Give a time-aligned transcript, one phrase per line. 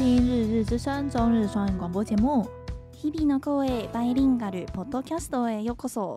[0.00, 2.46] 听《日日之声》中日双语广播节目。
[2.92, 6.16] 日々の声バイリンガルポッドキャストへようこそ。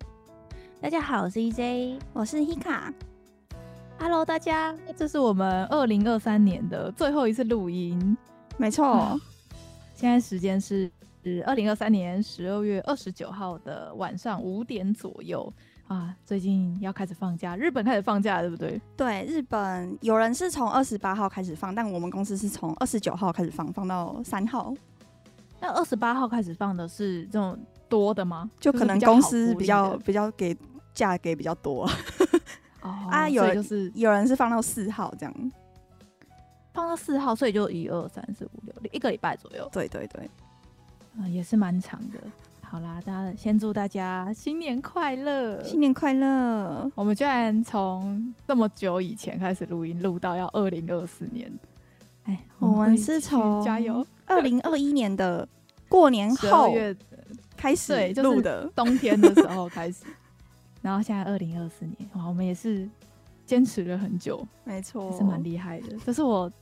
[0.81, 8.17] 大家好，我是 EJ，我是 Hika。Hello，大家，这是我们二零二三年的最后一次录音。
[8.57, 9.19] 没错，
[9.93, 10.89] 现在时间是
[11.45, 15.51] 二零二三年十二月二十九号的晚上五点左右。
[15.94, 18.80] 啊，最近要开始放假，日本开始放假，对不对？
[18.96, 24.74] 对，日本有人是从二十八号开始放，但我们公司是从二十九号开始放，放到三号。
[25.60, 27.56] 那二十八号开始放的是这种
[27.88, 28.50] 多的吗？
[28.58, 30.56] 就可能公司比较比较给
[30.92, 31.88] 价给比较多。
[32.82, 35.52] 哦，啊，有人就是有人是放到四号这样，
[36.72, 39.68] 放到四号，所以就一二三四五六，一个礼拜左右。
[39.72, 40.28] 对对对，
[41.18, 42.18] 嗯，也是蛮长的。
[42.74, 45.62] 好啦，大家先祝大家新年快乐！
[45.62, 46.90] 新年快乐！
[46.96, 51.48] 我们居然从这么久以前开始录音，录到要二零二四年。
[52.24, 55.48] 哎，我们是从加油二零二一年的
[55.88, 56.92] 过年后月
[57.56, 60.02] 开始录的，冬天的时候开始，
[60.82, 62.90] 然后现在二零二四年，哇，我们也是
[63.46, 65.96] 坚持了很久，没错，也是蛮厉害的。
[66.04, 66.52] 这是我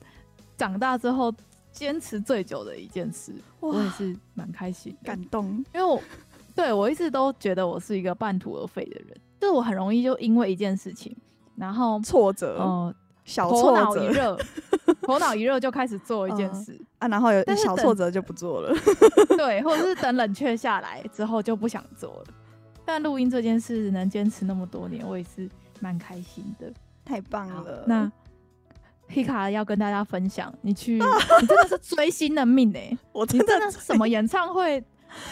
[0.58, 1.32] 长大之后。
[1.72, 6.00] 坚持最久的一件事，我也是蛮开心、感动，因为我
[6.54, 11.16] 对我一直都觉得我是一个半途而废的人，就是我很容易就因为一件事情，
[11.56, 14.38] 然后挫折，嗯，小挫折，头脑一热，
[15.02, 18.74] 头脑一热就开始做一件事、嗯、啊，然后有小挫折就不做了，
[19.36, 22.24] 对，或者是等冷却下来之后就不想做了。
[22.84, 25.48] 但录音这件事能坚持那么多年，我也是
[25.80, 26.70] 蛮开心的，
[27.04, 27.84] 太棒了。
[27.86, 28.12] 那。
[29.12, 30.94] 皮卡要跟大家分享，你去，
[31.40, 32.98] 你真的是追星的命哎、欸！
[33.12, 34.82] 我真的，真的是什么演唱会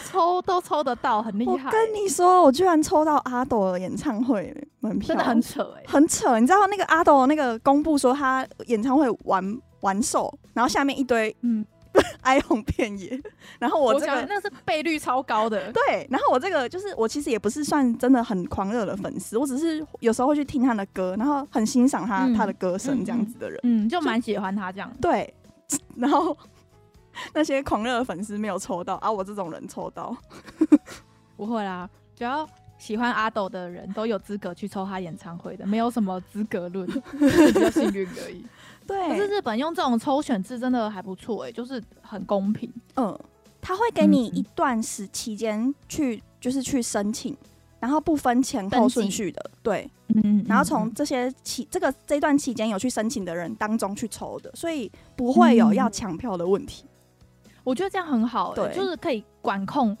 [0.05, 1.65] 抽都抽得到，很厉害、欸。
[1.65, 6.39] 我跟你说，我居然抽到阿斗的演唱会门票，真的很扯哎、欸，很扯。
[6.39, 11.65] 你知道那个阿斗那个公布说他演唱会完完售，然后下面一堆嗯。
[12.21, 13.21] 哀鸿遍野，
[13.59, 16.07] 然后我这个我那是倍率超高的，对。
[16.09, 24.91] 然后我这个就是我其实也不是算真的很狂热的粉丝，我只是有时候会去听他的歌，然后很欣赏他、嗯、他的歌声这样子的人，嗯，就蛮喜欢他这样。
[25.01, 25.33] 对，
[25.97, 26.37] 然后
[27.33, 30.15] 那些狂热的粉丝没有抽到，啊，我这种人抽到，
[31.35, 32.47] 不会啦，只要
[32.77, 38.45] 喜欢阿斗的人都有资格去抽他演唱会的，没有什么资格论，比较幸运而已。
[38.87, 42.69] 对，可是日本用这种抽选制真的还不错哎、欸，就是很公平。
[42.95, 43.17] 嗯，
[43.61, 47.35] 他会给你一段时期间去，就是去申请，
[47.79, 49.51] 然后不分前后顺序的。
[49.63, 49.89] 对，
[50.23, 56.85] 嗯，然后从这些期这个这段期间有去申请的人当中去抽的，所以不会有要抢票的问题。
[57.63, 59.95] 我觉得这样很好、欸，对，就是可以管控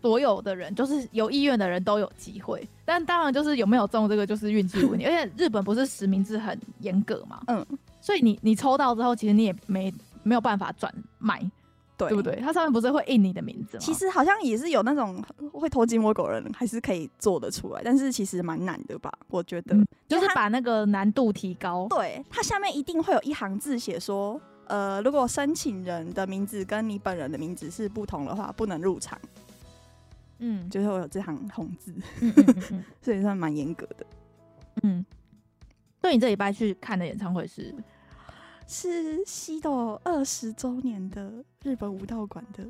[0.00, 2.66] 所有的人，就是有意愿的人都有机会。
[2.84, 7.66] 但当然，就是有没有中这个就是运气问题， 而且日本不是实名制很严格嘛，嗯。
[8.08, 9.92] 所以你你抽到之后，其实你也没
[10.22, 11.38] 没有办法转卖，
[11.94, 12.36] 对，对不对？
[12.36, 13.82] 它上面不是会印你的名字吗？
[13.84, 19.12] 其实好像也是有那种 会偷鸡摸狗的人，还是可以做得出来，但是其实蛮难的吧？
[19.28, 21.86] 我觉得，嗯、就是把那个难度提高。
[21.90, 29.20] 对，它下面一定会有一行字写说，呃，如果申请人的名字跟你本人的名字是不同的话，不能入场。
[30.38, 31.92] 嗯，就是会有这行红字，
[32.22, 34.06] 嗯嗯嗯嗯 所以算蛮严格的。
[34.84, 35.04] 嗯，
[36.00, 37.74] 所以你这礼拜去看的演唱会是？
[38.68, 41.32] 是西斗二十周年的
[41.64, 42.62] 日本武道馆的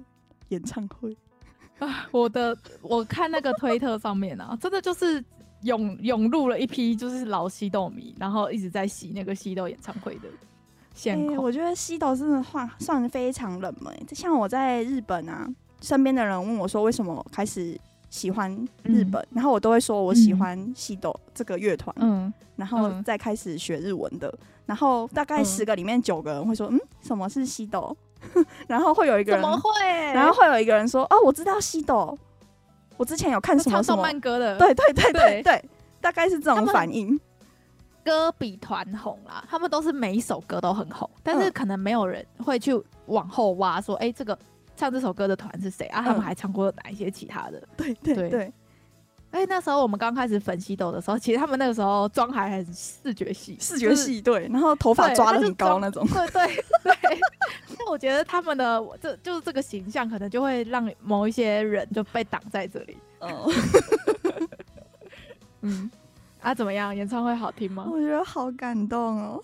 [0.50, 1.14] 演唱会
[1.81, 2.09] 啊！
[2.12, 5.22] 我的我看那个推特上面啊， 真的就是
[5.62, 10.28] 涌涌入了一批就是老西斗迷，然后一直在洗那个西斗演唱会的
[10.94, 13.92] 现我觉得西斗真的话算非常冷门。
[14.12, 15.48] 像我在日本啊，
[15.80, 17.76] 身边的人问我说为什么开始
[18.09, 18.53] 喜欢
[18.84, 24.32] 日本，嗯、然后我都会说我喜欢西斗这个乐团，嗯，然后再开始学日文的。
[24.68, 27.96] 然后大概十个里面九个人会说，嗯，什么是西斗？
[28.68, 29.70] 然后会有一个人怎么会？
[30.12, 32.16] 然后会有一个人说，哦，我知道西斗，
[32.98, 35.65] 我之前有看什么什么歌的，对对对对对，对，
[36.03, 37.18] 大概是这种反应。
[38.04, 44.38] 歌比团红啦，他们都是每一首歌都很红，但是可能没有人会去往后挖，说，哎，这个
[44.76, 46.03] 唱这首歌的团是谁啊？
[46.03, 47.62] 他们还唱过哪一些其他的？
[47.76, 48.53] 对对对。
[49.30, 57.21] 对哎、欸，那时候我们刚开始粉西斗的时候，其实他们那个时候妆还很视觉系，视觉系对，然后头发抓的很高那种，对对对。
[57.78, 62.97] 那我觉得他们的这就是这个形象，可能就会让某一些人就被挡在这里。
[63.21, 63.53] 嗯，
[65.63, 65.91] 嗯，
[66.41, 66.95] 啊，怎么样？
[66.95, 67.86] 演唱会好听吗？
[67.91, 69.42] 我觉得好感动哦，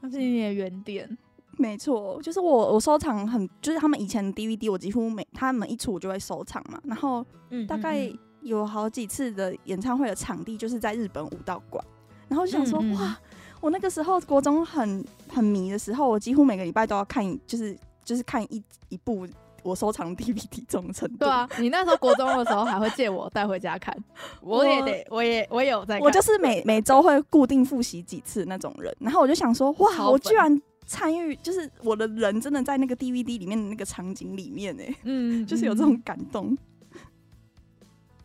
[0.00, 1.18] 那是你的原点。
[1.58, 6.80] 没错，就是我我收藏很，就是他们以前的 DVD，我几乎每他们一出我就会收藏嘛。
[6.84, 7.24] 然后，
[7.68, 8.10] 大概
[8.40, 11.84] 有好几次的演唱会的场地就是在日本武道馆，
[12.28, 13.18] 然后就想说，嗯嗯哇，
[13.60, 19.26] 我那个时候国中很很迷的时候，我几乎每个礼拜都要看，就是就是看一一部
[19.62, 21.18] 我收藏 DVD 这种程度。
[21.18, 23.96] 对啊，你那时候国中的时候还会借我带回家看，
[24.42, 26.02] 我也得，我也我也有在看。
[26.02, 30.60] 我就是每每周会固定复习几次那种人，然后我就想说，哇，我居然
[30.92, 36.54] 参与，就是我的人真的在那个 DVD 里面的那个场景里面哎， 嗯，就是有这种感动。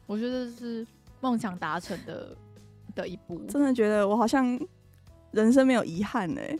[0.06, 0.86] 我觉得是
[1.22, 2.36] 梦想达成的
[2.94, 4.60] 的一步，真的觉得我好像
[5.32, 6.60] 人生没有遗憾呢、欸。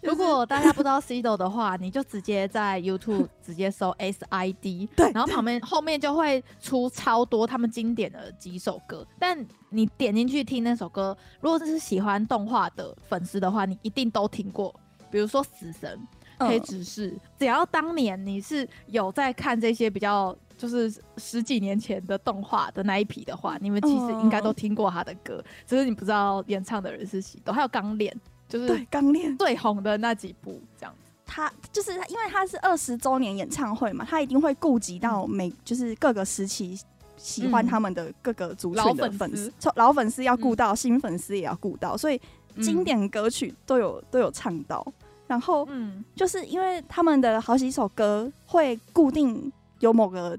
[0.08, 9.06] 如果大家不知道 Sido 的话，你就直接在 YouTube 直接搜 SID， 对，然后旁边后面就会出超多他们经典的几首歌。
[9.18, 14.74] 但你点进去听那首歌，如果这是喜欢动画的粉丝的话，你一定都听过。
[15.10, 15.98] 比如说《死神》、
[16.48, 20.36] 《黑执事》，只要当年你是有在看这些比较。
[20.56, 27.40] 就是十几年前的动画的那一批的话，你们其实应该都听过他的歌，只是你不知道演唱的人是谁。
[27.42, 28.12] 都还有《钢炼》，
[28.50, 30.92] 就是《对刚练》最红的那几部这样。
[30.92, 31.10] 子。
[31.24, 36.78] 他就是因为他是二十周年演唱会嘛，他一定会顾及到每就是各个时期
[37.16, 42.20] 喜欢他们的各个族群的粉丝，从、嗯、老粉丝要顾到，新粉丝也要顾到，所以
[42.60, 44.84] 经典歌曲都有都有唱到。
[45.26, 50.38] 然后，嗯，就是因为他们的好几首歌会固定有某个。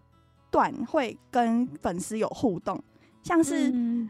[0.52, 2.78] 段会跟粉丝有互动，
[3.24, 4.10] 像是、嗯、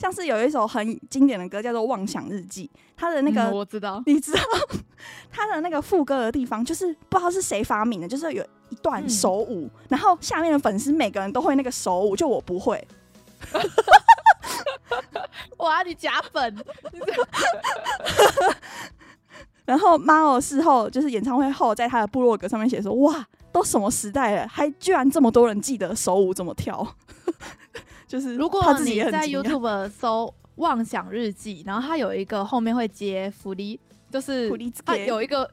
[0.00, 4.40] 像是有一首很经典的歌叫做《妄想日记》，他的那个、嗯、我知道，你知道
[5.30, 12.82] 他的那个副歌的地方，就是不知道是谁发明的，就是有一段手舞，嗯、然后下面的粉丝每个人都会那个手舞，就我不会。
[15.58, 16.56] 哇，你假粉！
[19.66, 26.86] 然后 Mao 事后就是演唱会后，在他的部落格上面写说：“哇。”都什么时代了，还居然这么多人记得手舞怎么跳？
[28.10, 30.26] 就是如果你在 YouTube 搜
[30.56, 33.78] 《妄想日记》，然后它有一个后面会接福利，
[34.10, 34.50] 就是
[34.84, 35.48] 它有一个，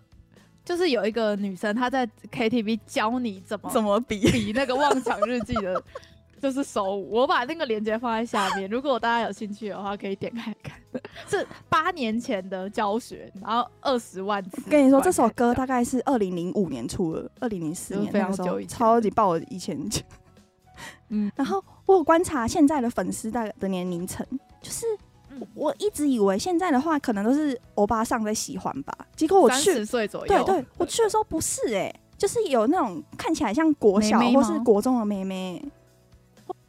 [0.66, 5.80] 就是有一个女生她在 KTV 教你怎么怎么比比那个《妄想日记》的。
[6.40, 10.80] 就是手舞，我把那个链接放在下面，如果大家有兴趣的话，可以点开看。
[11.28, 14.62] 是八年前的教学，然后二十万次。
[14.70, 19.78] 跟你说，这首歌大概是二零零五年出的，二零零四年，非常久以前，超级爆以前。
[21.10, 24.26] 嗯，然后我有观察现在的粉丝的的年龄层，
[24.62, 24.86] 就是
[25.54, 28.94] 我一直以为现在的话，可能都是欧巴上在喜欢吧。
[29.16, 35.64] 结果我去三十岁左右，对对，我去的时候不是哎、欸，就是有那种看起来像国小或是国中的妹妹。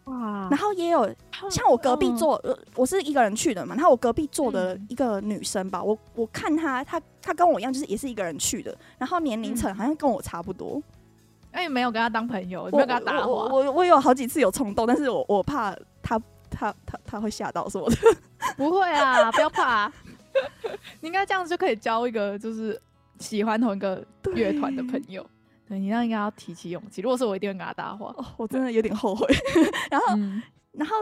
[0.05, 1.07] 哇然后也有
[1.51, 3.75] 像我隔壁坐，呃，我是一个人去的嘛。
[3.75, 8.75] 然后我隔壁坐的一个女生吧，我我看她，她她跟我一样，就是也是一个人去的。
[8.97, 10.83] 然后年龄层好像跟我差不多。
[11.59, 13.27] 哎，没有跟他当朋友，没有跟他搭话。
[13.27, 16.17] 我我我有好几次有冲动，但是我我怕他
[16.49, 17.97] 他他他会吓到什么的。
[18.57, 19.93] 不会啊，不要怕。
[21.01, 22.81] 你应该这样子就可以交一个就是
[23.19, 25.27] 喜欢同一个乐团的朋友。
[25.69, 27.03] 对，你那应该要提起勇气。
[27.03, 28.15] 如果是我，一定会跟他搭话。
[28.17, 29.27] 哦，我真的有点后悔。
[29.91, 30.41] 然后，嗯、
[30.73, 30.95] 然后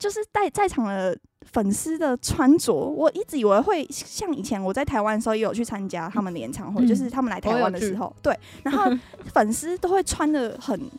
[0.00, 8.36] 就是在在场的粉丝的穿着，我一直以为会像以前我在台湾的时候也有去参加他们的演唱会，嗯、就是他们来台湾的时候，对。
[8.64, 8.90] 然后
[9.32, 10.90] 粉丝都会穿的很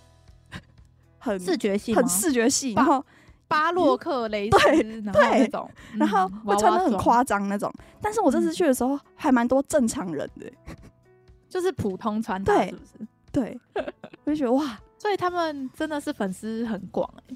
[1.18, 3.04] 很视觉系，很视觉系，然后
[3.48, 7.70] 巴洛克蕾丝，对对那种，然后会穿的很夸张那种。
[7.80, 10.50] 嗯、但是我这次去的时候，还蛮多正常人的。
[11.50, 13.08] 就是普通穿搭，是不是？
[13.34, 13.60] 对，
[14.24, 17.36] 我就觉得哇，所以他们真的是粉丝很广哎，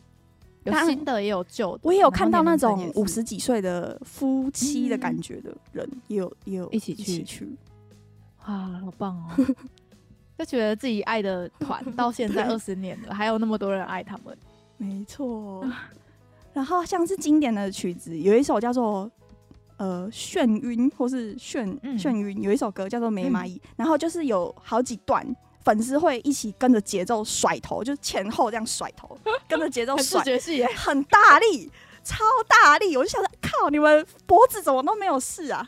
[0.65, 1.79] 有新的也有旧的。
[1.83, 7.55] 我也有看到那种五十几岁的夫妻的感觉的人，也有也有一起去去，
[8.41, 9.55] 啊，好棒哦！
[10.37, 14.37] 就觉得自己爱的团 到现在二十年了，还有那么多人爱他们，
[14.77, 15.65] 没错。
[16.53, 19.09] 然后像是经典的曲子，有一首叫做。
[19.77, 25.21] 呃，眩晕或是眩眩晕，有一首歌叫做《没蚂蚁》，嗯、然后就是有好几段
[25.65, 29.17] 粉丝会一起跟着节奏甩头，就是前后这样甩头，
[29.49, 30.23] 跟着节奏甩，
[30.77, 31.69] 很大力，
[32.03, 32.95] 超大力。
[32.95, 35.67] 我就想着，靠，你们脖子怎么都没有事啊？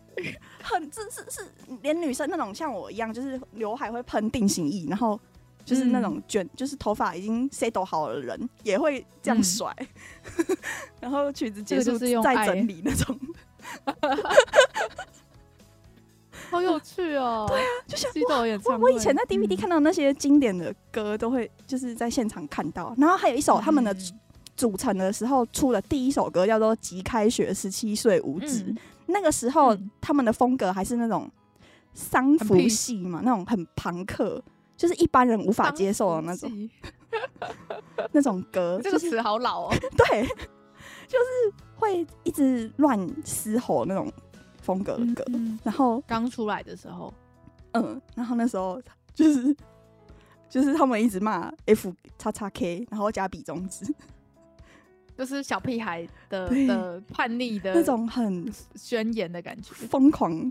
[0.62, 5.18] 很，这是是连女生那种像我一样，就是刘海会喷定型液，然后
[5.64, 9.74] 就是那种卷，嗯、就是头发已经 set 好了的人也会这样甩。
[10.36, 10.56] 嗯、
[11.00, 13.18] 然后曲子结束再整理那种。
[16.52, 17.46] 好有趣哦！
[17.50, 18.10] 对啊，就像
[18.66, 22.94] 我我以前在 DVD 看到那些经典的歌，都会就是在现场看到。
[22.98, 23.96] 然后还有一首他们的
[24.54, 28.64] 组成的时候出的第一首歌，叫做《即开学十七岁无知》。
[29.06, 31.30] 那个时候他们的风格还是那种
[31.94, 34.42] 丧服系嘛，那种很朋克，
[34.76, 36.70] 就是一般人无法接受的那种
[38.12, 38.78] 那种歌。
[38.84, 39.74] 这个词好老哦。
[39.96, 40.28] 对。
[41.08, 44.10] 就是会一直乱嘶吼那种
[44.62, 45.22] 风格的歌。
[45.26, 45.48] 嗯。
[45.48, 47.12] 嗯、然后刚出来的时候，
[47.72, 48.80] 嗯，然后那时候
[49.12, 49.54] 就是
[50.48, 53.84] 就是他们一直骂 F 叉叉 K，然后加比中指。
[55.14, 60.50] 就是小屁孩的的叛逆的那种很宣言的感觉，疯狂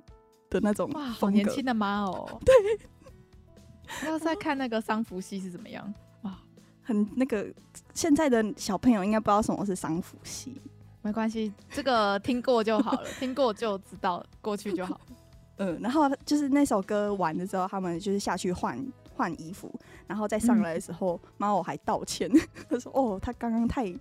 [0.51, 2.39] 的那种哇，好年轻的妈哦！
[2.45, 5.91] 对，要再看那个丧服戏是怎么样？
[6.21, 6.37] 哇，
[6.83, 7.51] 很那个
[7.95, 10.61] 现在的小朋友应该不知道什么是丧服戏，
[11.01, 14.99] 没关系，这个听过就好了，听过就知道过去就好。
[15.57, 18.77] 嗯，然后就是那首歌完的时候，他们就是下去换
[19.15, 19.73] 换衣服，
[20.07, 22.29] 然后再上来的时候，猫、嗯、我还道歉，
[22.69, 23.93] 他说：“哦，他刚刚太。”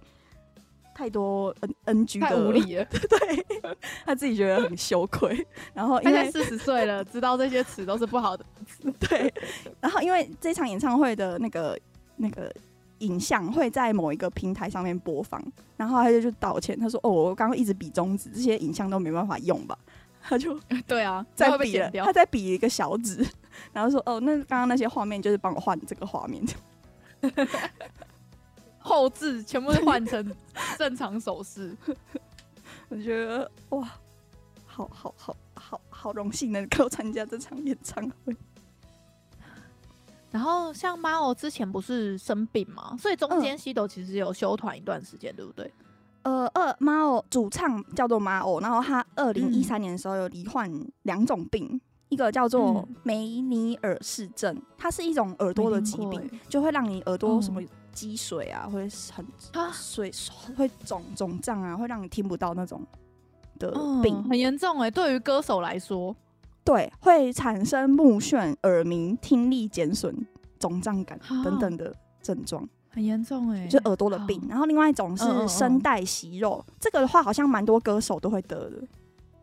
[0.92, 3.72] 太多 N N G 的太无理了， 对，
[4.04, 5.46] 他自己觉得很羞愧。
[5.72, 8.92] 然后因为四十岁了，知道这些词都是不好的词。
[9.08, 9.32] 对，
[9.80, 11.78] 然后因为这场演唱会的那个
[12.16, 12.52] 那个
[13.00, 15.42] 影像会在某一个平台上面播放，
[15.76, 19.78] 然后他就就道歉，他说：“哦，我刚刚一直比中指，这些影像都没办法用吧？”
[20.22, 23.26] 他就 对啊，在比了，他在比一个小指，
[23.72, 26.44] 然后说：“哦，那刚刚那些画面就是帮我换这个画面。
[28.82, 30.34] ”后置全部都换成
[30.78, 31.76] 正常手势，
[32.88, 33.88] 我觉得哇，
[34.64, 38.34] 好好好好好荣幸能够参加这场演唱会。
[40.30, 45.72] 然后像 MAO 之前不是生病嘛，所以中间西斗其实有休团一段时间，对不对？
[46.22, 50.70] 呃，二 MAO 主唱叫做 MAO，然后他二零一三年的时候有罹患
[51.02, 57.62] 两种病，嗯、一个叫做梅尼尔氏症，它是一种耳朵的疾病，就会让你耳朵什么。
[57.92, 59.26] 积水啊，会很
[59.72, 60.12] 水
[60.56, 62.86] 会肿肿胀啊，会让你听不到那种
[63.58, 63.68] 的
[64.00, 64.90] 病，嗯、很严重哎、欸。
[64.92, 66.14] 对于歌手来说，
[66.72, 70.14] 对，会产生目眩、耳鸣、听力减损、
[70.58, 74.40] 肿胀感等等的症状，很严重哎、欸，就耳朵的病。
[74.48, 78.82] 然后另外一种是声带息肉，嗯嗯嗯，这个的话好像蛮多歌手都会得的，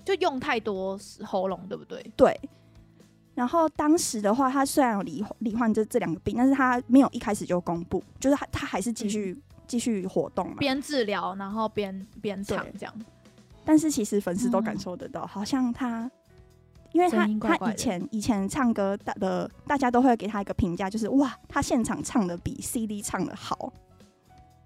[0.05, 2.01] 就用太多喉咙，对不对？
[2.15, 2.39] 对。
[3.35, 12.93] 然后当时的话，他虽然有罹罹患这这两个病，但是他没有一开始就公布，就是他他还是继续继、嗯、续活动嘛，边治疗然后边边唱这样。
[13.65, 16.09] 但是其实粉丝都感受得到，嗯、好像他，
[16.91, 23.71] 因为他他以前以前唱歌的大家都会给他一个评价，就是哇，他现场唱的比 CD 唱的好，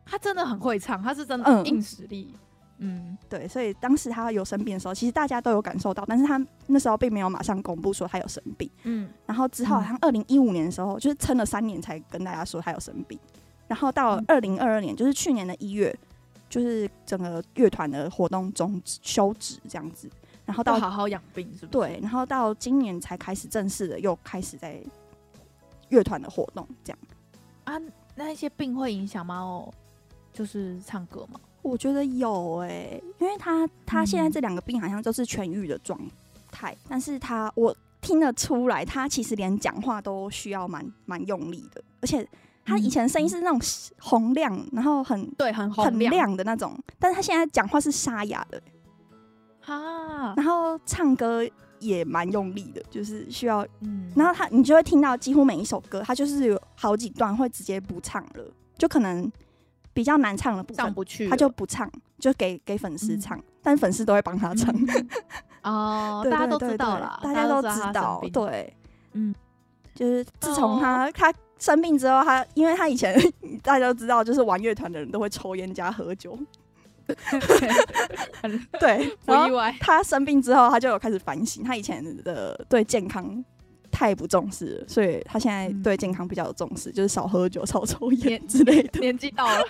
[0.05, 2.29] 他真的很会唱，他是真的硬实力。
[2.33, 2.39] 嗯。
[2.83, 8.67] 嗯，对，所以当时他有生病的时候，其实大家都有感受到，但是他那时候并没有马上公布说他有生病。
[8.85, 13.19] 嗯，然后之后好像二零一五年的时候，就是撑了三年才跟大家说他有生病，
[13.67, 15.95] 然后到二零二二年，就是去年的一月，
[16.49, 20.09] 就是整个乐团的活动终止休止这样子，
[20.51, 21.67] 然后到好好养病是不是？
[21.67, 24.77] 对，然后到今年才开始正式的又开始在
[25.87, 26.99] 乐团的活动这样。
[27.63, 27.79] 啊，
[28.15, 29.39] 那一些病会影响吗？
[29.39, 29.73] 哦，
[30.33, 31.39] 就是唱歌吗？
[31.61, 35.97] 我觉得有哎、欸，因为他他现在这两个病好像都是痊愈的状
[36.51, 42.27] 态，嗯、但是他我听得出来，他其实连讲话都需要蛮蛮用力的，而且
[42.65, 43.61] 他以前声音是那种
[43.99, 48.61] 洪亮，然后很对很很亮的那种，但是他现在讲话是沙哑的，
[49.79, 51.47] 哈，然后唱歌
[51.79, 58.43] 也蛮用力的，就是需要，嗯，然后他你就会听到几乎每一首歌，他就是有好几段会直接不唱了，
[58.77, 59.31] 就可能。
[59.93, 64.73] 比较难唱的部分上不去，他就不唱，就给给粉丝唱，嗯、但粉丝都会帮他唱。
[65.63, 68.73] 哦，大家都知道了，大家都知道，对，
[69.11, 69.35] 嗯，
[69.93, 73.13] 就是自从他、哦、他生病之后，他因为他以前
[73.61, 76.39] 大家都知道，就是玩乐团的人都会抽烟加喝酒，
[78.79, 79.75] 对，不意外。
[79.79, 83.43] 他生病之后，他就有开始反省，他以前的对健康。
[83.93, 88.99] 太不重视了，所以他现在对健康比较有重视，就是少喝酒、少抽烟之类的。
[89.01, 89.61] 年纪到了，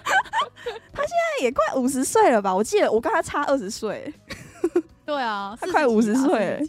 [0.93, 2.55] 他现在也快五十岁了吧？
[2.55, 4.13] 我记得我跟他差二十岁。
[5.03, 6.65] 对啊，他快五十岁。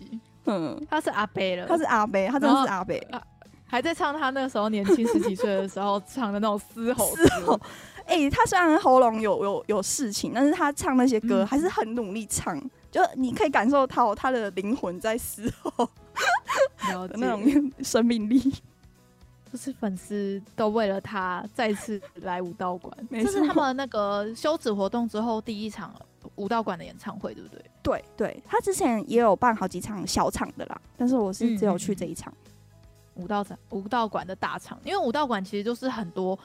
[0.47, 2.99] 嗯，他是阿伯了，他是阿伯，他真的是阿伯，
[3.66, 7.61] 还在唱他那时候年轻十几岁的时候唱的那种嘶吼嘶吼。
[8.07, 15.89] 哎、欸，他虽然喉咙有有有事情，但是他唱那些歌还是很努力唱，嗯、就你可以感受到他的灵魂在嘶吼。
[17.15, 18.39] 那种生命力，
[19.51, 22.95] 就是粉丝都为了他再次来武道馆。
[23.11, 25.95] 这是他们那个休止活动之后第一场
[26.35, 27.65] 武道馆的演唱会，对不对？
[27.83, 32.33] 对对，他之前也有办好几场小场的啦，但是我是只有去这一场
[33.15, 36.39] 武道场武道馆的大场，因为武道馆其实就是很多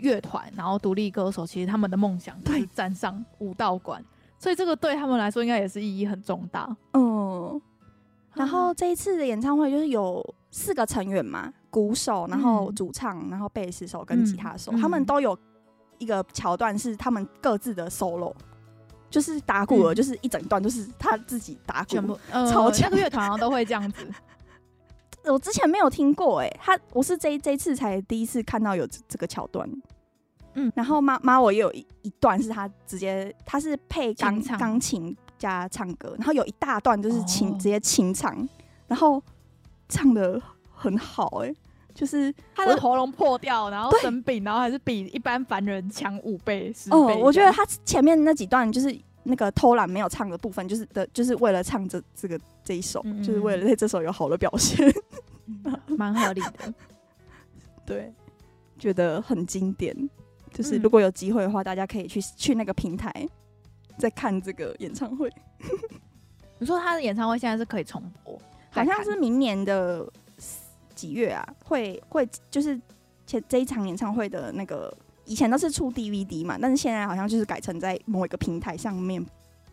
[0.00, 4.04] 乐团，然后独立歌手，其实他们的梦想就是站上武道馆，
[4.38, 6.76] 所以这个对他们来说应该也是意义很重大。
[6.94, 7.60] 嗯。
[8.34, 15.36] 然后这一次的演唱会就是有四个成员嘛，鼓手，然后主唱，然后贝斯手跟吉他手，嗯、他们都有
[15.98, 18.32] 一个桥段是他们各自的 solo，
[19.10, 22.88] 就是打鼓了，就是一整段都是他自己打鼓，全部超强。
[22.88, 24.06] 那个乐团都会这样子。
[25.24, 29.68] 我之前没有听过，哎，他我是这这次才第一次看到有这个桥段。
[30.54, 38.48] 嗯，然后妈妈我也有一一段是他直接他是配钢钢琴加唱歌，然后有一大段就是清直接清唱，
[38.86, 39.22] 然后
[39.88, 40.40] 唱的
[40.72, 41.54] 很好，哎。
[41.92, 46.96] 就是他的喉咙破掉，然后生病，然后还是比一般凡人强五倍、十倍。
[46.96, 48.96] 哦，我觉得他前面那几段就是
[49.30, 54.92] 那个偷懒没有唱的部分，就是的，就是为了唱这这个这一首，嗯嗯，就是为了在这首有好的表现，
[55.96, 56.74] 蛮合理的。
[57.86, 58.12] 对，
[58.78, 59.96] 觉得很经典。
[60.52, 63.10] 就是如果有机会的话，大家可以去去那个平台
[63.96, 65.32] 再看这个演唱会。
[66.58, 68.38] 你说他的演唱会现在是可以重播，
[68.70, 70.06] 好像是明年的。
[70.92, 71.42] 几月啊？
[71.64, 72.78] 会会就是
[73.26, 74.94] 前这一场演唱会的那个，
[75.30, 79.24] 以前都是出 DVD 嘛，但是现在好像就是改成在某一个平台上面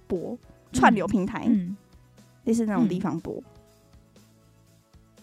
[0.05, 0.37] 播，
[0.71, 1.75] 串流平台，嗯，
[2.43, 3.41] 类似那种地方播。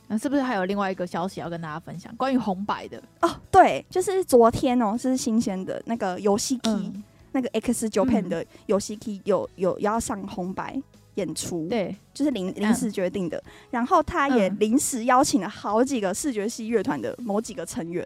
[0.08, 2.12] 那、嗯、是不是还有另外一个消息要跟大家分享？
[2.16, 6.92] 关于红白的哦，对，就是昨天哦，是新鲜的那个游戏 key，
[7.30, 10.82] 那个 X Japan 的游戏 key 有有要上红白。
[11.14, 13.38] 演出对，就是临临时决定的。
[13.38, 18.04] 嗯、然后他也临时邀请了好几个视觉系乐团的某几个成员，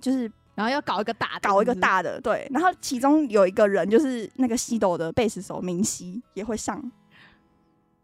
[0.00, 2.20] 就是然后要搞一个大的，搞一个大的。
[2.20, 6.82] 对，然后其中有一个人就是那个西斗的贝斯手明熙也会上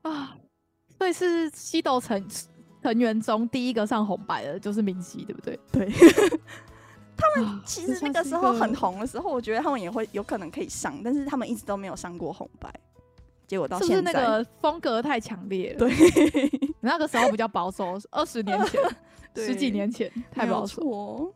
[0.02, 0.36] 啊。
[0.98, 2.24] 所以是西斗成
[2.82, 5.58] 成员中第一个上红白的，就是明熙，对不对？
[5.70, 5.88] 对。
[7.20, 12.72] 他们其实那个时候很红的时候，我觉得他们也会有可能可以上，但是他们一直都没有上过红白。
[13.48, 15.78] 结果到现在，是不是那个风格太强烈了？
[15.78, 15.92] 对，
[16.80, 18.80] 那个时候比较保守，二十年前、
[19.34, 21.32] 十几年前太保守。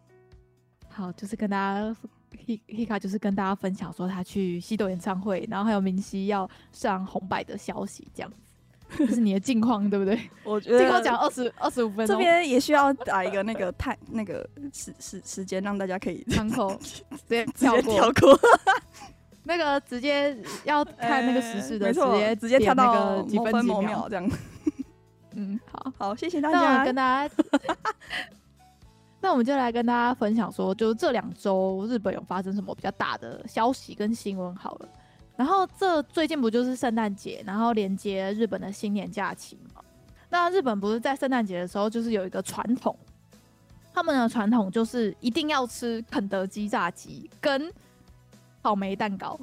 [0.93, 1.97] 好，就是跟大家
[2.69, 8.37] ，Hika 就是跟大家分享说他去西斗演唱会，然后还有明熙要上红白的消息，这样子。
[8.99, 10.21] 这是你的近况，对不对？
[10.45, 18.38] 我觉得近况讲二十二十五分钟，这边也需要打一个那个太那个时时时间，让大家可以窗口 直接跳过。
[19.45, 24.31] 那个直接要看那个时事的，欸、直接直接跳到那个几分几秒，这样。
[25.35, 26.59] 嗯，好好，谢谢大家。
[26.77, 27.35] 那跟大家，
[29.23, 34.89] 那我们就来跟大家分享说，就是这两周日本有发生什么比较大的消息跟新闻好了。
[35.37, 39.81] 然后这最近不就是圣诞节，然后连接日本的新年假期嘛？
[40.29, 42.95] 那日本不是在圣诞节的时候，就是有一个传统，
[43.95, 47.73] 他们的传统就是一定要吃肯德基炸鸡跟。
[48.65, 49.37] 草莓蛋糕，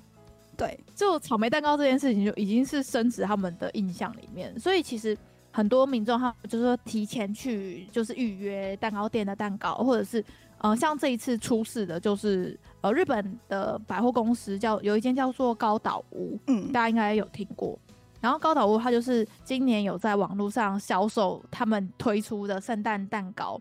[0.56, 5.18] 对，就草莓蛋糕这件事情就已经是深植他们的印象里面，所以其实
[5.52, 10.24] 很多民众他就是说提前去就是预约蛋糕店的蛋糕，或者是
[10.60, 17.78] 呃像这一次出事的就是呃日本的百货公司叫有一间叫做高岛屋，嗯，大家应该有听过。
[18.22, 23.60] 然后高岛屋它就是今年有在网络上销售他们推出的圣诞蛋糕，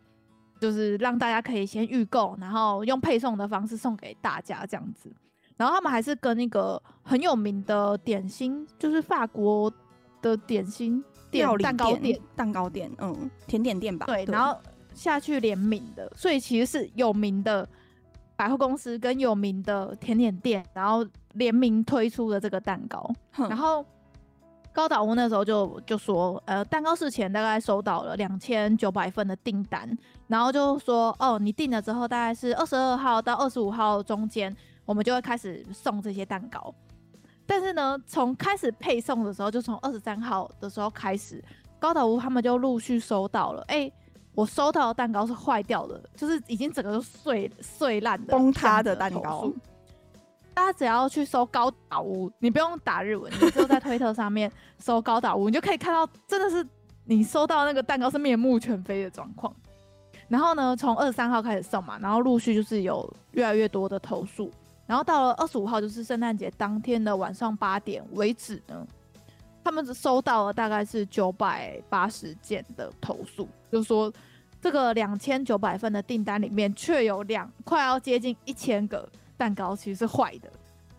[0.61, 5.11] 就是让大家可以先预购，然后用配送的方式送给大家这样子。
[5.57, 9.73] 然后他们还是跟那个很有名的点心，就是法国
[10.21, 14.07] 的点心店、蛋糕店、蛋糕店，嗯，甜点店吧。
[14.07, 14.59] 对，对然后
[14.95, 17.69] 下去联名的，所以其实是有名的
[18.37, 23.11] 百货公司跟有名的甜点店，然后联名推出的这个蛋糕。
[23.37, 23.85] 然后
[24.73, 29.89] 高岛屋那时候就就说，呃，蛋糕事前大概收到了两千九百份的订单，
[30.27, 34.55] 然后就说，哦，你订了之后大概是二十二号到二十五号中间。
[34.85, 36.75] 我们就会开始送这些蛋糕，
[37.51, 41.43] 但是呢，从开始配送的时候，就从二十三号的时候开始，
[41.79, 43.63] 高岛屋他们就陆续收到了。
[43.69, 43.93] 哎、欸，
[44.35, 49.51] 我收到的蛋糕是坏掉的，就是已经整个都碎碎烂的崩塌的蛋糕。
[50.53, 56.67] 大家只要去搜高岛屋，你不用打日文，你就在推特上面搜高岛屋，你就可以看到，真的是
[57.07, 59.51] 你收到那个蛋糕是面目全非的状况。
[60.29, 64.51] 然后呢，从二十三号开始送嘛，然后陆续就是有越来越多的投诉。
[64.89, 68.87] 然后到了二十五号，就是圣诞节当天的晚上八点为止呢，
[69.63, 74.11] 他们只收到了大概是九百八十件的投诉，就是说
[74.63, 80.51] 这个两千九百份的订单里面，却有两快要接近一千个蛋糕其实是坏的。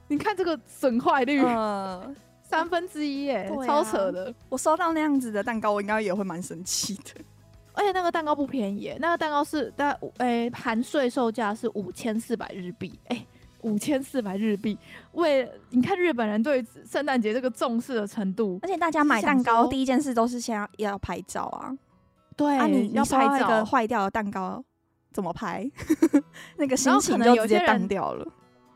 [0.08, 4.32] 你看这个损坏率，呃、三分之一，耶，啊、超扯的。
[4.50, 7.20] 我收到那样子的蛋糕，我应该也会蛮生气的。
[7.74, 13.26] 而且那个蛋糕不便宜，那个蛋糕是大概诶含税售价是五千四百日币，哎。
[13.62, 14.78] 五千四百日币，
[15.14, 21.72] 为你看日本人对圣诞节这个重视的程度，而且大家买蛋糕第一件事都是先要要拍照啊。
[22.36, 24.64] 对，啊，你要拍一个坏掉的蛋糕
[25.12, 25.70] 怎么拍？
[26.58, 28.26] 那个心情就直接淡掉了。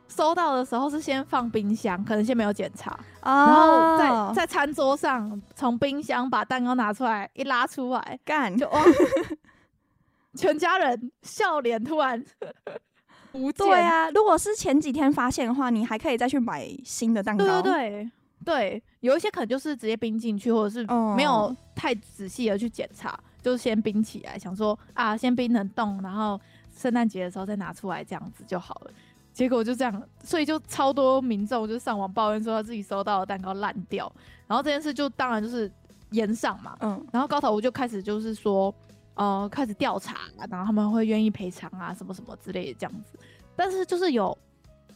[0.09, 2.91] 收到的时候是先放冰箱，可能先没有检查，
[3.21, 3.97] 哦、然后
[4.35, 8.83] 在在餐桌上从冰箱把蛋糕拿出来，一拉出来干就哇，
[10.35, 12.23] 全家人笑脸突然
[13.33, 13.67] 不见。
[13.67, 17.43] 对啊，如果是前几天发现的话，你还可以再去买新的蛋糕。
[17.43, 18.11] 对对对，
[18.45, 26.39] 对，有一些可能就是直接冰进去，或者是没有太仔细的去检查，哦、就是先冰起来，想说啊，先冰冷冻，然后
[26.73, 28.91] 圣诞节的时候再拿出来，这样子就好了。
[29.33, 34.11] 结果就这样，所以就超多民众就上网抱怨说他自己收到的蛋糕烂掉，
[34.45, 35.71] 然后这件事就当然就是
[36.11, 38.71] 延上嘛，嗯，然后高头我就开始就是说，
[39.15, 43.17] 呃，开始调查，然后他们会愿意赔偿啊，什么什么之类的这样子，
[43.55, 44.37] 但是就是有，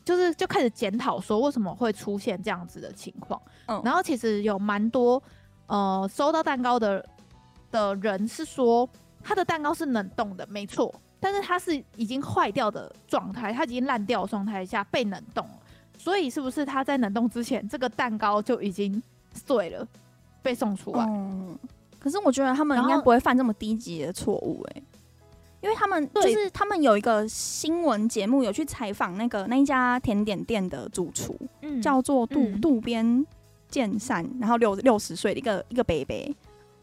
[0.03, 5.21] 就是就开始检讨说为什么会出现这样子的情况，嗯，然后其实有蛮多
[5.67, 7.05] 呃收到蛋糕的
[7.71, 8.89] 的人是说
[9.23, 10.93] 他的蛋糕是冷冻的，没错。
[11.19, 15.43] 但是它是已经坏掉的状态，它已经烂掉的状态下被冷冻，
[15.97, 19.01] 所以是不是他在冷冻之前，这个蛋糕就已经
[19.33, 19.85] 碎了，
[20.43, 21.03] 被送出来？
[21.07, 21.57] 嗯，
[22.07, 24.81] 可是我觉得他们应该不会犯这么低级的错误，哎，
[25.59, 33.25] 因为他们就是他们有一个新闻节目有去采访那个那一家甜点店的主厨，嗯，叫做渡渡边
[33.69, 36.35] 健善，然后六六十岁的一个一个伯伯，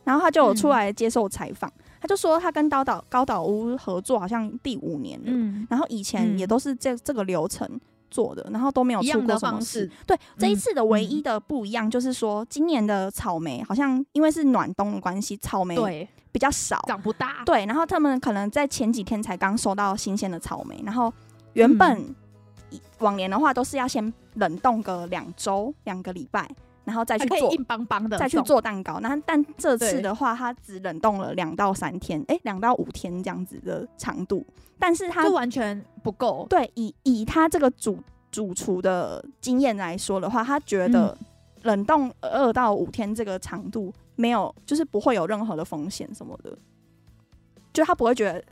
[0.04, 1.70] 然后他就有出来接受采访。
[1.70, 7.66] 嗯他就说他跟高岛高岛屋合作好像第五年了，嗯、然后以前也都是这这个流程
[8.14, 9.90] 做的，然后都没有出过什么事。
[10.06, 17.42] 对，这一次的唯一的不一样就是说，今年的草莓好像因为是暖冬的关系，草莓比较少，长不大。
[17.44, 21.12] 对，然后他们可能在前几天才刚收到新鲜的草莓，然后
[21.54, 22.14] 原本
[23.00, 26.48] 往年的话都是要先冷冻个两周两个礼拜。
[26.84, 29.00] 然后再去做硬邦邦的，再去做蛋糕。
[29.00, 34.44] 那但这次的话，它只冷冻了两到三天，哎，两到五天这样子的长度。
[34.78, 36.46] 但是它就完全不够。
[36.50, 37.98] 对，以以他这个主
[38.30, 41.16] 主厨的经验来说的话，他觉得
[41.62, 46.56] 冷冻二到五天这个长度没有，就是不会有任何的风险什么的。
[47.72, 48.44] 就他不会觉得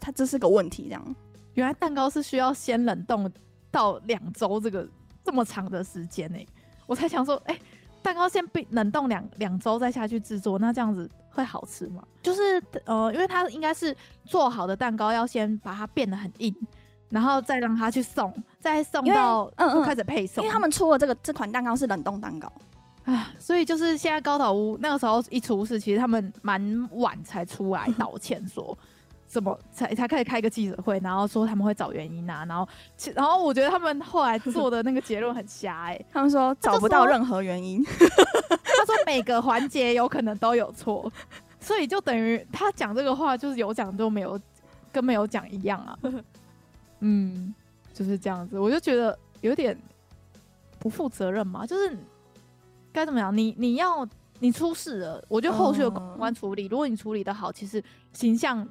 [0.00, 1.16] 他这是个问题这样。
[1.54, 3.30] 原来蛋糕是需要先冷冻
[3.70, 4.88] 到两周这个
[5.22, 6.48] 这么长的时间呢、欸？
[6.92, 7.60] 我才想说，哎、欸，
[8.02, 12.02] 蛋糕先冰冷冻两两周再下去制作，那这样子会好吃吗？
[12.22, 16.54] 就是呃，因为它应该是做好的蛋糕要先把它变得很硬，
[17.08, 20.44] 然后再让它去送，再送到嗯嗯开始配送。
[20.44, 22.52] 因为他们出了这个这款蛋糕是冷冻蛋糕
[23.04, 28.76] 啊，所以就是现在高岛屋那个时候一出事，其实他们蛮晚才出来道歉说。
[29.32, 32.68] 怎么才才开始开一个记者会，然后说他们会找原因啊，然后，
[33.14, 41.10] 然后我觉得他们后来做的那个结论很瞎哎、欸， 他们说找不到任何原因， 他说每个环节有可能都有错，
[41.58, 44.38] 所以就等于他讲这个话就是有讲就没有，
[44.92, 45.98] 跟没有讲一样啊，
[47.00, 47.54] 嗯，
[47.94, 49.74] 就是这样子，我就觉得有点
[50.78, 51.96] 不负责任嘛，就是
[52.92, 54.06] 该怎么样，你你要
[54.40, 58.68] 你出事了，我觉得后续的公关处理，如果你处理得好，其实形象。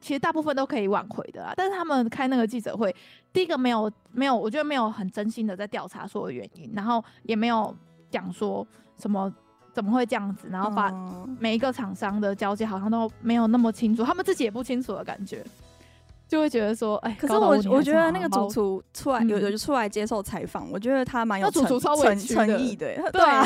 [0.00, 2.94] 其实大部分都可以挽回的啦，但是他们开那个记者会，
[3.32, 7.74] 第一个没有没有，我觉得没有很真心的在调查所有原因，然后也没有
[8.10, 8.66] 讲说
[8.98, 9.32] 什么
[9.72, 10.92] 怎么会这样子，然后把
[11.40, 15.44] 每一个厂商的交接好像都没有那么清楚，他们自己也不清楚的感觉，
[16.28, 21.78] 就会觉得说，哎，可是我我觉得那个主厨出来有有出来接受采访，我觉得他蛮有诚
[22.16, 23.44] 诚意的，对啊。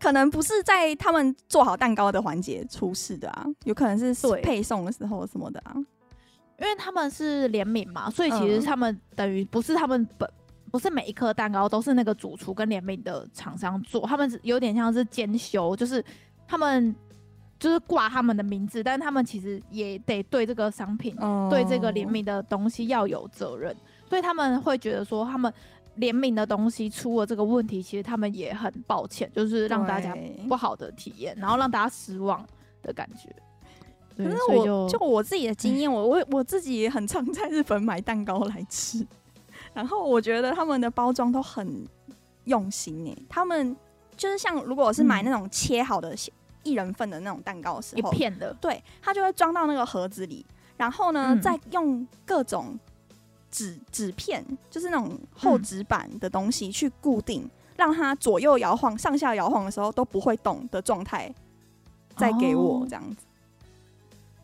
[0.00, 5.74] 可能不是在他们做好蛋糕的环节出事的啊，有可能是配送的时候什么的啊。
[6.60, 10.28] 因为他们是联名嘛，所以其实他们等于不是他们本
[10.70, 16.04] 不是每一颗蛋糕都是那个主厨跟联名的厂商做，他们有点像是兼修，就是
[16.46, 16.94] 他们
[17.58, 21.16] 就是挂他们的名字，但是他们其实也得对这个商品、
[21.48, 23.76] 对这个联名的东西要有责任，
[24.08, 25.52] 所以他们会觉得说他们。
[25.98, 30.16] 联名的东西出了这个问题，其实他们也很抱歉，就是让大家
[30.48, 32.44] 不好的体验，然后让大家失望
[32.82, 33.28] 的感觉。
[34.16, 39.06] 可是我就，就我自己的经验，我我我自己也很常在日本买蛋糕来吃，
[39.72, 41.86] 然后我觉得他们的包装都很
[42.44, 43.76] 用心诶，他们
[44.16, 46.14] 就是像如果我是买那种切好的
[46.62, 50.44] 一人份的那种蛋糕的时候，一片的，对，他就会装到那个盒子里，
[50.76, 52.78] 然后呢，嗯、再用各种。
[53.50, 61.32] 纸纸片就是那种厚纸板的东西去固定，嗯、让它左右摇晃、上下摇晃的时候都不会动的状态，
[62.16, 63.24] 再给我这样子。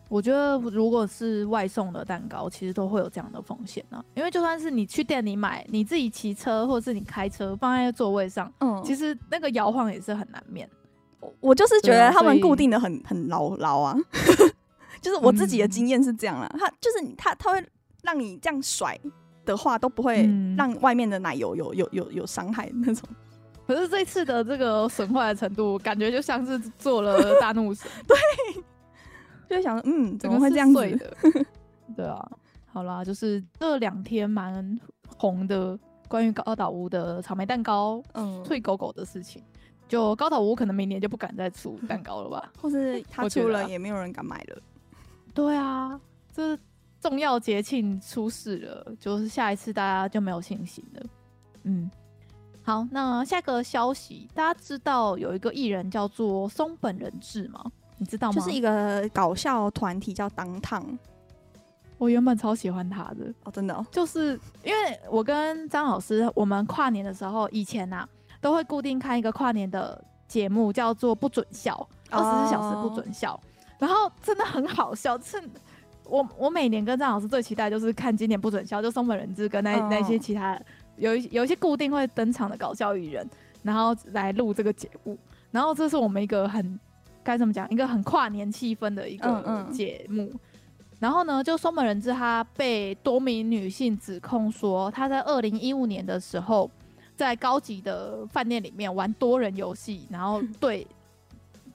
[0.07, 4.03] 我觉得如果是外送的蛋糕，其实都会有这样的风险呢。
[4.13, 10.69] 因为就算是你去店里买，你自己骑车或者是你开车放在座位上，嗯，其实那个摇晃也是很难免。
[11.39, 13.97] 我就是觉得他们固定的很很牢牢啊，
[15.01, 16.47] 就是我自己的经验是这样啦。
[16.59, 17.65] 他就是他他会。
[18.05, 18.99] 让你这样甩，
[19.43, 23.07] 的话都不会让外面的奶油有有有有伤害那种。
[23.67, 27.89] 可是这次的这个损坏的程度，感觉就像是做了大怒神。
[28.07, 28.15] 对，
[29.49, 31.45] 就想嗯，怎么会这样子的？
[31.97, 32.31] 对啊，
[32.71, 34.79] 好啦，就是这两天蛮
[35.17, 39.43] 红的，关于高岛屋的草莓蛋糕，嗯，脆狗狗的事情。
[39.87, 42.51] 就高岛屋可能明年就不敢再出蛋糕了吧？
[42.59, 44.57] 或是他出了也没有人敢买了。
[45.33, 45.99] 对啊，
[46.33, 46.57] 这
[47.07, 51.03] 重要节庆出事了，就是下一次大家就没有信心了。
[51.63, 51.91] 嗯。
[52.63, 57.63] 好，那下个消息，大家知道有一个艺人叫做松本人志吗？
[57.99, 58.33] 你知道吗？
[58.33, 60.83] 就是一个搞笑团体叫当烫。
[61.99, 64.31] 我原本超喜欢他的哦，真的哦，就是
[64.63, 68.09] 因为我跟张老师，我们跨年的时候，以前呐、啊、
[68.41, 73.39] 都会固定看一个跨年的节目，叫做不准笑，二十四小时不准笑，哦、
[73.77, 75.15] 然后真的很好笑。
[75.21, 75.39] 是，
[76.07, 80.59] 我我每年跟张老师最期待就是看今年不准笑，就松本人志跟那、哦、那些其他。
[80.97, 83.29] 有一有一些固定会登场的搞笑艺人，
[83.63, 85.17] 然后来录这个节目，
[85.51, 86.79] 然后这是我们一个很
[87.21, 90.23] 该怎么讲，一个很跨年气氛的一个节目。
[90.23, 90.39] 嗯嗯。
[90.97, 96.71] 然后呢，就松本人志他被多名女性指控说，他在二零一五年的时候，
[97.17, 100.87] 在高级的饭店里面玩多人游戏，然后 对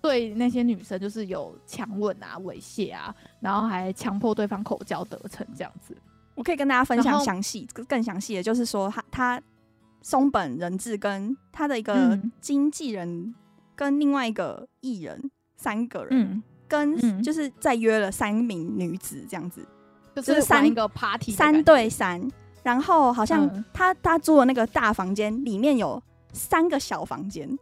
[0.01, 5.97] 对那些女生就是有强吻啊、猥亵啊，然后还强迫对方口交得逞这样子。
[6.35, 9.43] 我可以跟大家分享详细、更详细的，就是说他他
[10.01, 13.35] 松本人志跟他的一个经纪人
[13.77, 19.67] 跟另外一个艺人三个人，嗯、跟就是再约了三名女子这样子，
[20.15, 22.27] 就是三个 party 三对三，
[22.63, 27.59] 然后好像他他住的那个大房间里面有三个小房间，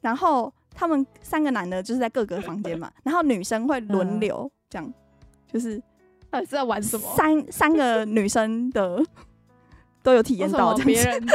[0.00, 4.92] 然后他们三个男的就是在各个房间嘛， 然后女生会轮流这样，
[5.52, 5.82] 就是。
[6.30, 7.06] 到底是在玩什么？
[7.14, 9.04] 三三个女生的
[10.02, 11.26] 都有体验到，别人，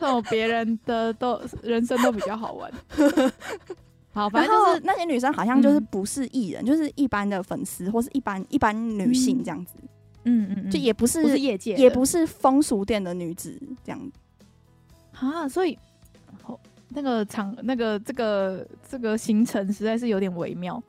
[0.00, 2.68] 哦，别人的都人生都比较好玩。
[4.12, 9.74] 好，反正就是那些女生好像就是不是艺人，嗯、就是一般的粉丝或是一般一般女性这样子。
[10.24, 14.12] 嗯嗯，嗯，就也不是，不是业界，也不是风俗店的女子这样。
[15.12, 15.78] 啊，所以
[16.90, 20.80] 那个场那个这个这个行程实在是有点微妙，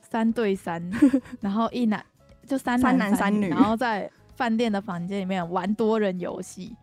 [0.00, 0.82] 三对三，
[1.40, 2.04] 然后一男。
[2.44, 6.76] 就三男三女，三男三女，然后在饭店的房间里面玩多人游戏。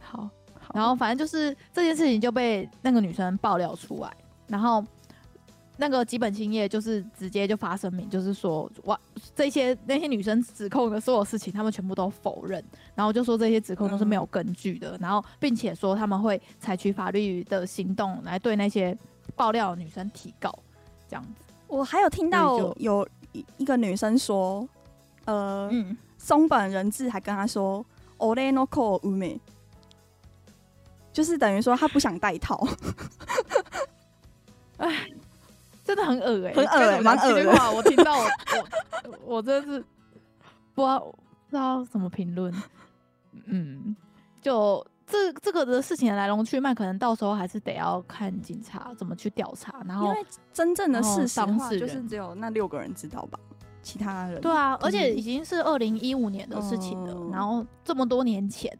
[0.00, 0.28] 好，
[0.60, 4.12] 好，然后反正就是这件事情就被那个女生爆料出来，
[4.48, 4.84] 然后
[5.78, 9.00] 那个吉本兴业就是直接就发声明，就是说哇，
[9.34, 12.62] 这些那些女生指控的所有事情，他们全部都否认，
[12.94, 18.94] 然后就说这些指控都是没有根据的，嗯、然后并且说他们会采取法律的行动来对那些
[19.34, 20.52] 爆料的女生提告，
[21.08, 21.44] 这样子。
[21.66, 23.08] 我还有听到有
[23.56, 24.68] 一个女生说。
[25.24, 27.84] 呃，嗯、松本人志还跟他说
[28.16, 29.38] “ore no ko ume”，
[31.12, 32.66] 就是等于说他不想戴套。
[34.78, 35.06] 哎，
[35.88, 38.28] 真的很恶哎、欸，很恶哎，蛮恶的话，我听到我
[39.04, 39.80] 我我真的是
[40.74, 41.16] 不知道不
[41.48, 42.52] 知道怎么评论。
[43.46, 43.96] 嗯，
[44.42, 49.82] 就这这个的事情的来龙去脉，可能到时候还是得要看警察怎么去调查。
[49.86, 53.40] 然后，因为真正的事实的话，就是只有那六个人知道吧。
[53.80, 58.70] 其他人对啊，而且已经是二零一五年的事情了，嗯、然后这么多年前，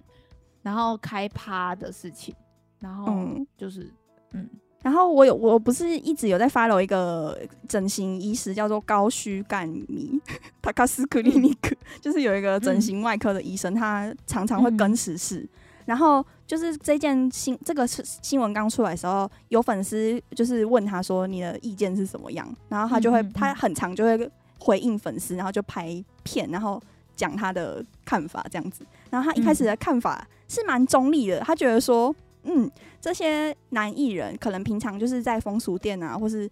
[0.60, 2.34] 然后开趴的事情，
[2.78, 3.10] 然后
[3.56, 3.84] 就是
[4.32, 4.50] 嗯，嗯
[4.82, 7.38] 然后我有我不是一直有在 follow 一个
[7.68, 10.20] 整形医师叫做高须干弥，
[10.62, 15.48] 塔卡斯克里尼克，就是有一个整形外科的医生，嗯、他常常会跟时事，嗯、
[15.86, 24.30] 然后就是这件新这个新闻刚出来的时候，有粉丝就是问他说你的意见是什么样，然后他就会、嗯、他很常就会。
[24.60, 26.82] 回应粉丝，然后就拍片，然后
[27.14, 28.84] 讲他的看法这样子。
[29.08, 32.12] 然后他一开始的看法是蛮中立的，他觉得说，
[32.48, 36.50] 嗯，这些男艺人可能平常就是在风俗店啊，或是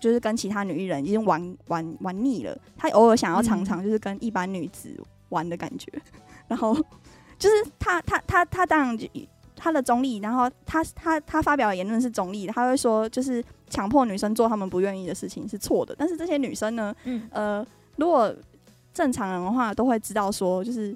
[0.00, 4.94] 就是跟其他女艺人已经玩玩玩腻了，他偶尔想要尝尝就是跟一般女子
[5.28, 5.92] 玩的感觉。
[6.48, 6.74] 然后
[7.38, 9.06] 就是他他他他当然就。
[9.56, 17.66] 他的中立，然后他他他发表的言论是中立的，他会说就是强迫女生做他们不愿意的事情是错的，但是这些女生呢，嗯、呃，
[17.96, 18.34] 如果
[18.92, 20.94] 正常人的话都会知道说，就是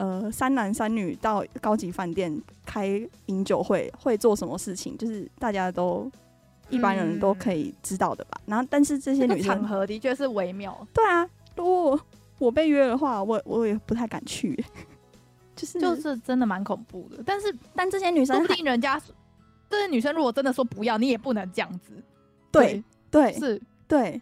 [0.00, 2.34] 呃三男三女到高级饭店
[2.64, 2.86] 开
[3.26, 6.10] 饮酒会会做什么事情，就是大家都
[6.70, 8.40] 一般人都可以知道的吧。
[8.40, 10.74] 嗯、然后，但是这些女生场合的确是微妙。
[10.94, 12.00] 对啊，如果
[12.38, 14.64] 我被约的话，我我也不太敢去。
[15.54, 18.98] 就是就是真的蛮恐怖的，但是但这些女生，说不定人家
[19.68, 21.92] 这些女生如果真的说不要，你也不能这样子。
[22.50, 24.20] 对对，是，对，哎，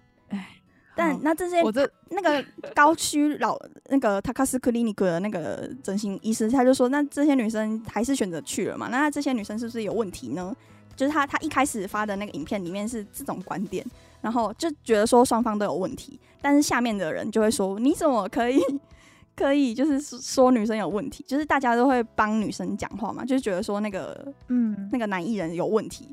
[0.99, 3.57] 但那这些我这 那个高区老
[3.89, 8.89] 那个塔卡斯克里尼格的那个整形医师，他就说，那这些女生还是选择去了嘛？
[8.89, 10.55] 那这些女生是不是有问题呢？
[10.97, 13.87] 就是他他一开始发的那个影片里面是这种观点，
[14.21, 18.61] 然后就觉得说双方都有问题，但是下面的人就会说，你怎么可以
[19.37, 21.25] 可以就是说女生有问题？
[21.29, 26.09] 就是大家都会帮女生讲话嘛，就是觉得说那个嗯那个男艺人有问题。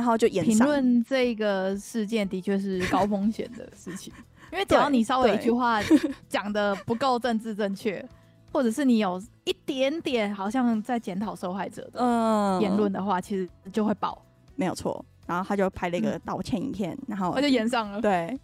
[0.00, 4.10] 然后就演评论这个事件的确是高风险的事情，
[4.50, 5.78] 因为只要你稍微一句话
[6.26, 8.02] 讲的不够政治正确，
[8.50, 14.24] 或者是你有一点点好像在检讨受害者的言论的话，嗯、其实就会爆，
[14.56, 15.04] 没有错。
[15.26, 18.00] 然后他就拍了一个道歉影片，嗯、然后他就演上了。
[18.00, 18.40] 对，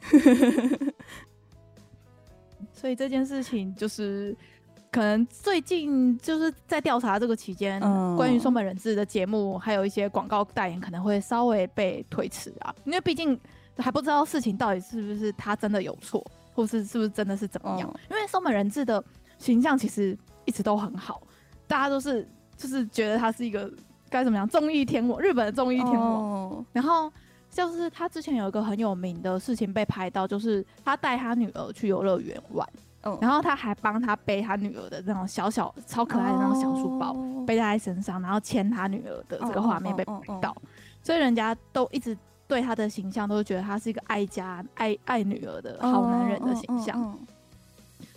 [2.72, 4.34] 所以这件事情就是。
[4.94, 13.36] 可能最近就是在调查这个期间，嗯、关于松本人志的节目，还有一些广告代言可能会稍微被推迟啊，因为毕竟
[13.76, 17.90] 还不知道事情到底是不是他真的有错，或是是不是真的是怎么样。
[17.92, 19.02] 嗯、因为松本人志的
[19.36, 21.20] 形象其实一直都很好，
[21.66, 22.24] 大家都是
[22.56, 23.68] 就是觉得他是一个
[24.08, 26.52] 该怎么样综艺天王，日本的综艺天王。
[26.52, 27.12] 嗯、然后
[27.50, 32.64] 就是他之前有一个很有名的事情被拍到，就是他带他女儿去游乐园玩。
[33.20, 40.56] 然后他还帮他背他女儿的那种小小超可爱的那种小书包，哦、背在身上，然后牵他女儿的这个画面被拍到，
[41.02, 47.18] 所以人家都一直对他的形象都觉得他是一个爱家、爱爱女儿的好男人的形象。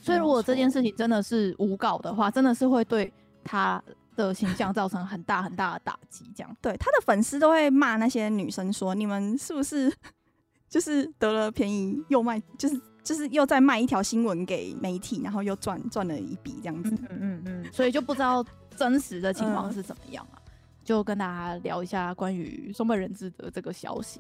[0.02, 3.12] 所以如果这件事情真的是诬告的话，真的是会对
[3.43, 3.82] 他
[4.15, 6.23] 的形象造成很大很大的打击。
[6.34, 9.93] 这样，对他的粉丝都会骂那些女生说：“你们是不是
[10.69, 12.80] 就是得了便宜又卖？”就是。
[13.08, 18.43] 就是又在卖一条新闻给媒体，然后又赚赚了一笔这样子，嗯嗯嗯，所以就不知道
[18.76, 20.36] 真实的情况是怎么样啊？
[20.84, 24.20] 就跟大家聊一下关于松本人志的这个消息。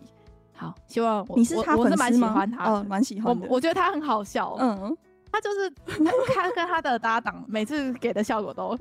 [0.53, 1.97] 好，希望我你是他粉丝吗？
[1.97, 4.97] 蛮喜欢他，哦，蛮喜欢我，我觉得他很好笑，嗯，
[5.29, 5.69] 他就是
[6.33, 8.73] 他跟他的搭档每次给的效果都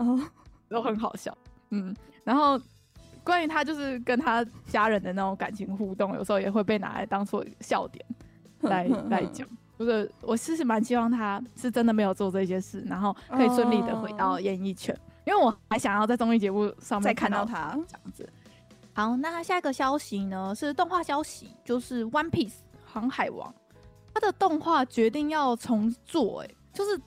[0.68, 1.36] 都很好笑，
[1.70, 1.92] 嗯，
[2.22, 2.60] 然后
[3.24, 8.06] 关于他就是跟他家人的那种感情互动，有时候也会被拿来当做笑点
[8.60, 9.46] 来来讲。
[9.76, 18.28] 不是，我其实蛮希望他是真的没有做这些事，然后可以顺利的回到演艺圈，因为我还想要在综艺节目上面看到他这样子。
[18.94, 22.48] 好，那下一个消息呢是动画消息，就是《One Piece》
[22.86, 23.54] 航海王，
[24.14, 26.98] 他的动画决定要重做，哎，就是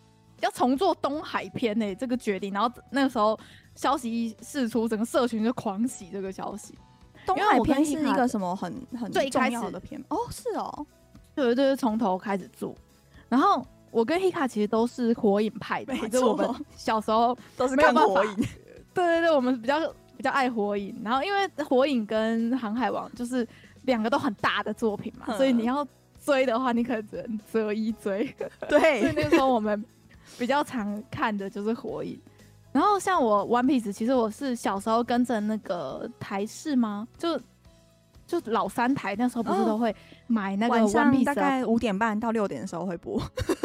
[0.42, 3.40] 要重做东海篇，哎，这个决定，然后那个时候
[3.74, 6.78] 消息一释出，整个社群就狂喜这个消息。
[7.26, 10.00] 东海篇是一个什么很很重要的片？
[10.10, 10.86] 哦，是哦。
[11.44, 12.76] 对，就是从头开始做，
[13.28, 18.36] 然后我跟 Hika 其实都是火影派的， 就我们小时候 都是看火影。
[18.94, 19.80] 对对对，我们比较
[20.18, 23.48] 比较爱火影，然后因为火影跟航海王就是
[23.84, 25.88] 两个都很大的作品嘛，嗯、所以你要
[26.26, 28.36] 追的话，你可能只能择一追。
[28.68, 29.84] 对，所以那时候我们
[30.38, 32.20] 比较常看的就是火影。
[32.72, 37.08] 然后像我 One Piece，其实我是小时候跟着那个台视吗？
[37.18, 37.40] 就。
[38.30, 39.94] 就老三台那时候不是都会
[40.28, 43.20] 买那个 One Piece，晚上大概五点半到六点的时候会播。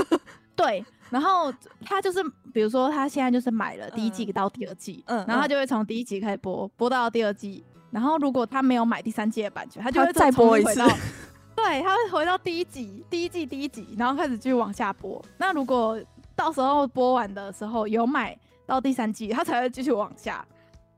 [0.57, 1.53] 对，然后
[1.85, 7.62] 他就是比如说他现在就是买了第一季到第二季，嗯，然后他就会从第一集开始播，播到第二季。
[7.90, 10.81] 然后如果他没有买第三季的版权，他就会再播一次。
[11.55, 15.22] 对，他会回到第一集，第一季第一集，然后开始继续往下播。
[15.37, 16.00] 那如果
[16.35, 20.44] 到时候播完的时候有买到第三季，他才会继续往下。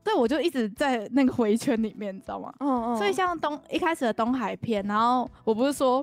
[0.07, 2.49] 所以我就一直在那个回圈里面，你知道吗？
[2.61, 2.97] 嗯嗯。
[2.97, 6.01] 所以像东一开始的东海篇，然后我不是说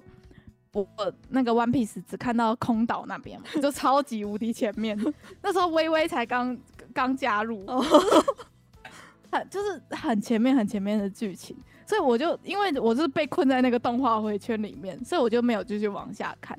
[0.74, 0.86] 我
[1.30, 4.94] 那个 One Piece 只看到空岛那边嘛，就超级无敌前面。
[5.40, 6.54] 那时候微微才刚
[6.92, 7.64] 刚加入，
[9.32, 11.56] 很就是很前面很前面的剧情。
[11.86, 16.58] 所以我就因为我是被困在那个动画回圈里面，所以我就没有继续往下看。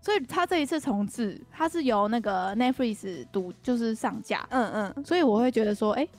[0.00, 5.04] 所以他这一次重置，他是由那个 Netflix 独就是上架，嗯嗯。
[5.04, 6.10] 所以我会觉得说，哎、欸。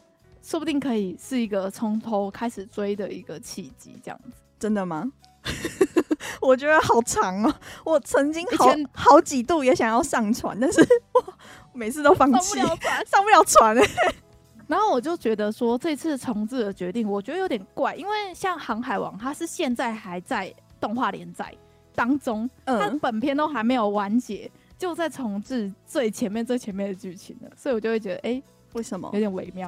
[0.45, 4.38] 说不定可以是一个从头开始追的一个契机，这样子。
[4.60, 5.12] 真的吗？
[6.39, 7.51] 我觉得好长哦。
[7.84, 10.82] 我曾经好前好几度也想要上船，但是
[11.13, 11.34] 我
[11.74, 14.15] 每次都放弃，上不了船，上不了船欸。
[14.67, 21.51] 然后我就觉得说，这次重置的决定，我觉得有点怪，因为像《航海王》，它是现在还在动画连载
[21.95, 28.43] 当中，嗯，它本片都还没有完结，就在重置最前面最前面的剧情了，所以我就会觉得，哎、欸，
[28.74, 29.09] 为什么？
[29.13, 29.67] 有点微妙。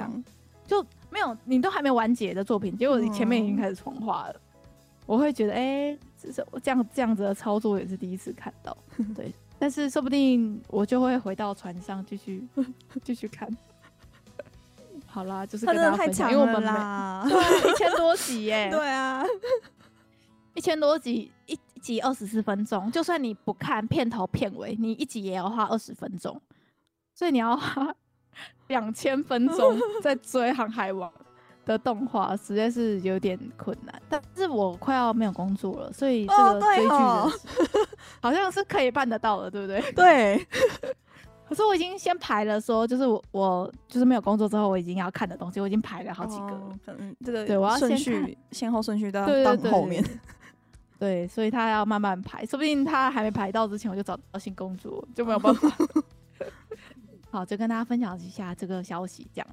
[0.68, 4.62] 就没有，你都还没完结的作品，结果你前面已经开始重画了，嗯、
[5.06, 8.78] 我会觉得，哎、欸，这是这样这样子的操作也是第一次看到，
[9.16, 12.46] 对，但是说不定我就会回到船上继续
[13.04, 13.50] 继续看。
[15.06, 19.24] 好啦，就是跟大家分享，因为我们啦， 对，一千多集耶，对啊，
[20.54, 26.40] 一千多集一一集二十四分钟，就算你不看片头片尾，你一集也要花二十分钟，
[27.16, 27.96] 所以你要花
[28.68, 31.10] 两千分钟 在追《航海王》
[31.66, 34.02] 的动画，实在是有点困难。
[34.10, 37.32] 但是我快要没有工作了，所以这个追剧、哦哦、
[38.22, 39.92] 好像是可以办得到的，对不对？
[39.94, 40.48] 对。
[41.48, 46.48] 可是我已经先排了，说就是我我就是没有工作之后，我已经要看的东西，我已经排了好几个。
[46.86, 50.04] 可能、哦、这个对我要顺序先后顺序都要到后面。
[51.00, 55.72] 对，所以他要慢慢排，说不定他还没排到之前，我就找到新工作，就没有办法。
[57.30, 59.48] 好，就跟大家分享一下这个消息，这样。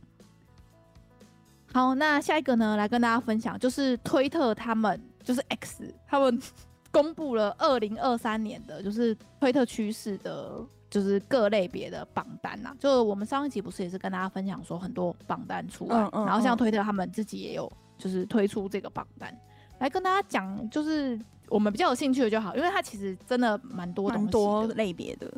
[1.73, 6.41] 好，那下一个呢，来跟大家分享，就是推特他们就是 X 他们
[6.93, 10.65] 公布了二零二三年的，就是推特趋势的。
[10.91, 17.69] 就是各类别的榜单呐、啊，就我们上一集不是也是跟大家分享说很多榜单出来，嗯嗯嗯、然后像推特他们自己也有
[17.99, 19.37] 就是推出这个榜单
[19.81, 21.19] 来跟大家讲，就是
[21.49, 25.29] 我们比较有兴趣的就好，因为它其实真的蛮多东西类别的。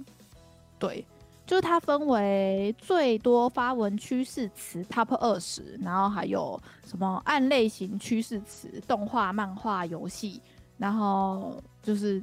[0.79, 1.03] 对，
[1.47, 10.43] 就是它分为最多发文趋势词 Top 二十，然后还有什么按类型趋势词，动画、漫画、游戏，
[10.77, 12.23] 然后就是。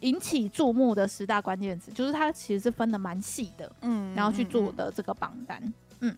[0.00, 5.58] 引起注目的十大关键词，就是它其实是分的蛮细的，嗯，然后去做的这个榜单，
[6.00, 6.16] 嗯，嗯，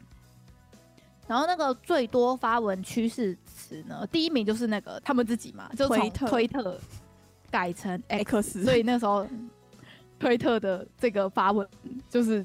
[1.28, 6.80] 然后那个最多发文趋势词呢，第一名就是那个他们自己嘛，就从推特
[7.49, 9.24] 改成 X，, X 所以那时候
[10.18, 11.66] 推特的这个发文
[12.08, 12.44] 就是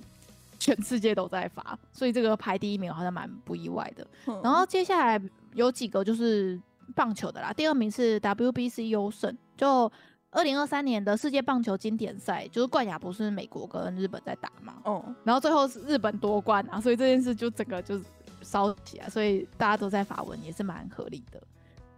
[0.59, 4.05] 全世界都在发，所以这个排第一名好像蛮不意外的。
[4.28, 5.22] 嗯、然后接下来
[5.53, 6.59] 有几个就是
[6.95, 9.91] 棒球的啦，第二名是 WBC 优胜，就。
[10.34, 14.76] 二零二三年的世界棒球经典赛，就是冠亚不是美国跟日本在打嘛？
[14.86, 17.99] 哦，然后最后是日本夺冠啊，所以这件事就整个就
[18.41, 21.43] 烧起来，所以大家都在发文，也是蛮合理的。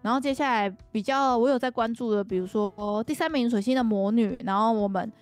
[0.02, 5.14] 然后接下来比较我有在关注的，比如说第三名水星的魔女，然后我们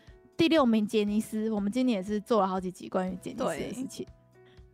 [0.42, 4.08] 第六名杰尼斯，我们今年也是做了好几集关于杰尼斯的事情。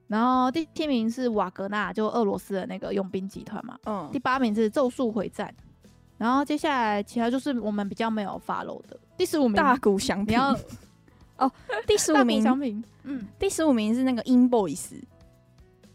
[0.07, 3.77] 然后第七名是瓦格纳，就俄罗斯的那个佣兵集团嘛。
[3.83, 4.09] 嗯。
[4.09, 5.53] 第八名是咒术回战。
[6.17, 8.97] 然后接下来，其他就是我们比较没有 follow 的。
[9.17, 10.57] 第十五名大谷翔平要
[11.35, 11.51] 哦，
[11.85, 14.93] 第十五名翔平，嗯，第十五名是那个 In Boys，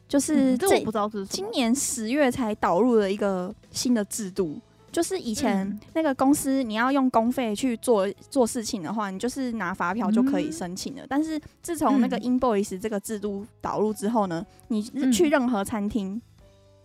[0.07, 4.61] 就是这、嗯、这我不知道是今年十月才导入了一个新的制度，
[4.93, 11.03] 就是以前那个公司你要用公费去做做事情的话，你就是拿发票就可以申请了。
[11.03, 16.21] 嗯、但是自从那个 Invoice 这个制度导入之后呢，你去任何餐厅。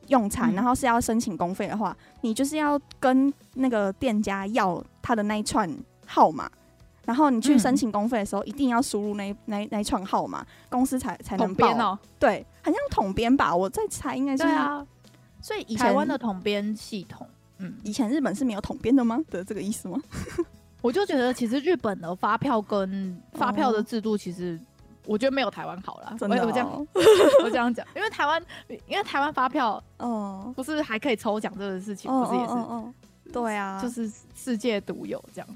[0.07, 5.69] 用餐，然后是要申请公费的话，嗯、你就是要跟那个店家要他的那一串
[6.05, 6.49] 号码，
[7.03, 11.99] 然后你去申请公费的时候，一定要输入那那那一串号码，公司才才能报哦。
[12.17, 13.53] 对，很像统编吧？
[13.53, 14.43] 我在猜，应该是。
[14.43, 14.87] 对啊。
[15.41, 17.27] 所以以前台湾的统编系统，
[17.59, 19.19] 嗯，以前日本是没有统编的吗？
[19.29, 19.99] 的这个意思吗？
[20.81, 24.59] 我就觉得，其实日本的发票跟发票的制度，其实。
[25.09, 26.45] 我觉得没有台湾好了，真的、哦。
[26.45, 26.87] 我这样，
[27.45, 28.43] 我这样讲，因为台湾，
[28.87, 32.93] 因为台湾发票，哦，不是还可以抽奖这个事情，不是也是，哦哦哦
[33.31, 35.47] 对啊，就是世界独有这样，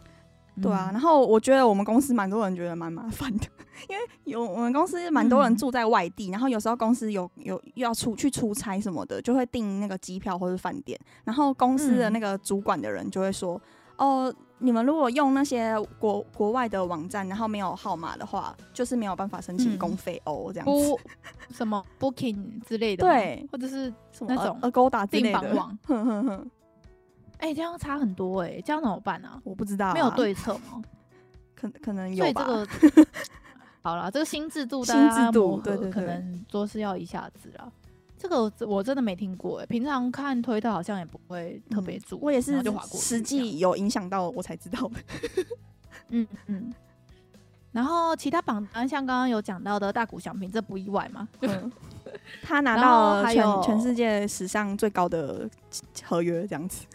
[0.59, 0.89] 对啊。
[0.91, 3.45] 然后我觉得我们公司蛮多人觉得蛮麻烦的，
[3.89, 13.61] 因为有我们公司蛮多人住在外地，嗯、然后有时候公司有有要出去出差什么的，就会订那个机票或者饭店，然后公司的那个主管的人就会说，
[13.97, 14.35] 嗯、哦。
[14.63, 20.95] 你们如果用那些国国外的网站，然后没有号码的话，就是没有办法申请公费哦，这样子。
[21.49, 25.75] 什么 Booking 之类的，对，或者是什么那种 Agoda 订房网。
[25.87, 26.51] 哼哼哼。
[27.41, 29.39] 哎，这样差很多哎，这样怎么办啊？
[29.43, 30.81] 我不知道，没有对策吗？
[31.55, 32.47] 可可能有吧。
[33.81, 37.71] 好了，这个 新制度，新制度，对对，可能说是要一下子了。
[38.17, 42.61] 这个我真的没听过哎，平常看推特好像也不会特别注意，我也是
[42.93, 45.45] 实际有影响到我才知道的。
[46.09, 46.73] 嗯嗯。
[47.71, 51.27] 然后其他榜单像刚刚有讲到的大谷翔平，这不意外嘛？
[51.41, 51.71] 嗯。
[52.43, 55.49] 他拿 到了全全世界史上最高的
[56.03, 56.85] 合约，这样子。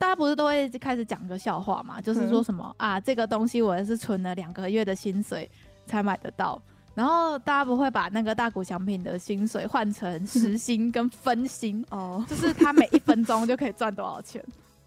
[0.00, 2.00] 大家不是都会开始讲个笑话嘛？
[2.00, 5.48] 就是说什么啊，这个东西我也是存了两个月的薪水
[5.86, 6.60] 才买得到。
[6.94, 14.42] 然后大家不会把那个大谷翔平的薪水换成 时薪跟分薪哦，就是他每一分钟就可以赚多少钱。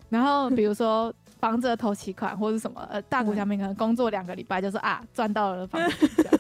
[0.10, 6.34] 然后比如说房子的头期款或者什么，呃，大谷翔平可能工作两个礼拜就是啊赚到了房子这样，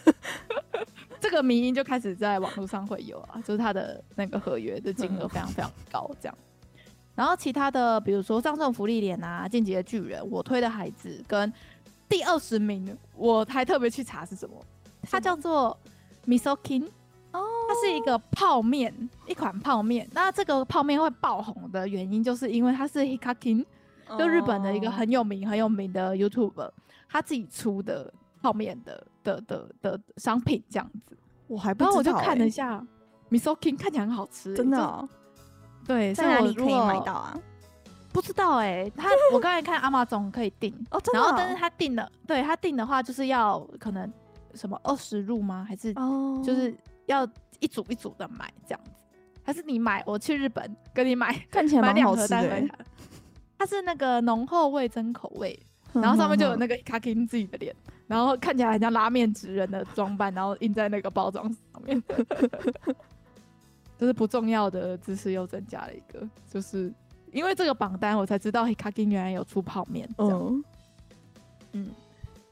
[1.21, 6.35] 这个迷因就开始在网络上会有啊，就是他的那个合约的金额非常非常高这样。
[7.15, 11.51] 然后其他的比如说上胜芙莉莲啊，进击的巨人，我推的孩子跟
[12.09, 14.55] 第二十名，我还特别去查是什么。
[15.03, 15.77] 它叫做
[16.25, 16.87] Misokin
[17.31, 20.07] 哦，它是一个泡面，一款泡面。
[20.13, 23.65] 那这个泡面会爆红的原因，就是因为它是 Hikakin，
[24.17, 26.71] 就日本的一个很有名很有名的 YouTuber，
[27.09, 28.11] 他自己出的
[28.41, 31.17] 泡面的的的的商品这样子。
[31.47, 32.83] 我还不知道、欸，然后我就看了一下
[33.29, 35.07] ，Miso King 看起来很好吃、欸，真的、哦。
[35.87, 37.37] 对，在哪里可以买到啊？
[38.11, 44.11] 不知道哎、欸，他 我刚才看 Amazon 可以订哦，然后但是他订的，对他订的话就是要可能
[44.53, 45.65] 什么二十入吗？
[45.67, 45.93] 还是
[46.43, 46.75] 就是
[47.07, 47.27] 要
[47.59, 48.91] 一组一组的买这样子？
[49.43, 52.69] 还是你买我去日本跟你买， 看起来蛮好吃的、欸。
[53.57, 55.59] 它是那个浓厚味增口味，
[55.93, 57.75] 然后上面就有那个 Hikakin 自己的脸，
[58.07, 62.01] 然后看起来很像拉面职人的装扮，然后印在那个包装上面。
[64.03, 66.93] 就是不重要的知识又增加了一个，就是
[67.31, 70.09] 因为这个榜单，我才知道 Hikakin 原来有出泡面。
[70.17, 70.61] 嗯
[71.71, 71.89] 嗯，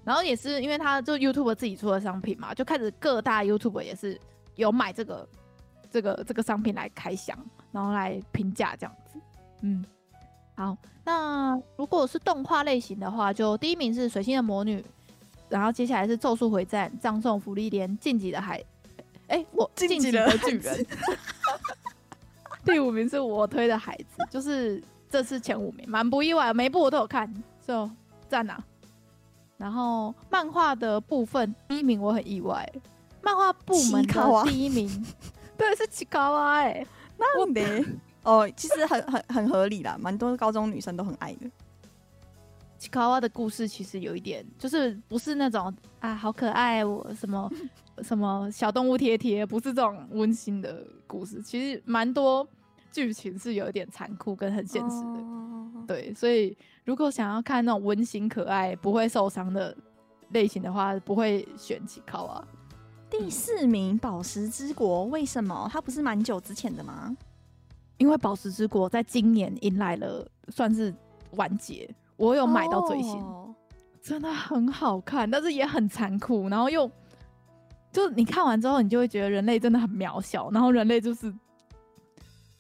[0.06, 4.18] 然后也是因为他就 YouTube 自己出的商品嘛，就开始各大 YouTube 也是
[4.56, 5.28] 有买这个
[5.90, 7.38] 这个这个商品来开箱，
[7.74, 9.20] 然后来评价这样子。
[9.60, 9.84] 嗯，
[10.56, 14.80] 好，那如果是动画类型的话，就第一名是《水星的魔女》，
[15.50, 18.58] 然后接下来是《咒术回战》、《葬送福利莲》、《晋级的海》。
[19.32, 20.86] 哎、欸，我进击的巨人。
[22.66, 27.34] 第五名是我推的孩子，就是这次前五名，蛮不意外，每一部我都有看，
[27.66, 27.90] 就
[28.28, 28.62] 赞啊。
[29.58, 32.70] 然后漫画的部分，第一名我很意外，
[33.22, 35.06] 漫画部门的第一名，
[35.58, 36.86] 对，是奇卡哇哎，
[37.18, 37.86] 那得
[38.24, 41.50] 哦，其实很很很合理啦，蛮多高中女生都很爱的。
[42.82, 47.48] 奇卡哇的故事其实有一点，就是不是那种啊好可爱我什么。
[48.02, 52.48] 什么小动物贴贴，不是这种温馨的故事，其实蛮多
[52.92, 55.20] 剧情是有一点残酷跟很现实的。
[55.20, 55.86] Oh.
[55.88, 59.78] 对，所以如果想要看那种温馨可爱、不会受伤的
[60.30, 62.44] 类型的话，不会选奇卡哇。
[63.08, 65.70] 第四名《宝石之国》，为什么？
[65.72, 67.16] 它不是蛮久之前的吗？
[68.00, 70.92] 因为《宝石之国》在今年迎来了算是
[71.34, 71.88] 完结，
[72.22, 73.50] 我有买到最新，oh.
[74.00, 76.90] 真的很好看，但是也很残酷，然后又。
[77.92, 81.30] 就你看完之后，你就会觉得人类真的很渺小，然后人类就是，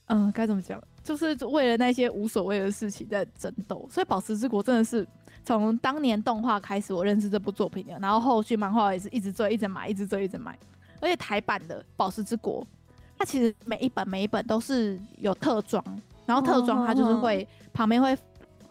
[0.07, 0.77] 嗯、呃，该怎么讲？
[1.01, 3.87] 就是为了那些无所谓的事情在争斗。
[3.89, 5.07] 所以《宝石之国》真的是
[5.45, 10.59] 从当年动画开始，我认识这部作品的，然后后续漫画也是一直追，一直买，一直追，一直买。
[10.99, 12.61] 而且台版的《宝石之国》，
[13.17, 15.81] 它其实每一本每一本都是有特装，
[16.25, 18.17] 然后特装它就是会旁边会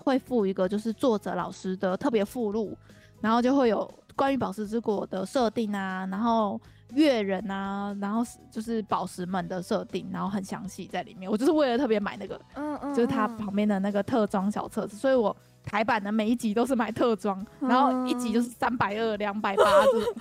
[0.04, 2.76] 会附一个就是作者老师的特别附录，
[3.20, 3.88] 然后就会有。
[4.16, 6.60] 关于宝石之国的设定啊，然后
[6.92, 11.30] 月人啊，然后就是宝石们的设定，然后很详细在里面。
[11.30, 15.34] 我就是为了特别买那个，嗯嗯，就是它旁边的那个特装小册子，所以我
[15.64, 20.14] 台版的每一集都是买特装，然后一集就是三百二、两百八这种。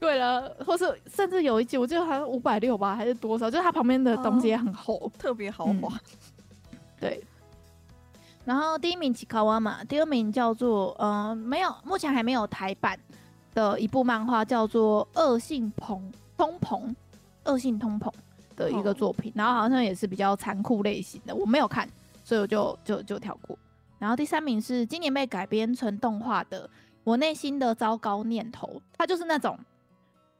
[0.00, 3.50] 对了，或是甚至有一集，我记得好像五百六吧，还是多少？
[3.50, 5.92] 就是它旁边的东西也很厚，特别豪华。
[7.00, 7.22] 对。
[8.44, 12.98] 然后第一名奇卡哇嘛，第二名叫做呃没有，目前还没有台版
[13.54, 16.58] 的一部漫画叫做《恶性通膨》，
[17.44, 18.12] 恶性通膨
[18.54, 21.88] 的一个作品，然后好像也是比较残酷类型的，我没有看，
[22.22, 23.58] 所以我就就就跳过。
[23.98, 26.68] 然后第三名是今年被改编成动画的
[27.02, 28.66] 《我内心的糟糕念头》，
[28.98, 29.58] 它就是那种，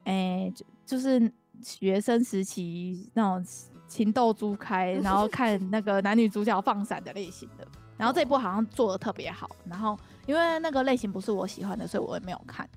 [0.05, 1.33] 哎，就就是
[1.63, 3.43] 学生时期那种
[3.87, 7.67] 情窦初开， 然后看那个男女主角放闪的类型的。
[7.97, 12.69] 然后这一部好像做的特别好，然后因为那个类型不是我喜欢的，所以我也没有看。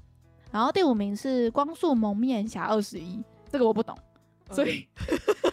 [0.51, 3.17] 然后第五名是《光速蒙面侠二十一》，
[3.51, 3.97] 这个我不懂，
[4.51, 4.87] 所以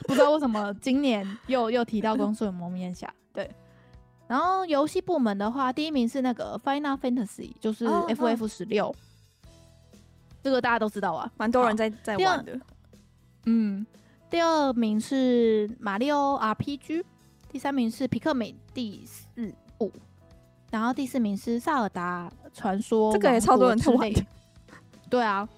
[0.07, 3.07] 不知道为什么今年又又提到《光速蒙面侠》。
[3.33, 3.51] 对。
[4.27, 8.95] 然后游戏部门的话，第一名是那个《Final Fantasy》，就是 FF 十六，
[10.43, 12.59] 这个大家都知道啊，蛮多人在在玩的。
[13.47, 13.85] 嗯，
[14.35, 16.89] 第二名是《马里奥 RPG》，
[17.53, 19.25] 第三名是《皮克美》第四
[19.79, 19.93] 部，
[20.73, 24.27] 然后第四名是《萨尔达传说》，这个也超多人在玩的。
[25.09, 25.49] 对啊，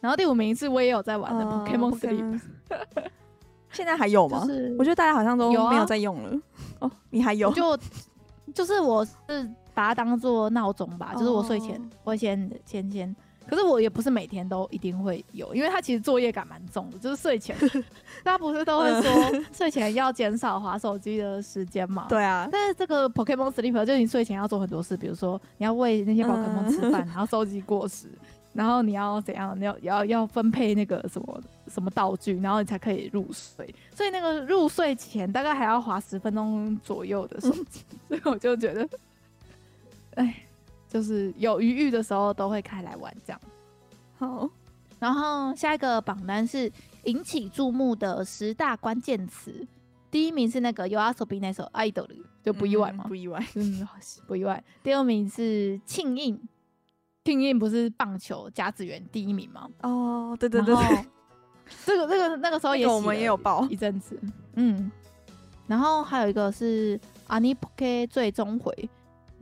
[0.00, 2.40] 然后第五名是我也有在玩的《Pokemon Sleep》，
[3.70, 4.46] 现在还有吗？
[4.46, 6.40] 就是我觉得大家好像都没有在用了。
[6.78, 7.52] 哦，你还有？
[7.52, 7.78] 就
[8.54, 13.14] 就是我是把它当做闹钟吧，就是我睡前我先先先。
[13.46, 17.56] 可是我也不是每天都一定会有，因为他其实作业感蛮重的，就是睡前，
[18.24, 22.06] 大家不是都会说 睡前要减少划手机的时间嘛？
[22.08, 22.48] 对啊。
[22.50, 28.06] 但是这个 Pokemon Sleep 就是你睡前要做很多事，比如说你要喂那些宝可梦吃饭，然后收集果实，
[28.52, 29.58] 然后你要怎样？
[29.58, 33.74] 你要要要分配那个什么什么道具，然后你才可以入睡。
[33.94, 38.88] 所以那个入睡前大概还要划十分钟左右的手机， 所以我就觉得，
[40.14, 40.34] 哎。
[40.92, 43.40] 就是有余裕的时候都会开来玩这样。
[44.18, 44.46] 好，
[44.98, 46.70] 然后下一个榜单是
[47.04, 49.66] 引起注目的十大关键词，
[50.10, 52.06] 第一名是那个 YOASOBI 那首《Idol》，
[52.42, 53.04] 就不意外吗？
[53.06, 53.88] 嗯、不意外， 嗯，
[54.26, 54.62] 不意外。
[54.82, 56.38] 第二名是庆应，
[57.24, 59.66] 庆应不是棒球甲子园第一名吗？
[59.80, 61.06] 哦，对对对，对，
[61.86, 64.20] 这个这个那个时候也我们也有报一阵子，
[64.56, 64.90] 嗯。
[65.68, 68.90] 然后还有一个是 ANIPOKE 最终回，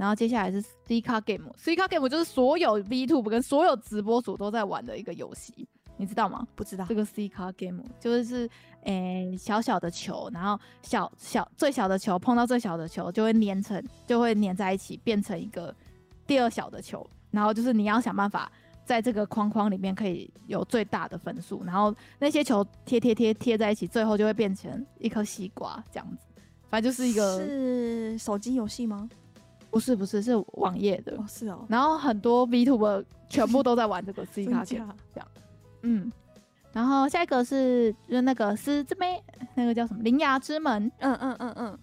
[0.01, 6.49] 然后接下来是 C 卡 Game，C 卡 Game 就是所有 VTuber 跟所有直播主都在玩的一个游戏，你知道吗？
[6.55, 6.87] 不知道。
[6.89, 8.49] 这个 C 卡 Game 就是
[8.85, 15.75] 诶、欸、小小的球，然后小小最小的球碰到最小的球就会粘成，就会粘在一起变成一个
[16.27, 18.51] 第二小的球，然后就是你要想办法
[18.87, 26.27] 在这个框框里面可以有最大的分数，然后那些球贴贴贴贴在一起，最后就会变成一颗西瓜这样子。
[26.71, 29.11] 反正就是一个是手机游戏吗？
[29.71, 31.17] 不是，不是，是网页的。
[31.17, 31.65] 哦，是哦。
[31.69, 34.89] 然后很多 VTuber 全部都在玩这个 C 卡这样。
[35.83, 36.11] 嗯。
[36.73, 39.23] 然后下一个是就是那个狮子妹，
[39.55, 40.03] 那个叫什么？
[40.03, 40.91] 铃芽之门。
[40.99, 41.79] 嗯嗯嗯嗯。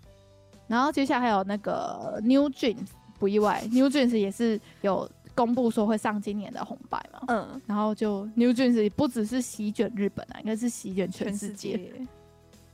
[0.68, 2.88] 然后接下来还有那个 New Jeans，
[3.20, 7.22] 不意外，New Jeans 也是有公布说会上今年的红白嘛。
[7.28, 7.62] 嗯。
[7.66, 11.92] 然后就 New Jeans 不只是席卷日本啊，应该是席卷全世界。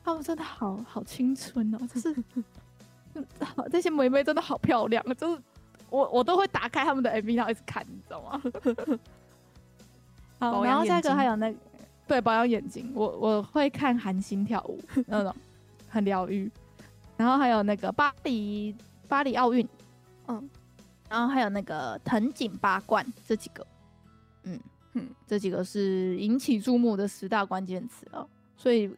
[0.04, 2.14] 他们真的好好青春哦，就是
[3.72, 5.42] 这些妹妹真的好漂亮，就是
[5.90, 8.42] 我我都会打开他们的 MV 然后一直看，你知道吗？
[10.40, 11.58] 好，然后下一个还有那个、
[12.08, 15.36] 对保养眼睛，我我会看韩星跳舞那种
[15.88, 16.52] 很疗愈，
[17.16, 18.76] 然后还有那个巴黎
[19.08, 19.68] 巴黎奥运，
[20.28, 20.50] 嗯，
[21.10, 23.66] 然后还有那个藤井八冠这几个，
[24.44, 24.60] 嗯
[24.94, 28.94] 嗯，这几个是引起注目的十大关键词哦，所以。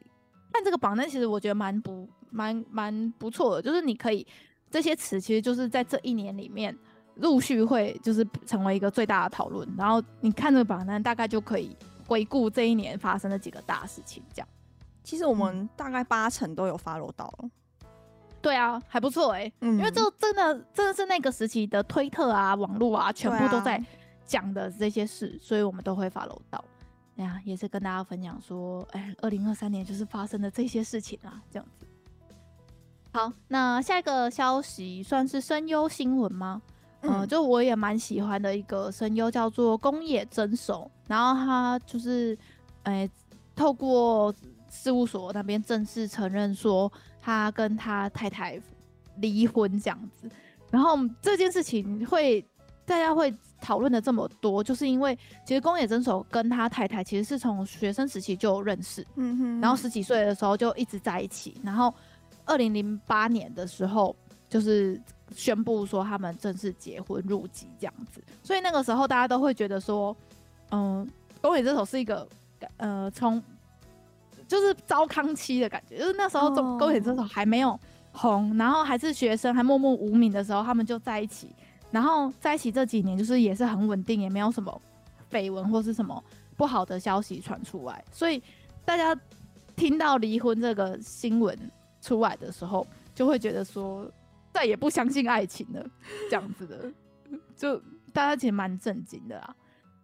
[0.57, 4.26] 但这个榜单其实我觉得蛮不蛮蛮不错的，就是你可以
[4.69, 6.76] 这些词其实就是在这一年里面
[7.15, 11.76] 陆续会就是成为一个最大的讨论，然后你看这个榜单大概就可以
[12.07, 14.23] 回顾这一年发生的几个大事情。
[14.34, 14.47] 这样，
[15.03, 17.34] 其实我们大概八成都有 follow 到。
[18.41, 23.84] 对啊，还不错哎、欸，嗯，因为这真的真的是那个时期的推特啊、网络啊，全部都在
[24.23, 26.63] 讲的这些事，所以我们都会 follow 到。
[27.15, 31.88] 哎呀，也是跟大家分享说，哎，二零二三年就是发生的这些事情啊，这样子。
[33.16, 36.61] 好，那下一个消息算是声优新闻吗？
[36.99, 42.38] 嗯、呃，就我也蛮喜欢的一个声优叫做宫野真守，然后他就是，
[42.84, 43.09] 哎，
[43.55, 44.36] 透过
[44.70, 46.91] 事务所那边正式承认说
[47.22, 48.61] 他跟他太太
[49.20, 50.30] 离婚这样子，
[50.70, 52.45] 然后这件事情会
[52.86, 53.34] 大家会。
[53.61, 61.91] 讨论的这么多，就是因为其实宫野真守跟他太太其实是从学生时期就认识，嗯哼，然后十几岁的时候就一直在一起，然后
[62.46, 64.16] 二零零八年的时候
[64.50, 65.00] 就是
[65.36, 70.16] 宣布说他们正式结婚入籍这样子，所以那个时候大家都会觉得说，
[70.72, 71.08] 嗯，
[71.41, 72.28] 宫野这首是一个
[72.78, 73.41] 呃从
[74.48, 77.80] 就是糟糠妻的感觉，就是那时候中宫野真守还没有
[78.12, 81.50] 红，然后还是学生还默默无名的时候，他们就在一起。
[81.91, 84.82] 然后在一起这几年，就是也是很稳定，也没有什么
[85.32, 86.22] 绯闻或是什么
[86.58, 88.41] 不好的消息传出来，所以
[88.84, 89.18] 大家
[89.78, 91.58] 听到离婚这个新闻
[92.06, 92.86] 出来的时候，
[93.16, 94.10] 就会觉得说
[94.53, 95.84] 再也不相信爱情了，
[96.30, 96.91] 这样子的，
[97.56, 97.78] 就
[98.14, 99.56] 大家其实蛮震惊的啦。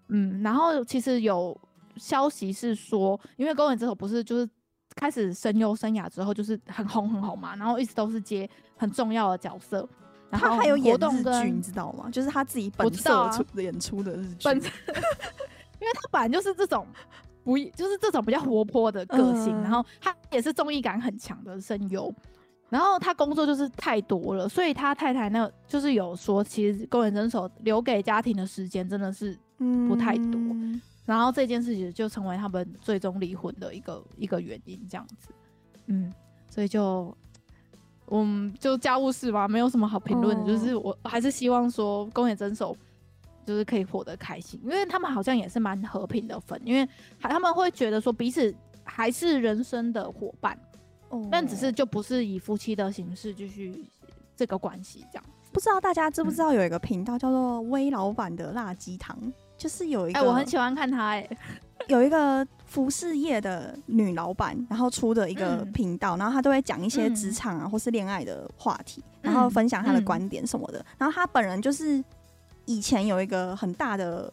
[0.08, 1.56] 嗯，然后其实有
[1.98, 4.50] 消息是说，因为宫野真守不是就是
[4.96, 9.88] 开始声优生涯之后，就是很红很红嘛，然后一直都是接很重要的角色。
[10.32, 12.10] 他还有演日剧，你知道吗？
[12.10, 14.46] 就是他自己本色出演出的日剧。
[14.46, 16.88] 本， 因为他本来就是这种
[17.44, 22.14] 不，就是这种比较活泼的个性，嗯、然后他也是综艺感很强的声优，
[22.70, 29.38] 然后他工作就是太多了，所以他太太那就是有说，其实宫野真守留给家庭的时间真的是
[29.88, 35.30] 不太多，嗯、然后这件事情就成为他们最终离婚的一个一个原因，这样子，
[35.88, 36.14] 嗯，
[36.50, 37.16] 所以就。
[38.14, 40.44] 嗯，就家务事吧，没有什么好评论的。
[40.44, 40.52] Oh.
[40.52, 42.76] 就是我还是希望说宫野真守
[43.46, 46.88] 就是可以活得开心，因为他们好像也是蛮和平的分，因为
[47.20, 50.58] 他们会觉得说彼此还是人生的伙伴
[51.10, 51.26] ，oh.
[51.32, 53.84] 但只是就不是以夫妻的形式继续
[54.36, 55.24] 这个关系这样。
[55.52, 59.18] 不知道大家知不知道有一个频道叫做微老板的辣鸡汤，
[59.58, 61.38] 就是有一个，哎、欸，我很喜欢看他、欸，哎。
[61.88, 70.78] 有一个服饰业的女老板，然后出的一个频道，嗯、然后她都会讲一些职场啊、嗯、或是恋爱的话题，然后分享她的观点什么的。
[70.78, 72.02] 嗯、然后她本人就是
[72.76, 74.32] 以前有一个很大的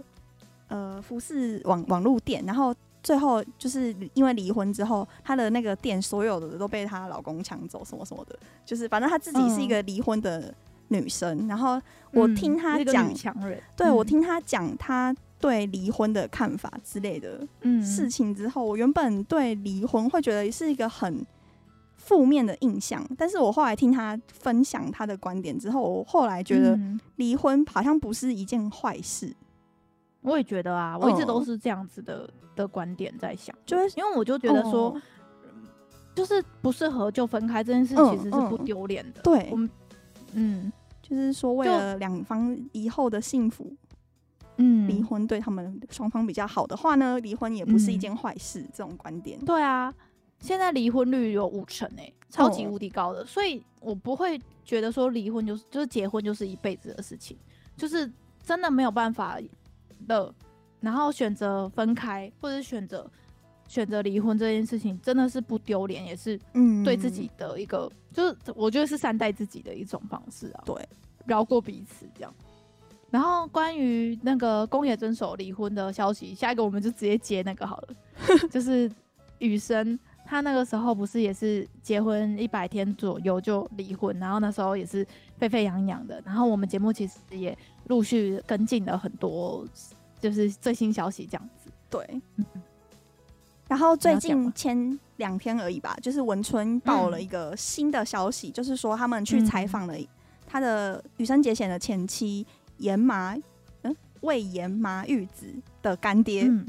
[0.68, 10.54] 呃服饰网网络店，然后最后就是因为离婚之后，她的那个店所有的都被她老公抢走，什么什么的，就是反正她自己是一个离婚的
[10.88, 11.46] 女生。
[11.46, 11.80] 嗯、然后
[12.12, 13.12] 我听她讲，
[13.42, 15.14] 嗯、对我听她讲她。
[15.40, 17.46] 对离婚的看法之类的
[17.80, 21.24] 事情之后，嗯、我原本对离婚会觉得是一个很
[22.08, 23.06] 负面的印象。
[23.18, 26.78] 但是我后来听他分享他的观点之后，我后来觉得
[27.16, 29.34] 离婚好像不是一件坏事。
[30.22, 35.02] 我也觉得啊，我一直都是这样子的、哦、的观点在想，就是因为我就觉得说，哦、
[36.14, 39.20] 就是不适合就分开这件事其实是不丢脸的。
[39.20, 39.70] 嗯嗯、对，我们
[40.32, 43.70] 嗯，就是说为了两方以后的幸福。
[44.60, 48.60] 嗯，离婚对他们双方比较好的话呢，离婚也不是一件坏事。
[48.60, 49.94] 嗯、这种观点，对啊，
[50.40, 57.36] 现在离婚率有五成诶，超级无敌高的，哦、所以我不会觉得说离婚就是就是结婚就是一辈子的事情，
[57.76, 58.10] 就是
[58.42, 59.38] 真的没有办法
[60.06, 60.32] 的，
[60.80, 63.10] 然后选择分开或者选择
[63.66, 66.84] 选择离婚这件事情，真的是不丢脸，也是嗯。
[66.84, 70.88] 对自己的一个，嗯、就是我觉得是善待自己的一种方式啊，对，
[71.26, 72.32] 饶过彼此这样。
[73.10, 77.88] 然后关于那个宫野真守离婚的消息，下一个我们就直接接那个好了，
[78.50, 78.90] 就是
[79.38, 79.98] 雨生
[80.28, 85.06] 他那个时候不是也是结婚一百天左右就离婚，然后那时候也是
[85.38, 87.56] 沸沸扬扬的，然后我们节目其实也
[87.86, 89.66] 陆续跟进了很多，
[90.20, 91.70] 就是最新消息这样子。
[91.88, 92.20] 对，
[93.66, 99.94] 然后最近前两天而已吧，就是文春报了一个新的消息，嗯、就是说他们去采访了
[100.46, 102.46] 他的羽生结弦的前妻。
[102.80, 103.36] 岩麻，
[103.82, 105.52] 嗯，魏岩麻玉子
[105.82, 106.64] 的干爹，嗯、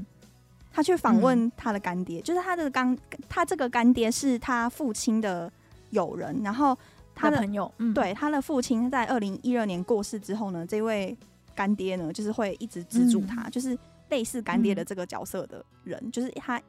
[0.71, 2.97] 他去访问他的干爹，嗯、就是他的干，
[3.27, 5.51] 他这个干爹是他父亲的
[5.89, 6.77] 友人，然后
[7.15, 11.17] 他的，的朋友，嗯、对，他的父亲在二零一二年过世之后呢，这位
[11.55, 13.77] 干爹呢，就是会一直资助他，嗯、就是
[14.09, 16.61] 类似干爹的这个角色的人，嗯、就是他，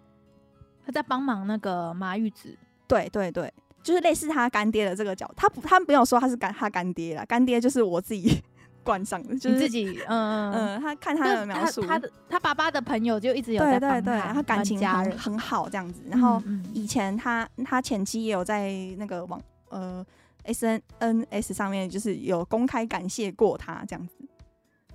[0.85, 2.57] 他在帮忙那个麻玉子，
[2.89, 8.43] 对对对，就是类似他干爹的这个角，他不，他没有说他是干他干爹啦，干爹就是我自己。
[8.83, 16.03] 冠上的就是自己，嗯嗯，他看他的描述，他的他爸爸的朋友就一直有在对对对，他感情很很好这样子。
[16.09, 20.05] 然后以前他他前妻也有在那个网呃
[20.45, 24.15] S N N S 上面就是有公开感谢过他这样子。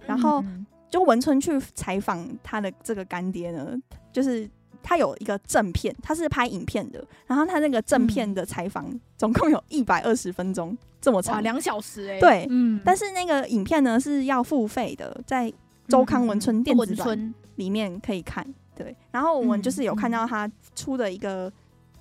[0.05, 0.43] 然后
[0.89, 3.75] 就文春去采访他的这个干爹呢，
[4.11, 4.49] 就是。
[4.87, 8.85] 他有一个正片，他是拍影片的，然后他那个正片的采访
[9.17, 15.53] 总共有一百二十分钟这么长，两小时哎、欸，对，嗯，但是那个影片呢是要付费的，在
[15.87, 18.43] 周刊文春电子版里面可以看，
[18.75, 21.51] 对，然后我们就是有看到他出的一个，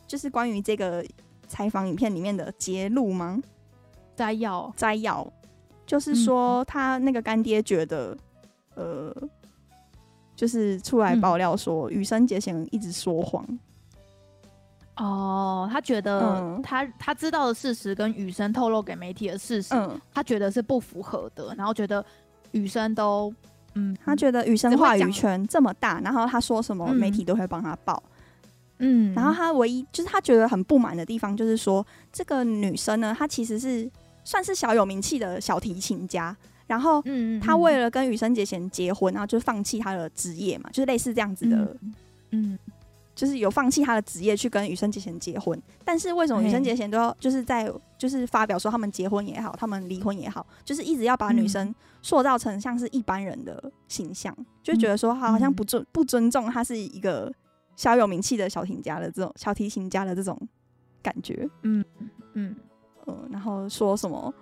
[0.07, 1.05] 就是关于这个
[1.47, 3.39] 采访影片里面的节录吗？
[4.17, 5.31] 摘要，摘要，
[5.85, 8.17] 就是说他那个干爹觉得，
[8.75, 9.15] 呃。
[10.37, 13.47] 就是出来爆料说，羽生结弦一直说谎。
[14.97, 21.55] 哦，他觉得他他知道的事实跟雨生透露给媒体的事实，嗯、他觉得是不符合的。
[21.57, 22.05] 然后觉得
[22.53, 23.33] 雨生都，
[23.75, 28.03] 嗯，他觉得雨生话语权这么大，然后他说什么媒体都会帮他报。
[28.79, 33.91] 嗯，然后他唯一就是他觉得很不满的地方，就是说这个女生呢，她其实是
[34.25, 36.37] 算是小有名气的小提琴家。
[36.67, 37.03] 然后，
[37.43, 41.95] 他为了跟羽生结弦结婚，然后就放弃他的职业嘛，就是类似这样子的，嗯，
[42.31, 42.59] 嗯，
[43.15, 45.61] 就是有放弃他的职业去跟羽生结弦结婚。
[45.85, 57.33] 但是为什么羽生结弦都要就是在就是发表说他们结婚也好，他们离婚也好，就是一直要把女生塑造成像是一般人的形象，嗯、就觉得说好像不尊不尊重他是一个
[57.77, 60.37] 小有名气的小提琴家的这种小提琴家的这种
[61.03, 61.85] 感觉，嗯
[62.35, 62.57] 嗯
[63.07, 64.33] 嗯，然后说什么？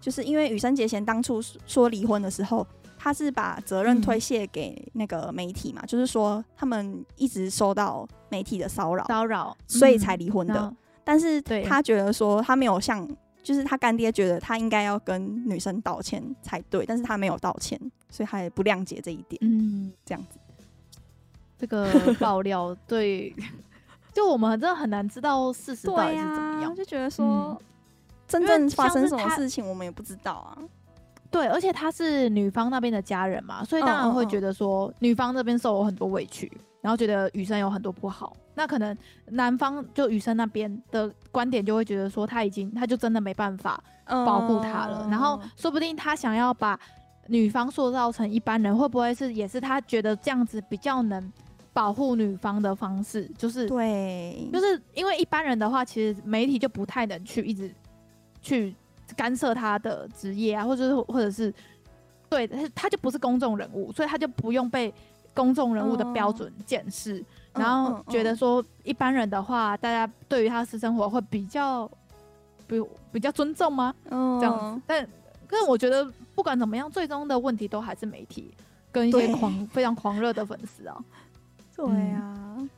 [0.00, 2.66] 就是因为羽生结弦当初说离婚的时候，
[3.02, 10.60] 他是把责任推卸给那个媒体嘛，嗯、就是说他们一直受到媒体的骚扰，骚扰，所以才离婚的。
[10.60, 13.08] 嗯、但是他觉得说他没有向，
[13.42, 17.80] 就是他干爹觉得他应该要跟女生道歉才对，但是他没有道歉，
[18.10, 19.38] 所以他也不谅解这一点。
[19.40, 20.38] 嗯，这样子，
[21.58, 23.34] 这个爆料对，
[24.12, 27.26] 就我们真的很难知道事实到底是怎么样，啊、就觉得说。
[27.26, 27.58] 嗯
[28.30, 30.56] 真正发生什么事情，我们也不知道啊。
[31.30, 36.50] 对，而且他是女方那边的家人嘛，所以当然会觉得说女方这边受了很多委屈，
[36.80, 38.36] 然后觉得羽生有很多不好。
[38.54, 45.06] 那可能男方就羽生那边的观点就会觉得说他已经，他就真的没办法保护他了。
[45.08, 46.78] 然后说不定他想要把
[47.28, 51.32] 女方塑造成一般人，会不会是也是他觉得这样子比较能
[51.72, 53.30] 保护女方的方式？
[53.38, 57.72] 就是对，就是因为一般人的话，其实媒体就不太能去一直。
[58.42, 58.74] 去
[59.16, 61.52] 干涉他的职业啊，或者是或者是，
[62.28, 64.92] 对，他就不是公众人物，所以他就不用被
[65.34, 67.18] 公众人物的标准检视，
[67.54, 71.90] 嗯、然后觉得说一般人的话，大家对于他的私生活会比较
[72.66, 72.82] 比
[73.12, 73.94] 比较尊重吗？
[74.10, 75.08] 嗯、这样子，但
[75.46, 76.04] 可是我觉得
[76.34, 78.52] 不管怎么样，最终的问题都还是媒体
[78.90, 80.96] 跟一些狂非常狂热的粉丝啊。
[81.74, 82.70] 对啊、嗯，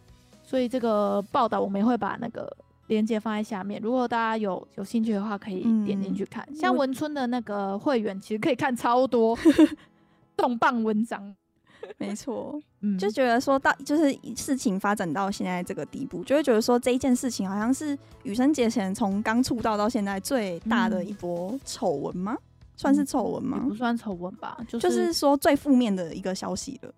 [0.44, 2.50] 所以这个报道我们也会把那个。
[2.92, 6.46] 链接放在下面，如果大家有有兴趣的话，可以点进去看。
[6.48, 9.36] 嗯、像文春的那个会员，其实可以看超多
[10.36, 11.34] 重磅文章。
[11.98, 22.34] 没错，嗯，就觉得说到就是事情发展到现在这个地步，就会觉得说这一件事情好像是羽生结弦从刚出道到现在最大的一波丑闻吗？
[22.34, 22.44] 嗯、
[22.76, 23.64] 算是丑闻吗？
[23.68, 26.92] 不算丑闻吧，就是、就是说最负面的一个消息了。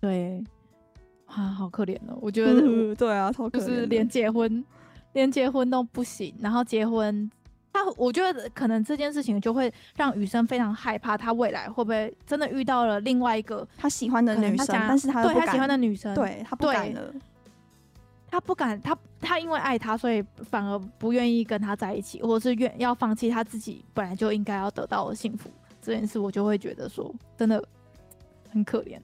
[0.00, 0.42] 对，
[1.26, 4.64] 啊，好可怜哦，我觉得、嗯，对啊，超可怜，就是连结婚，
[5.16, 7.28] 连结婚都不行，然后结婚。
[7.72, 17.14] 他我觉得可能这件事情就会让雨生非常害怕，他未来会不会真的遇到了另外一个他喜欢的女生，但是他对他喜欢的女生，对他不敢了，
[18.30, 25.50] 他不敢，他他因为爱他，所以反而不愿意跟他在一起，或者是愿要放弃他自己本来就应该要得到的幸福
[25.80, 27.62] 这件事，我就会觉得说真的
[28.50, 28.98] 很可怜。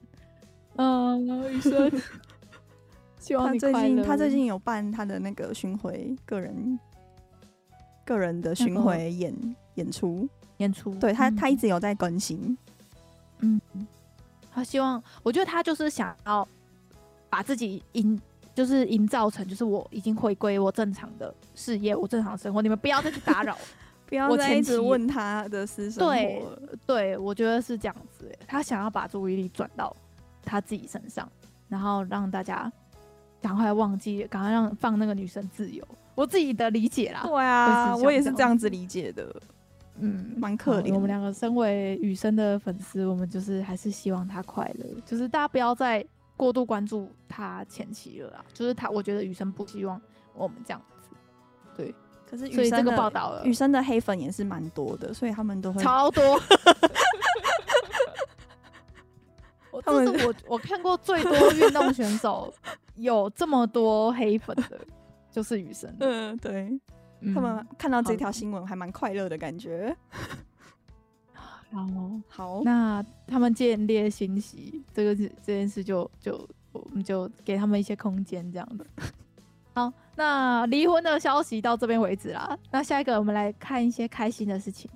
[0.75, 1.91] 嗯，然后雨生，
[3.23, 3.35] 希。
[3.35, 6.79] 他最近他最近有办他的那个巡回个人。
[8.05, 12.57] 个人的巡回演、那个、演出演出，对他、嗯、他一直有在更新，
[13.39, 13.61] 嗯，
[14.51, 16.45] 他希望，我觉得他就是想要
[17.29, 18.19] 把自己营，
[18.53, 23.57] 就是营造成，就是我已经回归我正常的事业，我正常的生活，你们不要再去打扰，
[24.05, 26.13] 不要再一直问他的私生活。
[26.13, 26.43] 对，
[26.85, 29.95] 对我觉得是这样子，他想要把注意力转到
[30.43, 31.25] 他自己身上，
[31.69, 32.69] 然后让大家
[33.43, 35.85] 赶快忘记，赶快让放那个女生自由。
[36.15, 39.35] 我自己的理解啦，对啊，我也是这样子理解的，
[39.99, 40.93] 嗯，蛮可怜。
[40.93, 46.05] 我们两个身为雨生的粉丝，我们就是还是希望他快乐，就是大家不要再
[46.37, 48.45] 过度关注他前妻了啦。
[48.53, 49.99] 就是他，我觉得雨生不希望
[50.33, 51.09] 我们这样子。
[51.75, 51.93] 对，
[52.29, 56.39] 可是羽生这个报道了，雨生的黑粉也是蛮多的，所以他们都会超多。
[59.81, 62.53] 这是我我看过最多运动选手
[62.95, 64.79] 有这么多黑粉的。
[65.33, 66.79] 就是雨生，嗯，对，
[67.33, 69.97] 他们看到这条新闻还蛮快乐的感觉。
[71.71, 78.85] 然后好，那他们见猎心喜，这个是这件事就就我们就给他们一些空间，这样子。
[79.73, 82.55] 好，那离婚的消息到这边为止啦。
[82.69, 84.87] 那下一个我们来看一些开心的事情。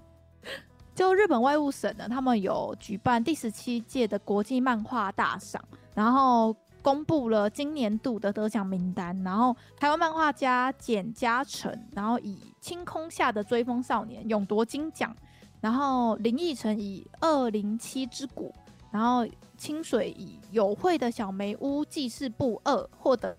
[0.97, 6.55] 就日本外务省呢，他们有举办第十七届的国际漫画大赏，然后。
[6.79, 15.13] 公布了今年度的得奖名单，然后台湾漫画家简嘉诚，然后以《青空下的追风少年》勇夺金奖，
[15.59, 18.53] 然后林奕晨以《二零七之谷》，
[18.89, 19.27] 然后
[19.57, 23.35] 清水以《友会的小梅屋记事簿二》获得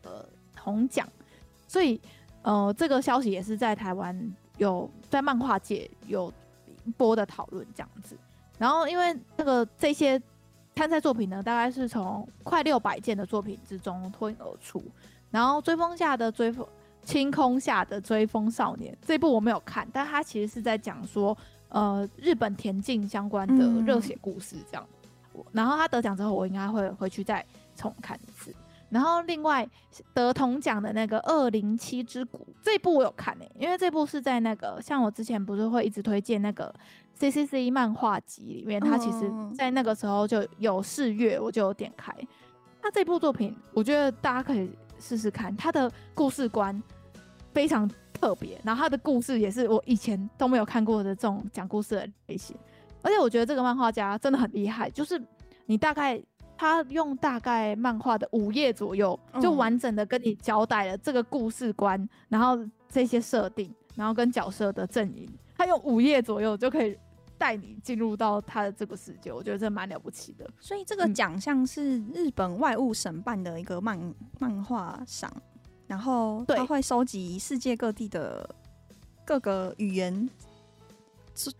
[0.55, 1.09] 铜奖，
[1.67, 1.99] 所以
[2.43, 6.31] 呃，这个消息也是在台湾有在漫画界有
[6.93, 8.17] 播的讨论这样子，
[8.59, 10.21] 然后因为那个这些。
[10.77, 14.81] 参赛作品呢，大概是从快六百件的作品之中脱颖而出。
[15.29, 16.65] 然后追风下的追风，
[17.03, 21.37] 清空下的追风少年这部我没有看，但他其实是在讲说，
[21.71, 24.87] 呃，日本田径相关的热血故事这样。
[25.35, 28.55] 嗯、然后他得奖之后，我应该会回去再重看一次。
[28.91, 29.69] 然后另外
[30.15, 36.75] 得铜奖的那个《二零七之谷》这一部我有看诶、欸，因为这部是在那个像我之前不是会一直推荐那个。
[37.21, 42.15] C C C 漫画集里面，它其实在那个时候就有四月，我就有点开。
[42.81, 44.71] 那这部作品，我觉得大家可以
[45.01, 45.57] 试试看。
[45.57, 46.81] 它的故事观
[47.53, 52.57] 非常特别，然后它的故事也是我以前都没有看过的这种讲故事的类型。
[53.03, 55.21] 而且我觉得这个漫画家真的很厉害，就是
[55.67, 56.23] 你大概
[56.59, 62.59] 他用大概漫画的五页左右，就完整的跟你交代了这个故事观，然后
[62.91, 66.99] 这些设定，然后跟角色的阵营，他用五页左右就可以。
[67.41, 70.45] 带你进入到他的这个世界，我觉得这蛮了不起的。
[70.59, 73.97] 所以这个奖项是日本外务省办的一个漫
[74.41, 75.33] 漫画赏，
[75.87, 78.53] 然后他会收集世界各地的
[79.25, 80.29] 各个语言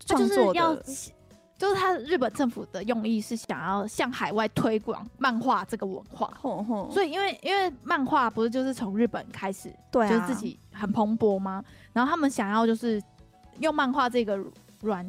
[0.05, 1.11] 创作的，就是，
[1.59, 6.33] 就是他日本政府的用意是想要向海外推广漫画这个文化。
[6.41, 11.63] 吼吼，所以因为因为漫画不是就是从日本开始，对啊，就是自己很蓬勃吗？
[11.93, 12.99] 然后他们想要就是
[13.59, 14.35] 用漫画这个
[14.81, 15.05] 软。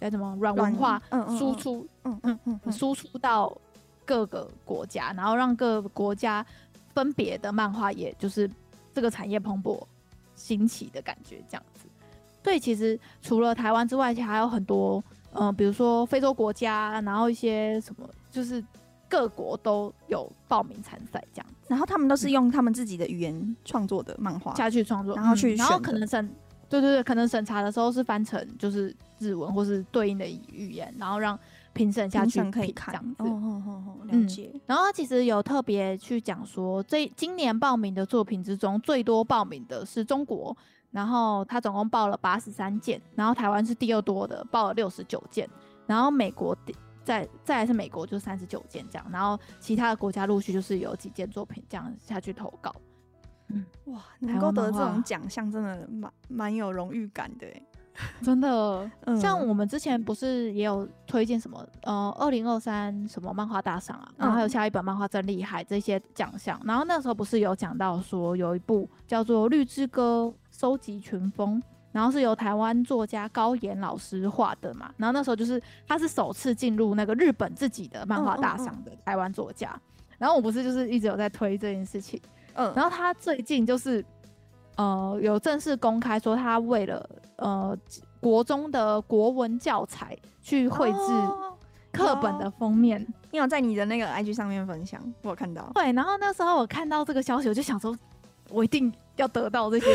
[0.00, 1.00] 叫什么软文化
[1.38, 1.86] 输出？
[2.02, 3.56] 嗯嗯嗯，输出到
[4.04, 6.44] 各个国家，然后让各个国家
[6.92, 8.50] 分别的漫画也，就是
[8.92, 9.80] 这个产业蓬勃
[10.34, 11.86] 兴起的感觉，这样子。
[12.42, 15.00] 所以其实除了台湾之外，其实还有很多，
[15.32, 18.64] 嗯、呃，比如说非洲国家，然后一些什么，就是
[19.08, 21.46] 各国都有报名参赛这样。
[21.68, 26.26] 然后他们都是用他们自己的语言创作的漫画下去创作，然后去、嗯，然后可能审，
[26.68, 28.94] 对对对，可能审查的时候是翻成就是。
[29.18, 31.38] 日文或是对应的语言，然后让
[31.72, 33.22] 评审下去可以看这样子。
[33.22, 34.50] 哦哦哦哦，了解。
[34.52, 40.56] 嗯、然后他其实有特别去讲说，这今年报名的作品之中，最多报名的是中国，
[40.92, 45.48] 然后他总共报了八十三件，然后台湾是第二多的，报了六十九件，
[45.86, 46.56] 然后美国
[47.02, 52.72] 再再来是美国就三十九件这样，然后其他的国家陆续就是有几件作品这样下去投稿。
[53.48, 57.46] 嗯，哇，能够得这种奖项，真的蛮蛮有荣誉感的，
[58.22, 58.90] 真的。
[59.04, 79.74] 嗯、像我们之前不是也有推荐什么呃，二零二三什么漫画大赏啊，然后还有下一本漫画真厉害这些奖项，然后那时候不是有讲到说有一部叫做《绿之歌》收集群风，然后是由台湾作家高岩老师画的嘛，然后那时候就是他是首次进入那个日本自己的漫画大赏的台湾作家，
[80.18, 82.20] 然后我不是就是一直有在推这件事情。
[82.54, 84.04] 嗯，然后他最近就是，
[84.76, 87.76] 呃，有正式公开说他为了呃
[88.20, 90.98] 国中的国文教材去绘制
[91.90, 95.70] 课本的封面，哦，你有在你的那个 IG 上面分享，我有看到。
[95.74, 97.96] 对，然后那时候我看到这个消息，我就想说，
[98.50, 99.86] 我一定要得到这些，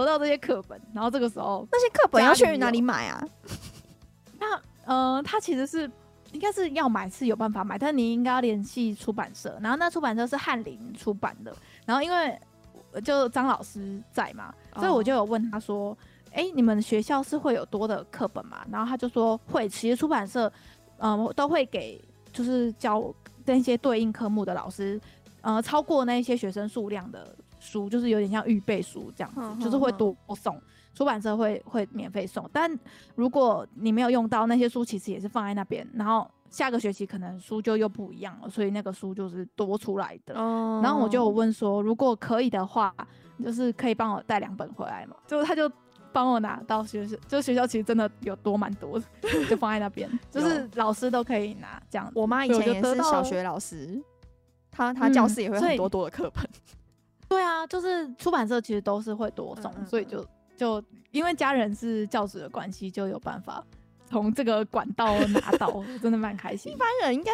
[0.00, 0.80] 得到这些课本。
[0.92, 3.22] 然后这个时候，那些课本要去哪里买啊？
[4.38, 5.90] 那呃，他其实是。
[6.32, 11.54] 应该是要买是有办法买，但是你应该要联系出版社，然后那出版社是翰林出版的，
[11.86, 12.36] 然后因为
[13.04, 15.96] 就张老师在嘛，所以我就有问他说
[16.34, 20.52] ：“哎、欸，你们学校是会有多的课本吗？”然后他就说会，其实出版社
[20.98, 23.14] 嗯、呃、都会给，就是教
[23.44, 25.00] 那些对应科目的老师，
[25.40, 27.32] 呃，超过那些学生数量的
[27.64, 30.60] 书，就是有点像预备书这样子，就是会多送。
[30.94, 32.70] 出版社会会免费送，但
[33.16, 35.84] 如果你没有用到那些书，其实也是放在那边。
[35.92, 40.38] 然后下个学期可能书就又不一样了，所以那个书就是多出来的。
[40.38, 40.80] 哦。
[40.84, 42.94] 然后我就问说，如果可以的话，
[43.42, 45.16] 就是可以帮我带两本回来嘛？
[45.26, 45.68] 就他就
[46.12, 49.04] 帮我拿到学校，就学校其实真的有多蛮多的，
[49.50, 52.08] 就放在那边，就是老师都可以拿这样。
[52.14, 54.00] 我妈以前也是小学老师，
[54.70, 56.44] 她她教室也会很多多的课本。
[56.44, 56.70] 嗯。
[57.34, 60.26] 对啊，就是出版社其实都是会多送，嗯、所以就。
[60.56, 60.80] 就
[61.10, 63.60] 因为家人是教职的关系，就有办法
[64.06, 66.72] 从这个管道 拿到，真的蛮开心。
[66.72, 67.32] 一般人应该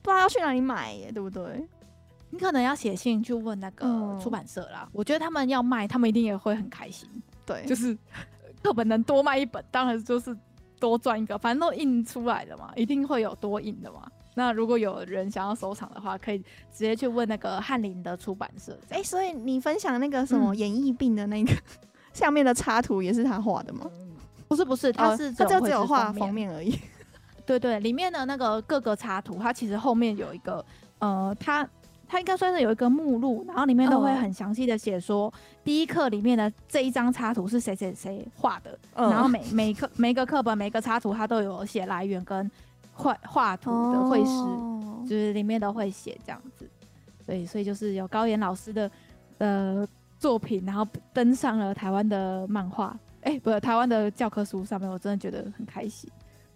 [0.00, 1.68] 不知道要去哪里买耶，对不对？
[2.30, 4.84] 你可能要写信去问那个出版社啦。
[4.86, 7.06] 嗯、我觉得他们要卖，他们一定也会很开心。
[7.44, 7.94] 对，就是
[8.62, 10.34] 课本能多卖一本，当然就是
[10.80, 11.36] 多赚一个。
[11.36, 14.10] 反正都印出来的嘛，一定会有多印的嘛。
[14.34, 18.78] 那如果有人想要收藏的话，可以直接去问那个翰林的出版社。
[18.90, 21.52] 哎、欸，所以你分享那个什么演艺病的那个。
[21.52, 23.90] 嗯下面的插图也是他画的吗？
[24.46, 26.70] 不是不是，他是他就只有画封面而已。
[27.44, 30.64] 对，对对，里面的那个各个插图，它其实后面有一个
[31.00, 31.68] 呃，它
[32.06, 35.32] 它应该算是有一个目录，然后里面都会很详细的写说，
[35.64, 42.48] 第一课里面的这一张插图是谁谁谁画的，然后 每每课每个课本每个插图它都有写来源跟
[42.94, 46.66] 画画图的绘师，就是里面都会写这样子。
[47.26, 48.90] 对，所以就是有高岩老师的
[49.38, 49.86] 呃。
[50.16, 56.10] 作品，然后登上了台湾的漫画，哎、欸，不是台湾的教科书上面，我真的觉得很开心，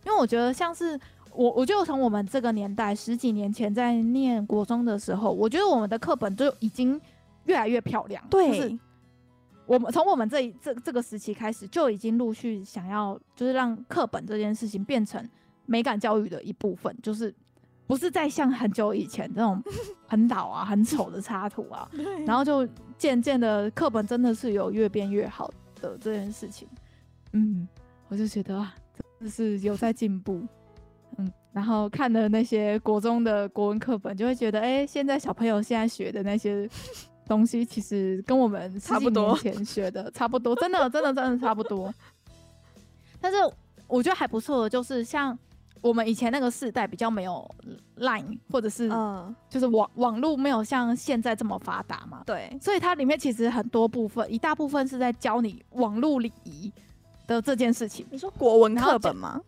[0.07, 0.99] 因为我觉得像是
[1.34, 6.99] 我，我就从我们这个年代十几年前在念国中的时候，我觉得我们的课本就已经
[7.45, 8.24] 越来越漂亮。
[8.30, 8.78] 对，就是
[9.66, 15.22] 我们从我们这一这这个时期开始，就已经陆续想要就是让课本这件事情变成
[15.68, 17.32] 美感教育的一部分，就是。
[17.86, 19.62] 不是在像很久以前那种
[20.06, 21.90] 很老啊、很丑的插图啊，
[22.26, 25.50] 然后就渐渐的课本真的是有越变越好
[25.80, 26.68] 的这件事情，
[27.32, 27.66] 嗯，
[28.08, 28.74] 我就觉得啊，
[29.18, 30.46] 真的是有在进步，
[31.16, 36.68] 嗯，然后看了那些国中的国文课本，就会觉得，哎，现在小朋友现在学的那些
[37.26, 41.90] 东西，其实跟我们十几年前学的差不多，真的，真的，真的差不多。
[43.18, 43.38] 但是
[43.86, 45.38] 我觉得还不错的，就是像。
[45.80, 47.48] 我们以前那个世代比较没有
[47.98, 48.88] Line，或者是
[49.48, 56.72] 就是网网络没有像现在这么发达嘛，对，所以它里面其实很多部分，一大部分是在教你网络礼仪
[57.26, 58.06] 的这件事情。
[58.10, 59.40] 你说国文课本吗？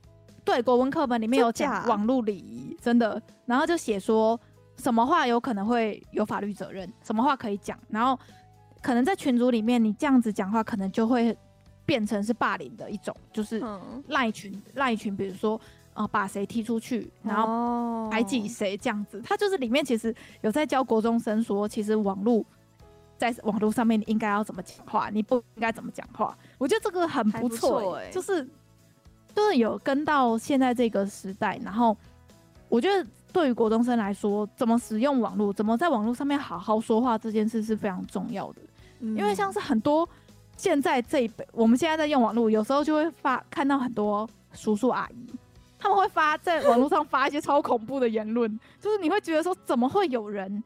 [0.45, 3.21] 对，国文课本里面有讲网络礼仪，真的。
[3.45, 4.39] 然后就写说
[4.77, 8.19] 什么话有可能会有法律责任，什么话可以讲，然后
[8.81, 11.37] 可能在群组里面你这样子讲话，可能就会
[11.85, 13.63] 变成是霸凌的一种，就是
[14.09, 15.61] 赖群赖群，比如说。
[15.93, 19.41] 啊、呃，把谁踢出去，然后排挤谁这样子，他、oh.
[19.41, 22.45] 就是里面其实有在教国中生说，其实网络
[23.19, 26.37] 在网络上面你应该要怎么讲话，你不应该怎么讲话。
[26.59, 28.49] 我觉得这个很不错、欸，就是
[29.35, 31.59] 就是有跟到现在这个时代。
[31.63, 31.97] 然后
[32.69, 38.63] 我觉得对于国中生来说，怎么使用网络，怎么在网络上面好好说话这件事是非常重要的。
[39.01, 40.09] 嗯、因为像是很多
[40.57, 45.35] 现在这一辈，我们现在在用网络，有时候就会发看到很多叔叔阿姨。
[45.81, 50.63] 他们会发在网络上发一些超恐怖的言论， 就是你会觉得说，怎么会有人，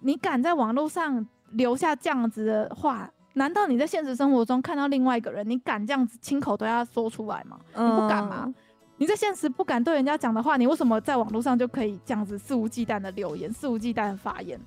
[0.00, 3.10] 你敢在网络上留下这样子的话？
[3.32, 7.58] 难道你在现实生活中看到另外一个人，你敢这样子亲口对他说出来吗？
[7.74, 8.44] 你不敢吗？
[8.46, 8.54] 嗯、
[8.96, 14.60] 你在现实不敢对人家讲的话，你为什么在网络上就可以这样子肆无忌惮的留言、肆无忌惮的发言？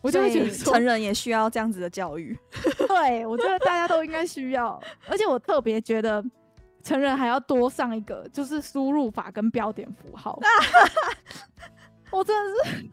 [0.00, 2.36] 我就会觉得成人也需要这样子的教育。
[2.88, 6.20] 对，我觉得大家都应该需要，而且我特别觉得
[6.82, 10.38] 成人还要多上一个，就是输入法跟标点符号。
[12.10, 12.90] 我真的是。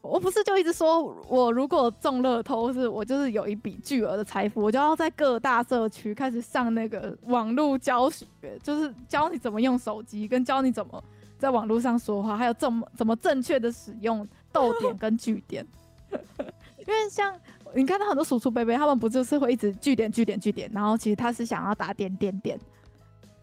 [0.00, 8.26] 我不是就一直说，我如果中乐透，是我就是有一笔巨额的财富，我就要在各大社区开始上那个网络教学，
[8.62, 11.02] 就是教你怎么用手机，跟教你怎么
[11.36, 15.66] 在网络上说话，还有怎么怎么正确的使用逗点跟句点。
[16.10, 17.38] 因为像
[17.74, 22.58] 你看到很多叔叔伯伯，他们不就是会一直句点句点句点，然后其实他是想要打点点点，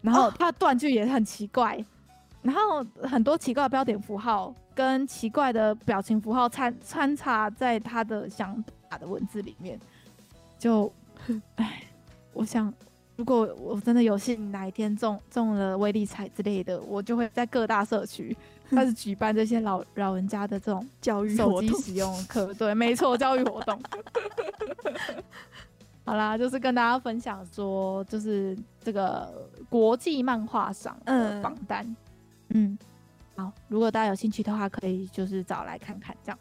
[0.06, 1.84] 然后他断句也很奇怪，
[2.42, 4.54] 然后很多奇怪的标点符号。
[4.76, 9.80] 跟奇怪的表情符号掺掺插在他的想打的文字里面，
[10.58, 10.92] 就，
[11.56, 11.82] 唉，
[12.34, 12.70] 我想，
[13.16, 18.36] 如果我真的有幸哪一天中中了威力彩之类的，我就会在各大社区
[18.68, 23.80] 开始举办这些老老人家的这种教育手机使用课，对，没错，教育活动。
[26.06, 31.84] 好啦，就是跟大家分享说，就是这个国际漫画赏的榜单，
[32.50, 32.72] 嗯。
[32.72, 32.78] 嗯
[33.38, 36.38] 好，如果大家有兴趣的话，可以就是找来看看这样。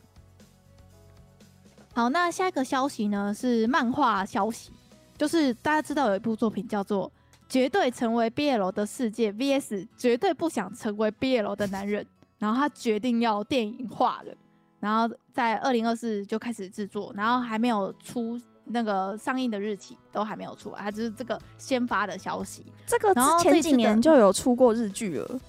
[1.93, 4.71] 好，那下一个消息呢是漫画消息，
[5.17, 7.09] 就是大家知道有一部作品叫做
[7.49, 12.01] 《绝对成为 BL 的世界 VS 绝对不想成为 BL 的男人》，
[12.37, 14.33] 然后他决定要电影化了，
[14.79, 22.65] 然后在二零二四就开始制作，然后还没有出那个上映的日期，都还没有出来，他就是这个先发的消息。
[22.85, 25.39] 这个之前几年就有出过日剧了。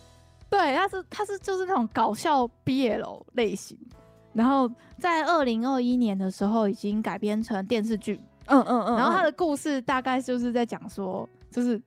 [0.49, 3.77] 对，他是他是就是那种搞笑 BL 类型，
[4.33, 11.81] 然后在二零二一年的时候已经改编成电视剧，嗯嗯嗯，然后他的故事大概就是在讲说，就是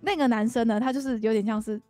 [0.00, 1.80] 那个男生呢，他就是有点像是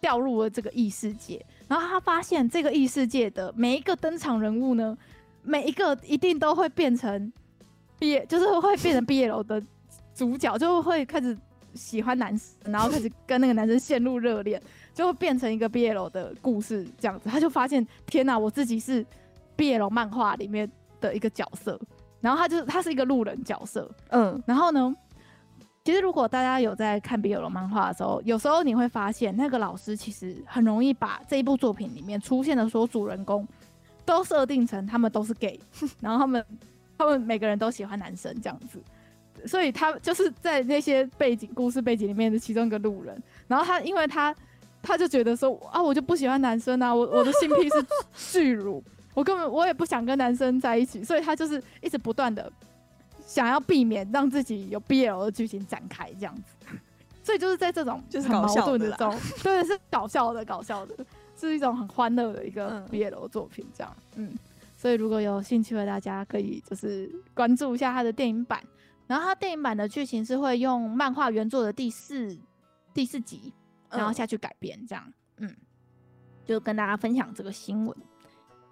[0.00, 4.96] 掉入了这个异世界，然后他发现这个异世界的每一个登场人物呢，
[5.42, 7.32] 每一个一定都会变成
[7.98, 9.62] BL，就是会变成毕业楼的
[10.14, 11.36] 主角，就会开始
[11.74, 14.60] 喜欢男生，然后开始跟那个男生陷入热恋。
[14.94, 19.04] 就会变成一个毕业楼的故事这样子，他就发现天哪，我自己是
[19.54, 20.66] 毕业楼漫画里面
[21.02, 21.78] 的一个角色，
[22.22, 24.96] 然后他就他是一个路人角色，嗯，然后呢，
[25.84, 33.46] 其实如果大家有在看毕业楼漫画的时候，有时候你会发现那个老师其实很容易把这一部作品里面出现的所有主人公
[34.06, 35.60] 都设定成他们都是 gay，
[36.00, 36.42] 然后他们
[36.98, 38.80] 他们每个人都喜欢男生这样子，
[39.46, 44.34] 所以他就是在那些背景故事背景里面的其中一个路人，然后他因为他。
[44.82, 47.86] 他就觉得说啊，我就不喜欢男生啊，我 我的性癖是
[48.32, 48.80] 巨乳，
[49.14, 52.52] 我根本我也不想跟男生在一起，所以他就是一直不断的
[53.26, 56.68] 想要避免让自己有 BL 的剧情展开这样子，
[57.24, 60.94] 所以就是在这种就是很矛盾的这种，对，是搞笑的搞笑的，
[61.36, 64.32] 是一种很欢乐的一个 BL 作品这样，嗯，
[64.76, 68.62] 所以如果有兴趣的大家可以就是关注一下他的电影版，
[69.06, 72.38] 然后他电影版的剧情是会用漫画原作的第四
[72.94, 73.52] 第四集。
[73.88, 75.56] 然后下去改编，这样，嗯，
[76.44, 77.96] 就跟大家分享这个新闻。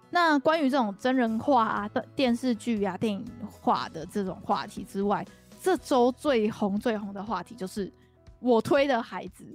[0.09, 5.25] 那关于这种真人化的电视剧啊、电影化的这种话题之外，
[5.61, 7.91] 这周最红最红的话题就是
[8.39, 9.45] 我推的孩子，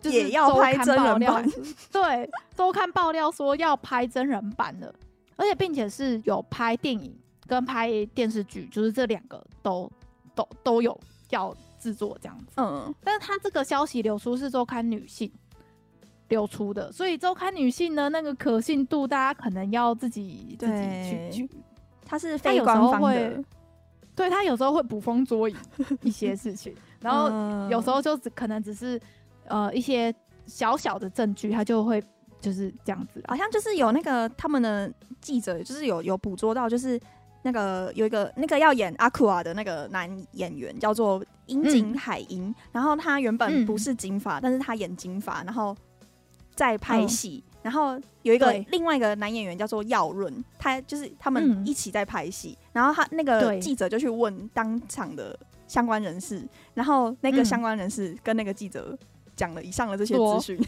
[0.00, 1.48] 就是也要拍真人版。
[1.92, 4.92] 对，周刊爆料说要拍真人版的，
[5.40, 9.90] 而且并且是有拍电影跟拍电视剧，就是这两个都
[10.34, 11.00] 都都有
[11.30, 11.56] 要。
[11.80, 15.32] 制作这样子，嗯，但是他这个消息流出是周刊女性
[16.28, 21.50] 流出的，所以周刊女性呢那个可信度，大家可能要自己自己去。
[22.04, 23.42] 他是非官方的，
[24.14, 25.56] 对，他有时候会捕风捉影
[26.02, 27.30] 一些事情， 然后
[27.70, 29.00] 有时候就只可能只是
[29.46, 30.14] 呃一些
[30.44, 31.98] 小小的证据，他就会
[32.40, 37.00] 就是这样子，好像就是有那个他们的记者，就是有有捕捉到，就是。
[37.42, 45.74] 那个有一个那个要演阿库亚的那个男演员叫做樱井海音，嗯、然后他原本不是金发，嗯、但是他演金发，然后
[46.54, 47.42] 在拍戏。
[47.46, 52.50] 嗯、然后有一个另外一个男演员叫做耀润，他就是他们一起在拍戏。
[52.60, 55.34] 嗯、然后他那个记者就去问当场的
[55.66, 58.94] 相关人士，然后那个相关人士跟那个记者
[59.34, 60.60] 讲了以上的这些资讯。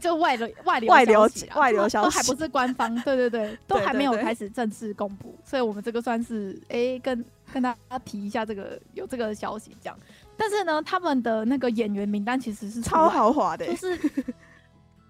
[0.00, 9.98] 就外流外流外流外流消息，都还不是官方，对对对，都还没有开始正式公布， 所以我们这个算是哎、欸，跟跟大家提一下这个有这个消息这样。
[10.36, 13.98] 但是呢，他们的那个演员名单其实是超豪华的，就是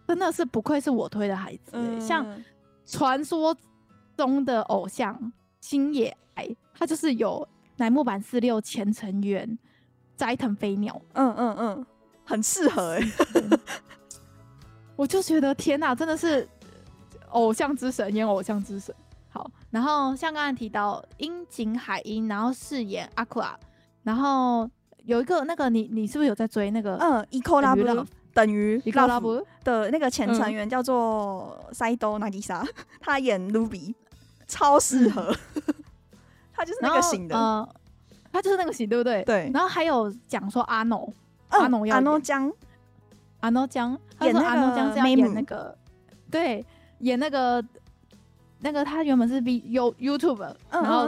[0.08, 2.26] 真的是不愧是我推的孩子，嗯、像
[2.84, 3.56] 传说
[4.16, 7.46] 中的偶像星野爱，他就是有
[7.76, 9.58] 乃木坂四六前成员
[10.16, 11.86] 斋藤飞鸟，嗯嗯嗯，
[12.24, 13.58] 很适合哎、欸，
[15.00, 16.46] 我就觉得天哪，真的是
[17.30, 18.94] 偶像之神演偶像之神。
[19.30, 23.58] 好，然后像刚才提到樱井海音，然后饰演阿库拉，
[24.02, 24.68] 然后
[25.06, 26.96] 有一个那个你你是不是有在追那个？
[26.96, 32.62] 嗯，ECOLOVE 等于 Love 的那个前成员叫做斋藤渚沙，
[33.00, 33.94] 他演 Ruby
[34.46, 35.34] 超适合，
[36.52, 37.66] 他就是那个型的，呃，
[38.30, 39.24] 他就是那个型，对不对？
[39.24, 39.50] 对。
[39.54, 41.10] 然后还有讲说阿诺，
[41.48, 42.52] 阿诺要阿诺江，
[43.40, 45.76] 阿诺江演阿诺江是要演那个，
[46.30, 46.64] 对，
[46.98, 47.64] 演那个
[48.60, 51.06] 那个他原本是 V U YouTube，然后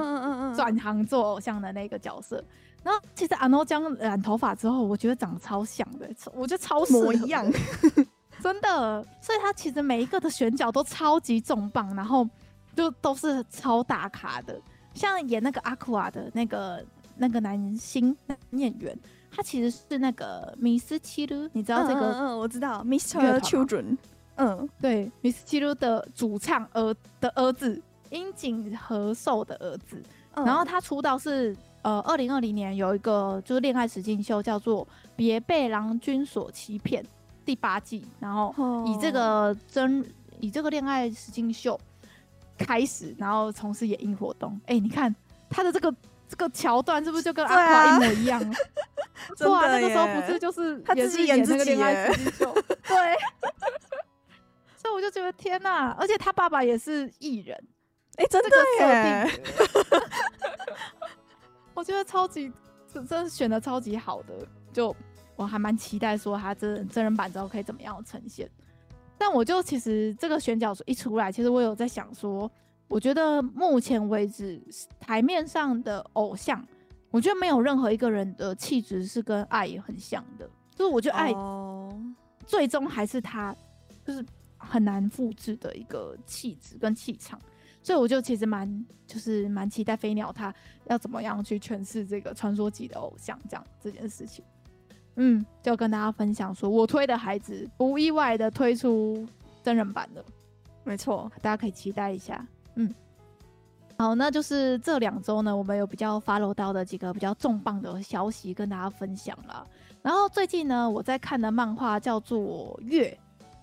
[0.55, 2.43] 转行做偶像的那个角色。
[2.83, 7.49] 然后其实阿诺江染头发之后，我觉得长得超像的，我觉得超模一样，
[8.43, 9.07] 真的。
[9.21, 12.29] 所以他其实每一个的选角都超级重磅，然后
[12.75, 14.61] 就都是超大咖的。
[14.95, 16.85] 像演那个阿库亚的那个
[17.17, 18.17] 那个男星
[18.51, 18.99] 演员，
[19.35, 22.13] 他其实是那个 Miss Chiru，你知道这个？
[22.13, 23.41] 嗯，嗯，我知道 Mr.
[23.41, 23.97] Children。
[24.37, 27.81] 嗯，对，Miss Chiru 的主唱儿的儿子，
[28.11, 30.03] 樱井和寿的儿子。
[30.35, 31.57] 然后他出道是。
[31.85, 34.87] 呃，二零二零年有一个就是恋爱实境秀，叫做
[35.17, 37.03] 《别被郎君所欺骗》
[37.45, 38.55] 第八季，然后
[38.87, 40.07] 以这个真、oh.
[40.39, 41.77] 以这个恋爱实境秀
[42.57, 44.53] 开始，然后从事演艺活动。
[44.67, 45.13] 哎、欸，你看
[45.51, 45.93] 他的这个
[46.29, 48.41] 这个桥段是不是就跟阿华一模一样？
[49.39, 52.53] 对啊，那个时候不是就是他自己演那个恋爱实境秀？
[52.87, 53.17] 对，
[54.77, 55.91] 所以我就觉得天哪！
[55.99, 57.57] 而且他爸爸也是艺人，
[58.17, 58.51] 哎、欸，真的
[58.81, 59.31] 耶！
[61.75, 62.53] 我觉得超级，
[62.93, 64.35] 真的选的超级好的，
[64.73, 64.95] 就
[65.37, 68.49] 我还蛮期待说他真真人版之后可以怎么样呈现。
[69.17, 72.51] 但我就其实这个选角一出来，其实我有在想说，
[72.89, 74.61] 我觉得目前为止
[74.99, 76.63] 台面上的偶像，
[77.13, 81.33] 我觉得没有任何一个人的气质是跟爱很像的，就是我觉得爱
[82.45, 83.55] 最终还是他
[84.05, 84.25] 就是
[84.57, 87.39] 很难复制的一个气质跟气场。
[87.85, 94.45] 所以我就其实蛮就是蛮期待飞鸟他要怎么样去诠释这个传说级的偶像这样这件事情，
[95.17, 99.27] 嗯，就跟大家分享说，我推的孩子不意外的推出
[99.65, 100.25] 真人版的，
[100.85, 102.95] 没错，大家可以期待一下，嗯，
[104.03, 109.65] 好，那就是这两周呢，我们有比较 follow 到的几个比较重磅的消息跟大家分享了。
[110.03, 113.17] 然后最近呢，我在看的漫画叫做《月》，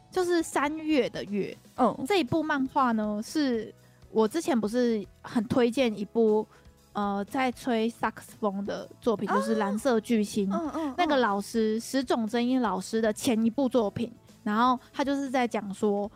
[0.10, 3.74] 就是三月的月，嗯，这一部漫画呢是。
[4.12, 6.48] 我之前不是很推荐一部，
[6.94, 10.60] 呃，在吹萨克斯风的作品，就是《蓝色巨星》啊。
[10.64, 10.94] 嗯嗯。
[10.98, 14.12] 那个老师石冢真一老师的前一部作品，
[14.42, 16.10] 然后他就是在讲说，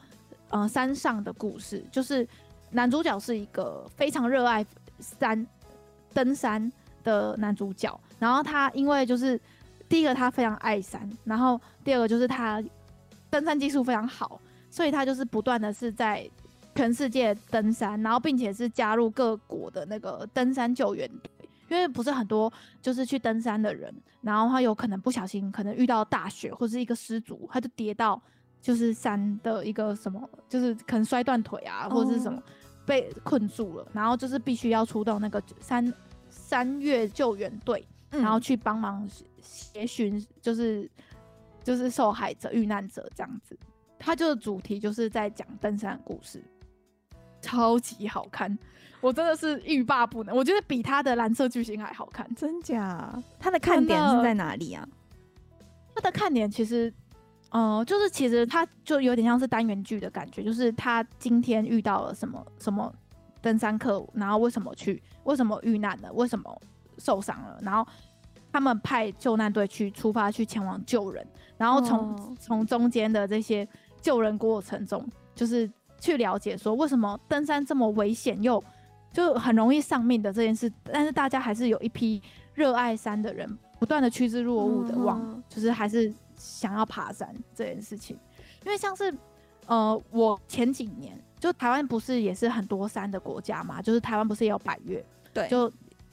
[0.50, 2.28] 呃，山上的故事，就是
[2.74, 4.66] 男主角是一个非常热爱
[5.00, 5.48] 山
[6.14, 6.72] 登山
[7.04, 9.40] 的男主角，然后他因为就是
[9.88, 12.62] 第一个他非常爱山，然后第二个就是他
[13.30, 14.40] 登山技术非常好，
[14.70, 16.30] 所以他就是不断的是在。
[16.76, 22.52] 全世界登山，然后并且是加入各国的那个登山救援队，因为不是很多
[22.82, 28.20] 就是去登山的人，然后他有可能不小心可能遇到大雪或是一个失足，他就跌到
[28.60, 32.42] 就是山的一个什么，就是可能摔断腿啊，或者是什么
[32.86, 35.94] 被困住了，然后就是必须要出动那个三
[36.30, 39.08] 三月救援队，然后去帮忙
[39.42, 40.90] 协寻，就是
[41.64, 43.58] 就是受害者遇难者这样子。
[43.98, 46.44] 它就是主题就是在讲登山的故事。
[47.42, 48.58] 超级好看，
[49.02, 50.34] 我真的是欲罢不能。
[50.34, 53.22] 我觉得比他的蓝色巨星还好看，真假？
[53.38, 54.88] 它的看点是在哪里啊？
[55.94, 56.92] 它的看点其实，
[57.54, 62.94] 呃，就是其实他就有点像是单元剧的感觉，就是他今天遇到了什么什么
[63.42, 66.62] 登山客，然后为什么去，为什么遇难了，为什么
[66.98, 67.90] 受伤了，然后
[68.52, 71.26] 他们派救难队去出发去前往救人，
[71.58, 73.66] 然后从从、哦、中间的这些
[74.02, 75.72] 救人过程中，就是。
[76.04, 78.62] 去了解说为什么登山这么危险又
[79.14, 82.22] 就很容易丧命的这件事，但是大家还是有一批
[82.54, 88.18] 热爱山的人，不断的趋之若鹜的往，就是还是想要爬山这件事情。
[88.66, 89.14] 因为像是
[89.66, 95.72] 呃，我前几年就台湾不是也是很多山的国家嘛，就是台湾不是也有百岳，对，就。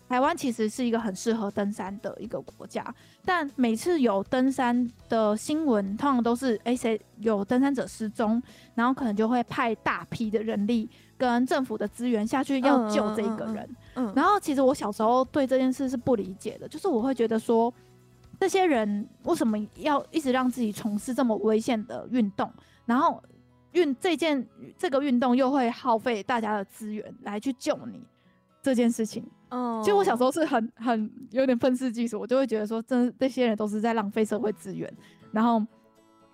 [0.08, 2.84] 台湾其实是一个很适合登山的一个国家，
[3.24, 8.42] 但每次有登山的新闻，通常都是哎谁有登山者失踪，
[8.74, 13.58] 然后可能就会派大批的人力跟政府的资源下去要救这一个人。
[13.94, 17.72] 嗯，嗯，嗯，嗯，然后其实我小时候对这件事是不理解的，就是我会觉得说，
[18.40, 22.50] 这些人为什么要一直让自己从事这么危险的运动，
[22.86, 23.22] 然后
[23.72, 24.44] 运这件
[24.78, 28.02] 这个运动又会耗费大家的资源来去救你
[28.62, 29.22] 这件事情。
[29.50, 34.90] 哦，其实我小时候是很很有点愤世嫉俗，我就会觉得说，这这些人都是在浪费社会资源，
[35.32, 35.62] 然后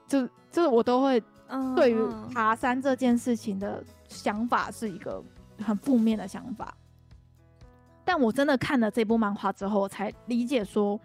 [0.07, 1.21] 就就是我都会
[1.75, 1.99] 对于
[2.33, 5.21] 爬山这件事情的想法是一个
[5.59, 6.73] 很负面的想法。
[8.05, 11.01] 但我真的看了这部漫画之后，我才理解说，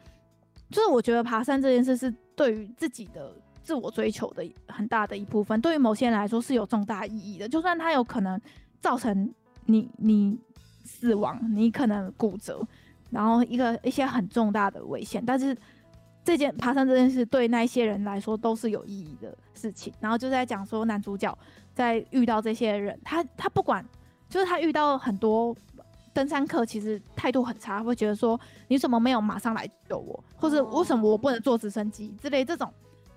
[0.72, 8.40] 就是我觉得爬山这件事是对于自己的自我追求的很大的一部分，对于某些人来说是有重大意义的，就算它有可能
[8.80, 9.34] 造成
[9.66, 10.40] 你你。
[10.84, 12.60] 死亡，你可能骨折，
[13.12, 15.56] 然后一个一些很重大的危险，但是
[16.24, 19.94] 这件爬山这件事对那些人来说都是有意义的事情。
[20.00, 21.36] 然后就在讲说男主角
[21.74, 23.86] 在遇到这些人，他他不管，
[24.28, 25.56] 就是他遇到很多
[26.14, 32.72] 登山客，其实态度很差，会觉得说你怎么没有马上来救我，或者为什么我不能坐直升机之类这种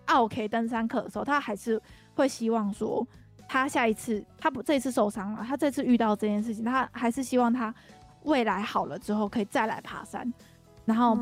[0.06, 1.80] OK 登山客的时候，他还是
[2.14, 3.06] 会希望说。
[3.46, 7.72] 他下一次，他不这一次受伤了，他这次遇到这件事情，他还是希望他
[8.22, 10.32] 未来好了之后可以再来爬山。
[10.86, 11.14] 然后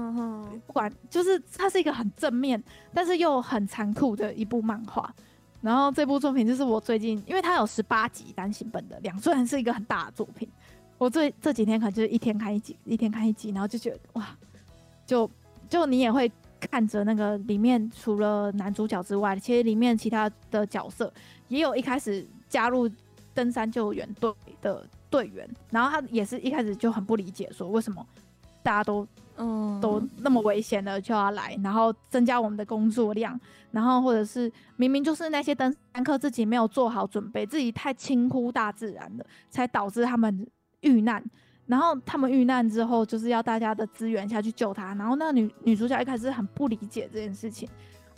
[0.65, 2.62] 不管，就是它是一个很正面，
[2.94, 5.12] 但是又很残酷的一部漫画。
[5.61, 10.49] 然后这部作品就是我最近，因为它有十八集单行本的量，虽然是一个很大的作品，
[11.03, 14.29] 我这这几天可能就是一天看一集，一天看一集，然后就觉得哇，
[15.05, 15.29] 就
[15.69, 16.31] 就你也会。
[16.70, 21.12] 看着那个里面，除了男主角之外，其实里面其他的角色
[21.49, 22.89] 也有一开始加入
[23.35, 28.07] 登山救援队的队员，然后他也是一开始就很不理解，说为什么
[28.62, 29.05] 大家都
[29.39, 33.37] 嗯都那么危险的就要来，然后增加我们的工作量，
[33.73, 40.47] 然后或者是明明就是那些登山客自己没有做好准备，自己太轻忽大自然了，才导致他们
[40.82, 41.24] 遇难。
[41.64, 44.94] 然后他们遇难之后，就是要大家的资源下去救他。
[44.94, 47.66] 然后那女女主角一开始很不理解这件事情，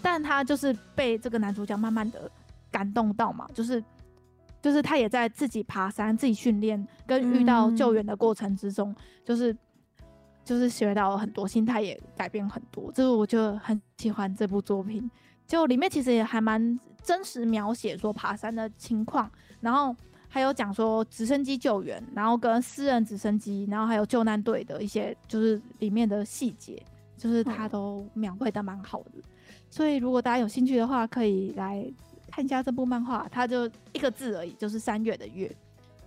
[0.02, 2.28] 但她就是被这个男主角慢慢的
[2.72, 3.84] 感动到嘛，就是
[4.62, 9.54] 就是她也在自己爬山、自己训练跟遇到救援的过程之中，就是
[10.42, 12.90] 就是学到了很多，心态也改变很多。
[12.92, 15.08] 这个我就很喜欢这部作品，
[15.46, 19.30] 就里面其实也还蛮真实描写说爬山的情况，
[19.60, 19.94] 然后。
[20.34, 26.82] 还有讲说直升机救援，然后跟私人直升机，然后还有救难队的一些，就是里面的细节，
[27.16, 29.22] 就是他都描绘的蛮好的。
[29.70, 31.88] 所以如果大家有兴趣的话，可以来
[32.32, 35.48] 看一下这部漫画，它就一个字而已，就是三月的月。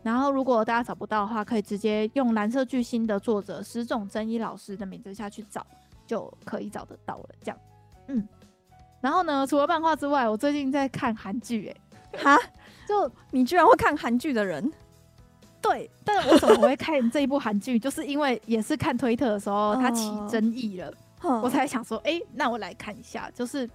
[0.04, 5.66] 然后如果大家找不到的话，可以直接用蓝色巨星的作者石冢真一老师的名字下去找，
[6.06, 7.30] 就可以找得到了。
[7.42, 7.58] 这样，
[8.08, 8.28] 嗯。
[9.00, 11.74] 然后呢，除了漫画之外，我最近在看韩剧，
[12.12, 12.38] 哎，哈。
[12.88, 14.72] 就你居然会看韩剧的人，
[15.62, 17.78] 对，但是为什么我会看这一部韩剧？
[17.78, 23.30] 就是因为也是看推特的时候， 它起争议了，呃、我才想说，哎、欸，那我来看一下。
[23.36, 23.70] 就是，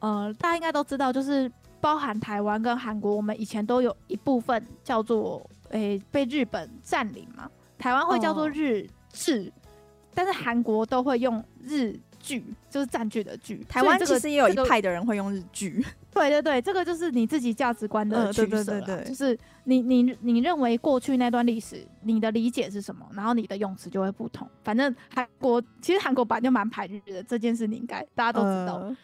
[0.00, 7.48] 呃，大家应该都知道，就是包含台湾跟韩国，我们以前都有一部分叫做，诶、欸，被日本占领嘛。
[7.78, 9.70] 台湾会叫做日治，呃、
[10.14, 13.64] 但是韩国都会用日剧，就是占据的剧。
[13.68, 15.86] 台湾其实也有一派的人会用日剧。
[16.18, 19.04] 对对对，这个就是你自己价值观的取舍了。
[19.04, 24.48] 就是你你你认为过去那段历史，你的理解是什么，然后你的用词就会不同。
[24.64, 28.74] 反正韩国其实韩国版就蛮排日的这件事，你应该大家都知道。
[28.74, 28.96] 呃、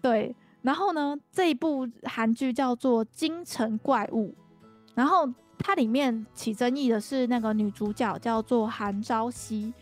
[0.00, 4.28] 对，然后呢，这一部韩剧叫做《京城怪物》，
[4.94, 5.28] 然后
[5.58, 9.74] 它里面起争议的是那个女主角叫做韩朝熙。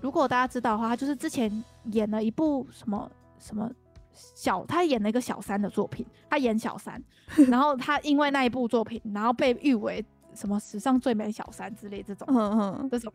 [0.00, 3.68] 如果大家知道的话，她就是之前演了一部什么什么。
[4.14, 7.02] 小他演了一个小三的作品，他演小三，
[7.48, 10.04] 然后他因为那一部作品，然后被誉为
[10.34, 13.12] 什么史上最美小三之类这种，嗯嗯，这种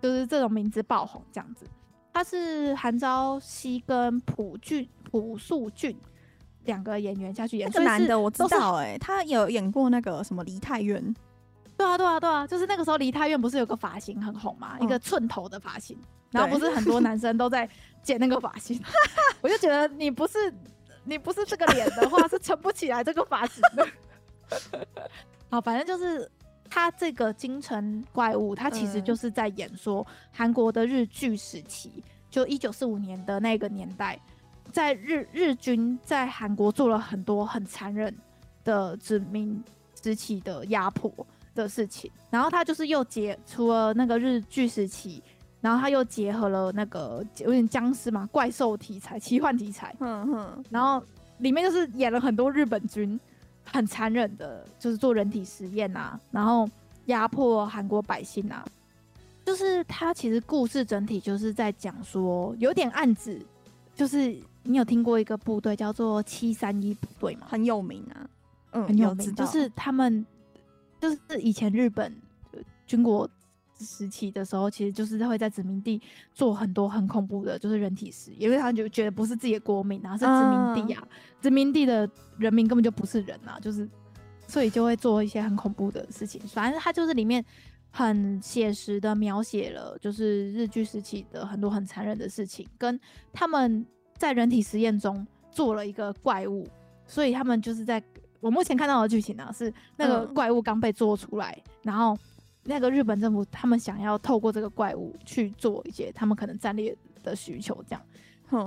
[0.00, 1.66] 就是这种名字爆红这样子。
[2.12, 5.96] 他是韩朝熙跟朴俊朴树俊
[6.64, 11.14] 两个演员下去演，这个男的我知道哎、欸，他有演过那个什么梨泰院，
[11.76, 15.98] 对啊对啊对啊，就是那个时候梨泰院不是有个发型很红嘛，嗯、一个寸头的发型。
[16.30, 17.68] 然后不是很多男生都在
[18.04, 18.80] 剪那个发型，
[19.40, 20.54] 我就觉得你不是
[21.02, 23.88] 你不是这个脸的话是撑不起来这个发型的。
[25.50, 26.30] 好， 反正就是
[26.68, 31.90] 他这个京城怪物，他其实就是在演说韩国的日剧时期，
[32.30, 34.20] 就一九四五年的那个年代，
[34.70, 38.14] 在日日军在韩国做了很多很残忍
[38.62, 39.62] 的殖民
[40.02, 41.10] 时期的压迫
[41.54, 45.22] 的事情，然后他就是又解除了那个日剧时期。
[45.64, 50.64] 然后他又结合了那个有点僵尸嘛，怪兽题材、奇幻题材，嗯哼。
[50.68, 51.02] 然后
[51.38, 53.18] 里面就是演了很多日本军
[53.64, 56.68] 很残忍的，就是做人体实验啊，然后
[57.06, 58.62] 压迫韩国百姓啊。
[59.42, 63.40] 就是他其实故事整体就是在讲说，有点暗指，
[63.94, 67.46] 就是你有听过一个部队叫做七三一部队吗？
[67.48, 68.28] 很有名啊，
[68.72, 70.26] 嗯，很有名，就是他们
[71.00, 72.14] 就是以前日本
[72.86, 73.26] 军国
[73.84, 76.00] 时期的时候，其实就是会在殖民地
[76.32, 81.06] 做很多很恐怖的，就是人体实验，因为他就觉得不是自己的国民啊，是殖民地啊，
[81.40, 82.08] 殖民地的
[82.38, 83.88] 人民根本就不是人啊，就是
[84.48, 86.40] 所以就会做一些很恐怖的事情。
[86.48, 87.44] 反正他就是里面
[87.90, 92.98] 很写实的描写了，就是日据时期的很多很残忍的事情，跟
[93.32, 93.86] 他们
[94.16, 96.66] 在人体实验中做了一个怪物，
[97.06, 98.02] 所以他们就是在
[98.40, 102.16] 我目前看到的剧情呢，是那个怪物刚被做出来，然后。
[102.64, 108.02] 那个日本政府，他们想要透过这个怪物去做一些他们可能战略的需求，这样。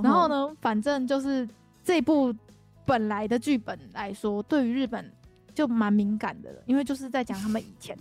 [0.03, 1.47] 然后呢，反正就是
[1.83, 2.33] 这部
[2.85, 5.11] 本来的剧本来说，对于日本
[5.53, 7.97] 就蛮敏感的了，因为就是在讲他们以前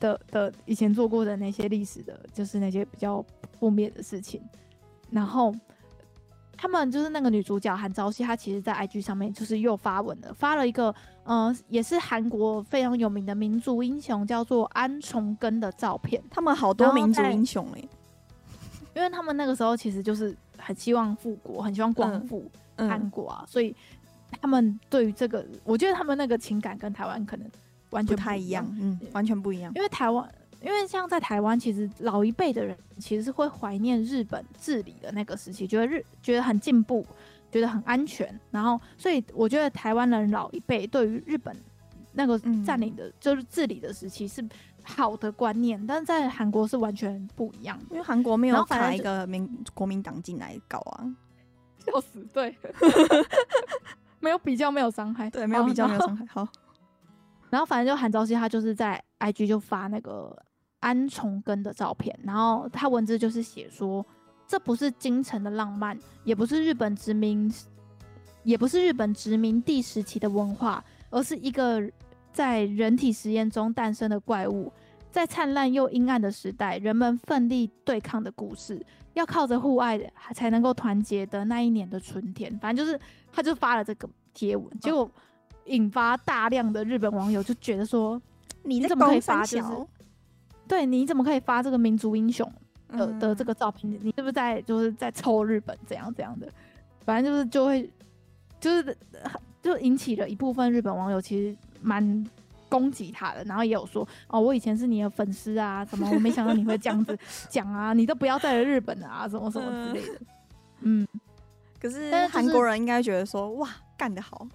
[0.00, 3.24] 的的以前做过的那些历史的，就是那些比较
[3.58, 4.40] 负面的事情，
[5.10, 5.54] 然后。
[6.62, 10.94] 他们就是那个女主角韩朝熙，她其实，在 IG 上面就是又发文了，发了一个，
[11.24, 16.22] 呃，也是韩国非常有名的民族英雄，叫做安重根的照片。
[16.30, 17.88] 他们好多民族英雄哎、欸，
[18.94, 23.74] 因为他们那个时候其实就是很希望复国，很希望光复韩国啊，嗯嗯、所以
[24.40, 27.50] 他们对于这个，我觉得他们那个情感跟台湾可能
[27.90, 30.32] 完全不，不太一样，嗯，完全不一样，因为台湾。
[30.64, 37.04] 因为像在台湾，其实老一辈的人其实是会怀念日本治理的那个时期，觉得日觉得很进步，
[37.50, 38.38] 觉得很安全。
[38.50, 41.56] 然后，所以我觉得台湾人老一辈对于日本
[42.12, 44.44] 那个占领的，就是治理的时期是
[44.82, 51.04] 好的观念，嗯、但是在韩国是完全不一样的，因为韩国没有卡一个民国民党进来搞啊，
[51.84, 52.56] 笑死， 对，
[54.20, 56.24] 没有比较，没有伤害，对，没有比较，没有伤害。
[56.26, 56.46] 好，
[57.50, 60.40] 然后反正就韩朝熙他就是在 IG 就发那个。
[60.82, 64.04] 安重根的照片，然后他文字就是写说，
[64.48, 67.50] 这不是京城的浪漫，也不是日本殖民，
[68.42, 71.80] 也不是日本殖民地时期的文化，而是一个
[72.32, 74.72] 在人体实验中诞生的怪物，
[75.12, 78.84] 在灿烂又阴暗的时代，人们奋力对抗的故事，
[79.14, 79.98] 要靠着互爱
[80.34, 82.50] 才能够团结的那一年的春天。
[82.58, 82.98] 反正就是，
[83.32, 85.08] 他就发了这个贴文，结果
[85.66, 88.20] 引发大量的日本网友就觉得说，
[88.64, 89.86] 你怎么可以发就是。
[90.68, 92.50] 对，你怎么可以发这个民族英雄
[92.88, 93.92] 的的这个照片？
[94.00, 96.48] 你是不是在就是在抽日本怎样怎样的？
[97.04, 97.90] 反正就是就会
[98.60, 98.96] 就是
[99.60, 102.24] 就引起了一部分日本网友其实蛮
[102.68, 107.18] 攻击他的，然后也有说哦，我以前是你的粉丝啊，什么我没想到你会这样子
[107.50, 110.20] 讲啊，你都不要再来日本了啊，什么什么之类的。
[110.80, 111.06] 嗯，
[111.80, 114.46] 可是但是韩国人应该觉得说哇，干得好，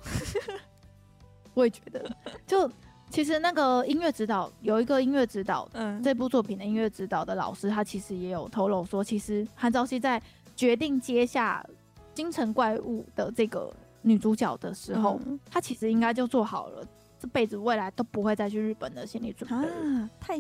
[1.53, 2.09] 我也觉得
[2.47, 2.69] 就。
[3.09, 10.21] 其实那个音乐指导有一个音乐指导，嗯，这部作品的音乐指导的老师，他其实也有透露说，其实韩朝熙在
[10.55, 11.65] 决定接下
[12.13, 16.85] 京城怪物的这个女主角的时候，嗯、他其实应该就做好了
[17.17, 20.38] 这辈子未来都不会再去日本的心理准备啊，太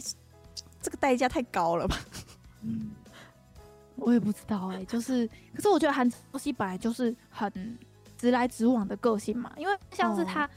[0.81, 1.97] 这个代价太高了吧？
[2.63, 2.91] 嗯，
[3.95, 5.25] 我也不知道哎、欸，就是，
[5.55, 7.77] 可是我觉得韩朝熙本来就是很
[8.17, 10.45] 直来直往的个性嘛，因为像是他。
[10.45, 10.49] 哦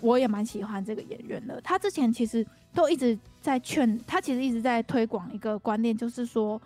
[0.00, 1.60] 我也蛮喜欢这个演员的。
[1.60, 6.60] 他之前其实都一直在劝他，其实一直在推广一个观念，就是说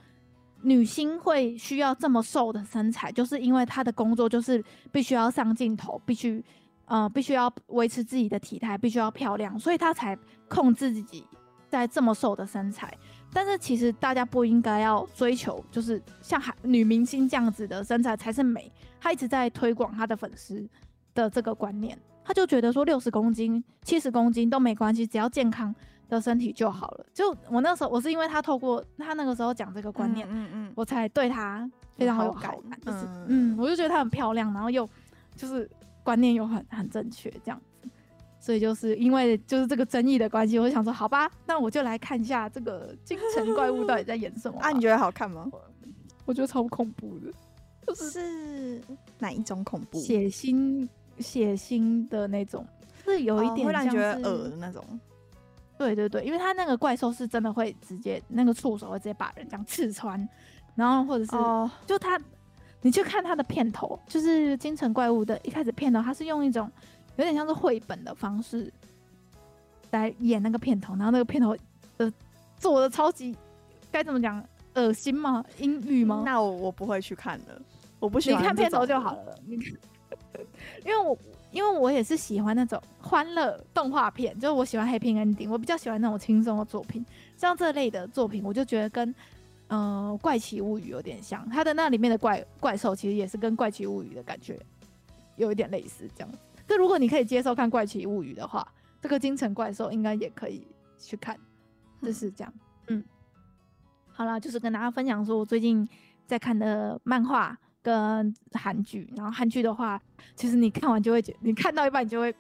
[0.63, 6.43] 女星会需要这么瘦的身材，就是因为她的工作就是必须要上镜头，必须
[6.87, 10.17] 呃必须要维持自己的体态，必须要漂亮，所以她才
[10.49, 11.25] 控制自己
[11.69, 12.97] 在这么瘦的身材。
[13.33, 18.71] 但是其实大家不应该要追求，就是像女明星这样子的身材才是美。
[19.01, 20.67] 他一直在推广他的粉丝
[21.15, 21.99] 的这个观念。
[22.25, 25.75] 他就觉得说六十公斤、七十公斤都没关系，只要健康
[26.09, 27.07] 的身体就好了。
[27.13, 32.81] 就我那时候，我是因为他透过他那个时候讲这个观念，嗯嗯，嗯我才对他非常有好感。
[32.81, 32.99] 就是
[33.29, 34.89] 嗯，我就觉得他很漂亮，然后又
[35.37, 35.69] 就是
[36.03, 37.89] 观念又很很正确这样子。
[38.41, 44.59] 所以就是因为就是这个争议的关系，我就想说，好吧，那我就来看一下这个京城怪物到底在演什么。
[44.61, 45.51] 啊，你觉得好看吗？
[46.27, 47.33] 我觉得超恐怖的，
[47.87, 48.83] 就是
[49.19, 49.99] 哪一种恐怖？
[49.99, 50.87] 血腥。
[51.19, 52.67] 血腥的那种，
[53.05, 54.85] 是有一点让你觉得恶的那种。
[55.77, 60.29] 对对对，因为他那个怪兽是真的会直接那个触手会直接把人这样刺穿，
[60.77, 62.17] 然后或者是、哦、就他，
[62.81, 66.71] 你去看他的片头，就是京城怪物的一开始片头，他是用一种
[67.17, 68.73] 有点像是绘本的方式
[69.91, 71.57] 来演那个片头，然后那个片头
[71.99, 72.11] 的
[72.57, 73.37] 做的超级
[73.91, 74.43] 该怎么讲，
[74.75, 75.45] 恶心吗？
[75.59, 76.23] 阴郁吗？
[76.25, 77.61] 那我我不会去看的，
[77.99, 78.41] 我不喜欢。
[78.41, 79.75] 你看片头就好了，你看。
[80.85, 81.19] 因为我
[81.51, 87.05] 因为我也是喜欢那种欢乐动画片，就是我喜欢 Happy Ending，我比较喜欢那种轻松的作品。
[87.37, 89.09] 像这类的作品，我就觉得跟
[89.69, 94.59] 嗯、呃，怪奇物语有点像，它的那里面的怪怪兽其实也是跟怪奇物语的感觉
[95.37, 96.31] 有一点类似，这样。
[96.67, 98.67] 这如果你可以接受看怪奇物语的话，
[99.01, 100.67] 这个京城怪兽应该也可以
[100.99, 101.39] 去看，
[102.03, 102.53] 就是这样。
[102.89, 103.05] 嗯，嗯
[104.13, 105.87] 好了，就是跟大家分享说我最近
[106.27, 110.01] 在看的漫画跟韩剧，然后韩剧的话，
[110.35, 112.35] 其实你看完就会觉，你看到一半你就会，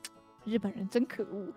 [0.44, 1.52] 日本人真可恶，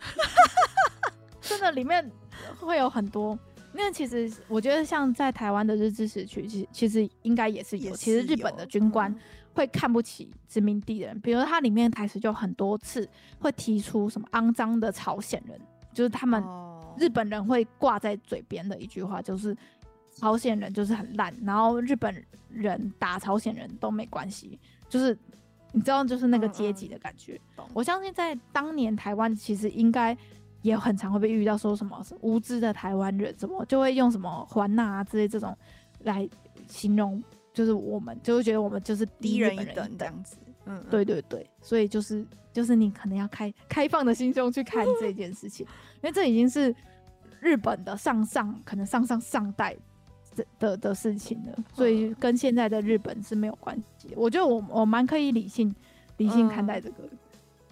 [1.40, 2.12] 真的里面
[2.60, 3.40] 会有很多。
[3.74, 7.96] 因为其实我觉得，像在台湾的日治时期，其实其实应该也是有。
[7.96, 9.14] 其实日本的军官
[9.54, 13.08] 会看不起殖民地的人，比如它里面台词就很多次
[13.40, 15.58] 会提出什么肮脏的朝鲜人，
[15.94, 16.44] 就是他们
[16.98, 19.56] 日本人会挂在嘴边的一句话，就是
[20.18, 25.18] 朝鲜人就是很烂，然后日本人打朝鲜人都没关系，就是
[25.72, 27.40] 你知道，就是那个阶级的感觉。
[27.74, 30.18] 我相信在当年台湾，其实应该。
[30.64, 35.56] 也很常会被遇到说什么无知的台湾人，什么就会用什么环纳啊之类这种
[36.00, 36.28] 来
[36.68, 37.24] 形容，
[37.54, 40.36] 就是我们就会觉得我们就是低人一等这样子。
[40.66, 45.66] 嗯，对对对，所以就是就是你可能要开开放的心胸去看这件事情，
[46.02, 46.76] 因为这已经是
[47.40, 49.78] 日本的上上可能上上上代
[50.38, 54.14] 的的的事情了，所以跟现在的日本是没有关系。
[54.16, 55.76] 我觉得我我蛮可以理性
[56.18, 57.04] 理性看待这个。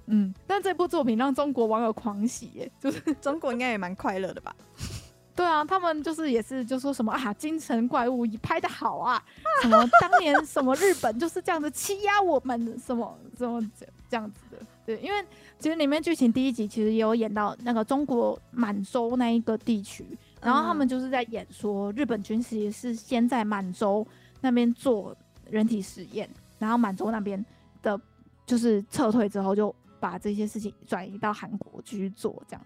[0.07, 4.55] 嗯，但这部作品让中国网友狂喜耶，就是中国应该也蛮快乐的吧？
[5.35, 9.21] 对啊，他们就是也是就说什么啊，京城怪物拍的好啊，
[9.61, 14.57] 什么当年什么日本就是这样子欺压我们，什么什么这这样子的。
[14.85, 15.25] 对，因为
[15.59, 20.05] 其实里面剧情第一集其实也有演到那个中国满洲那一个地区，
[20.45, 24.07] 然后他们就是在演说日本军其实是先在满洲
[24.39, 25.13] 那边做
[25.49, 27.43] 人体实验，然后满洲那边
[27.81, 27.99] 的
[28.45, 29.75] 就是撤退之后就。
[29.97, 32.65] 把这些事情转移到韩国继续做，这样，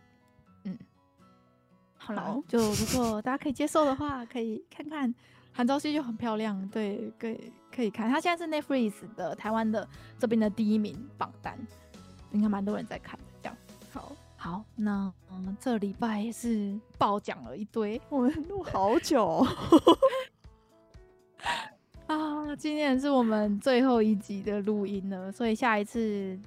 [0.65, 0.77] 嗯，
[1.95, 5.13] 好了，就如果大家可以接受的话，可以看看
[5.53, 8.09] 韩朝熙就很漂亮，对，可以可以看。
[8.09, 9.87] 他现在是 Netflix 的台湾的
[10.17, 11.57] 这边的第一名榜单，
[12.33, 13.17] 应该蛮多人在看
[14.41, 19.45] 好，好，那嗯，这礼拜也是爆讲了一堆，我们录好久。
[22.07, 26.39] 啊，今天是我们最后一集的录音了，所以下一次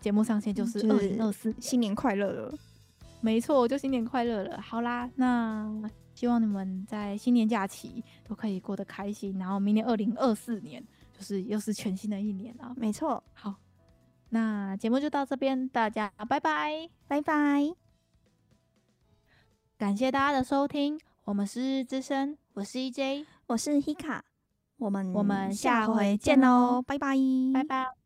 [0.00, 2.52] 节目上线就是二零二四，新年快乐了。
[3.22, 4.60] 没错，就新年快乐了。
[4.60, 10.84] 好啦，那希望你们在新年假期都可以过得开心，然后明年二零二四年
[11.16, 12.74] 就是又是全新的一年了。
[12.76, 13.54] 没错，好，
[14.30, 17.74] 那节目就到这边，大家拜拜，拜拜，
[19.78, 24.20] 感谢大家的收听，我们是日日之声，我是 EJ，我是 Hika。
[24.78, 27.16] 我们我们下回见喽，拜拜，
[27.54, 28.05] 拜拜。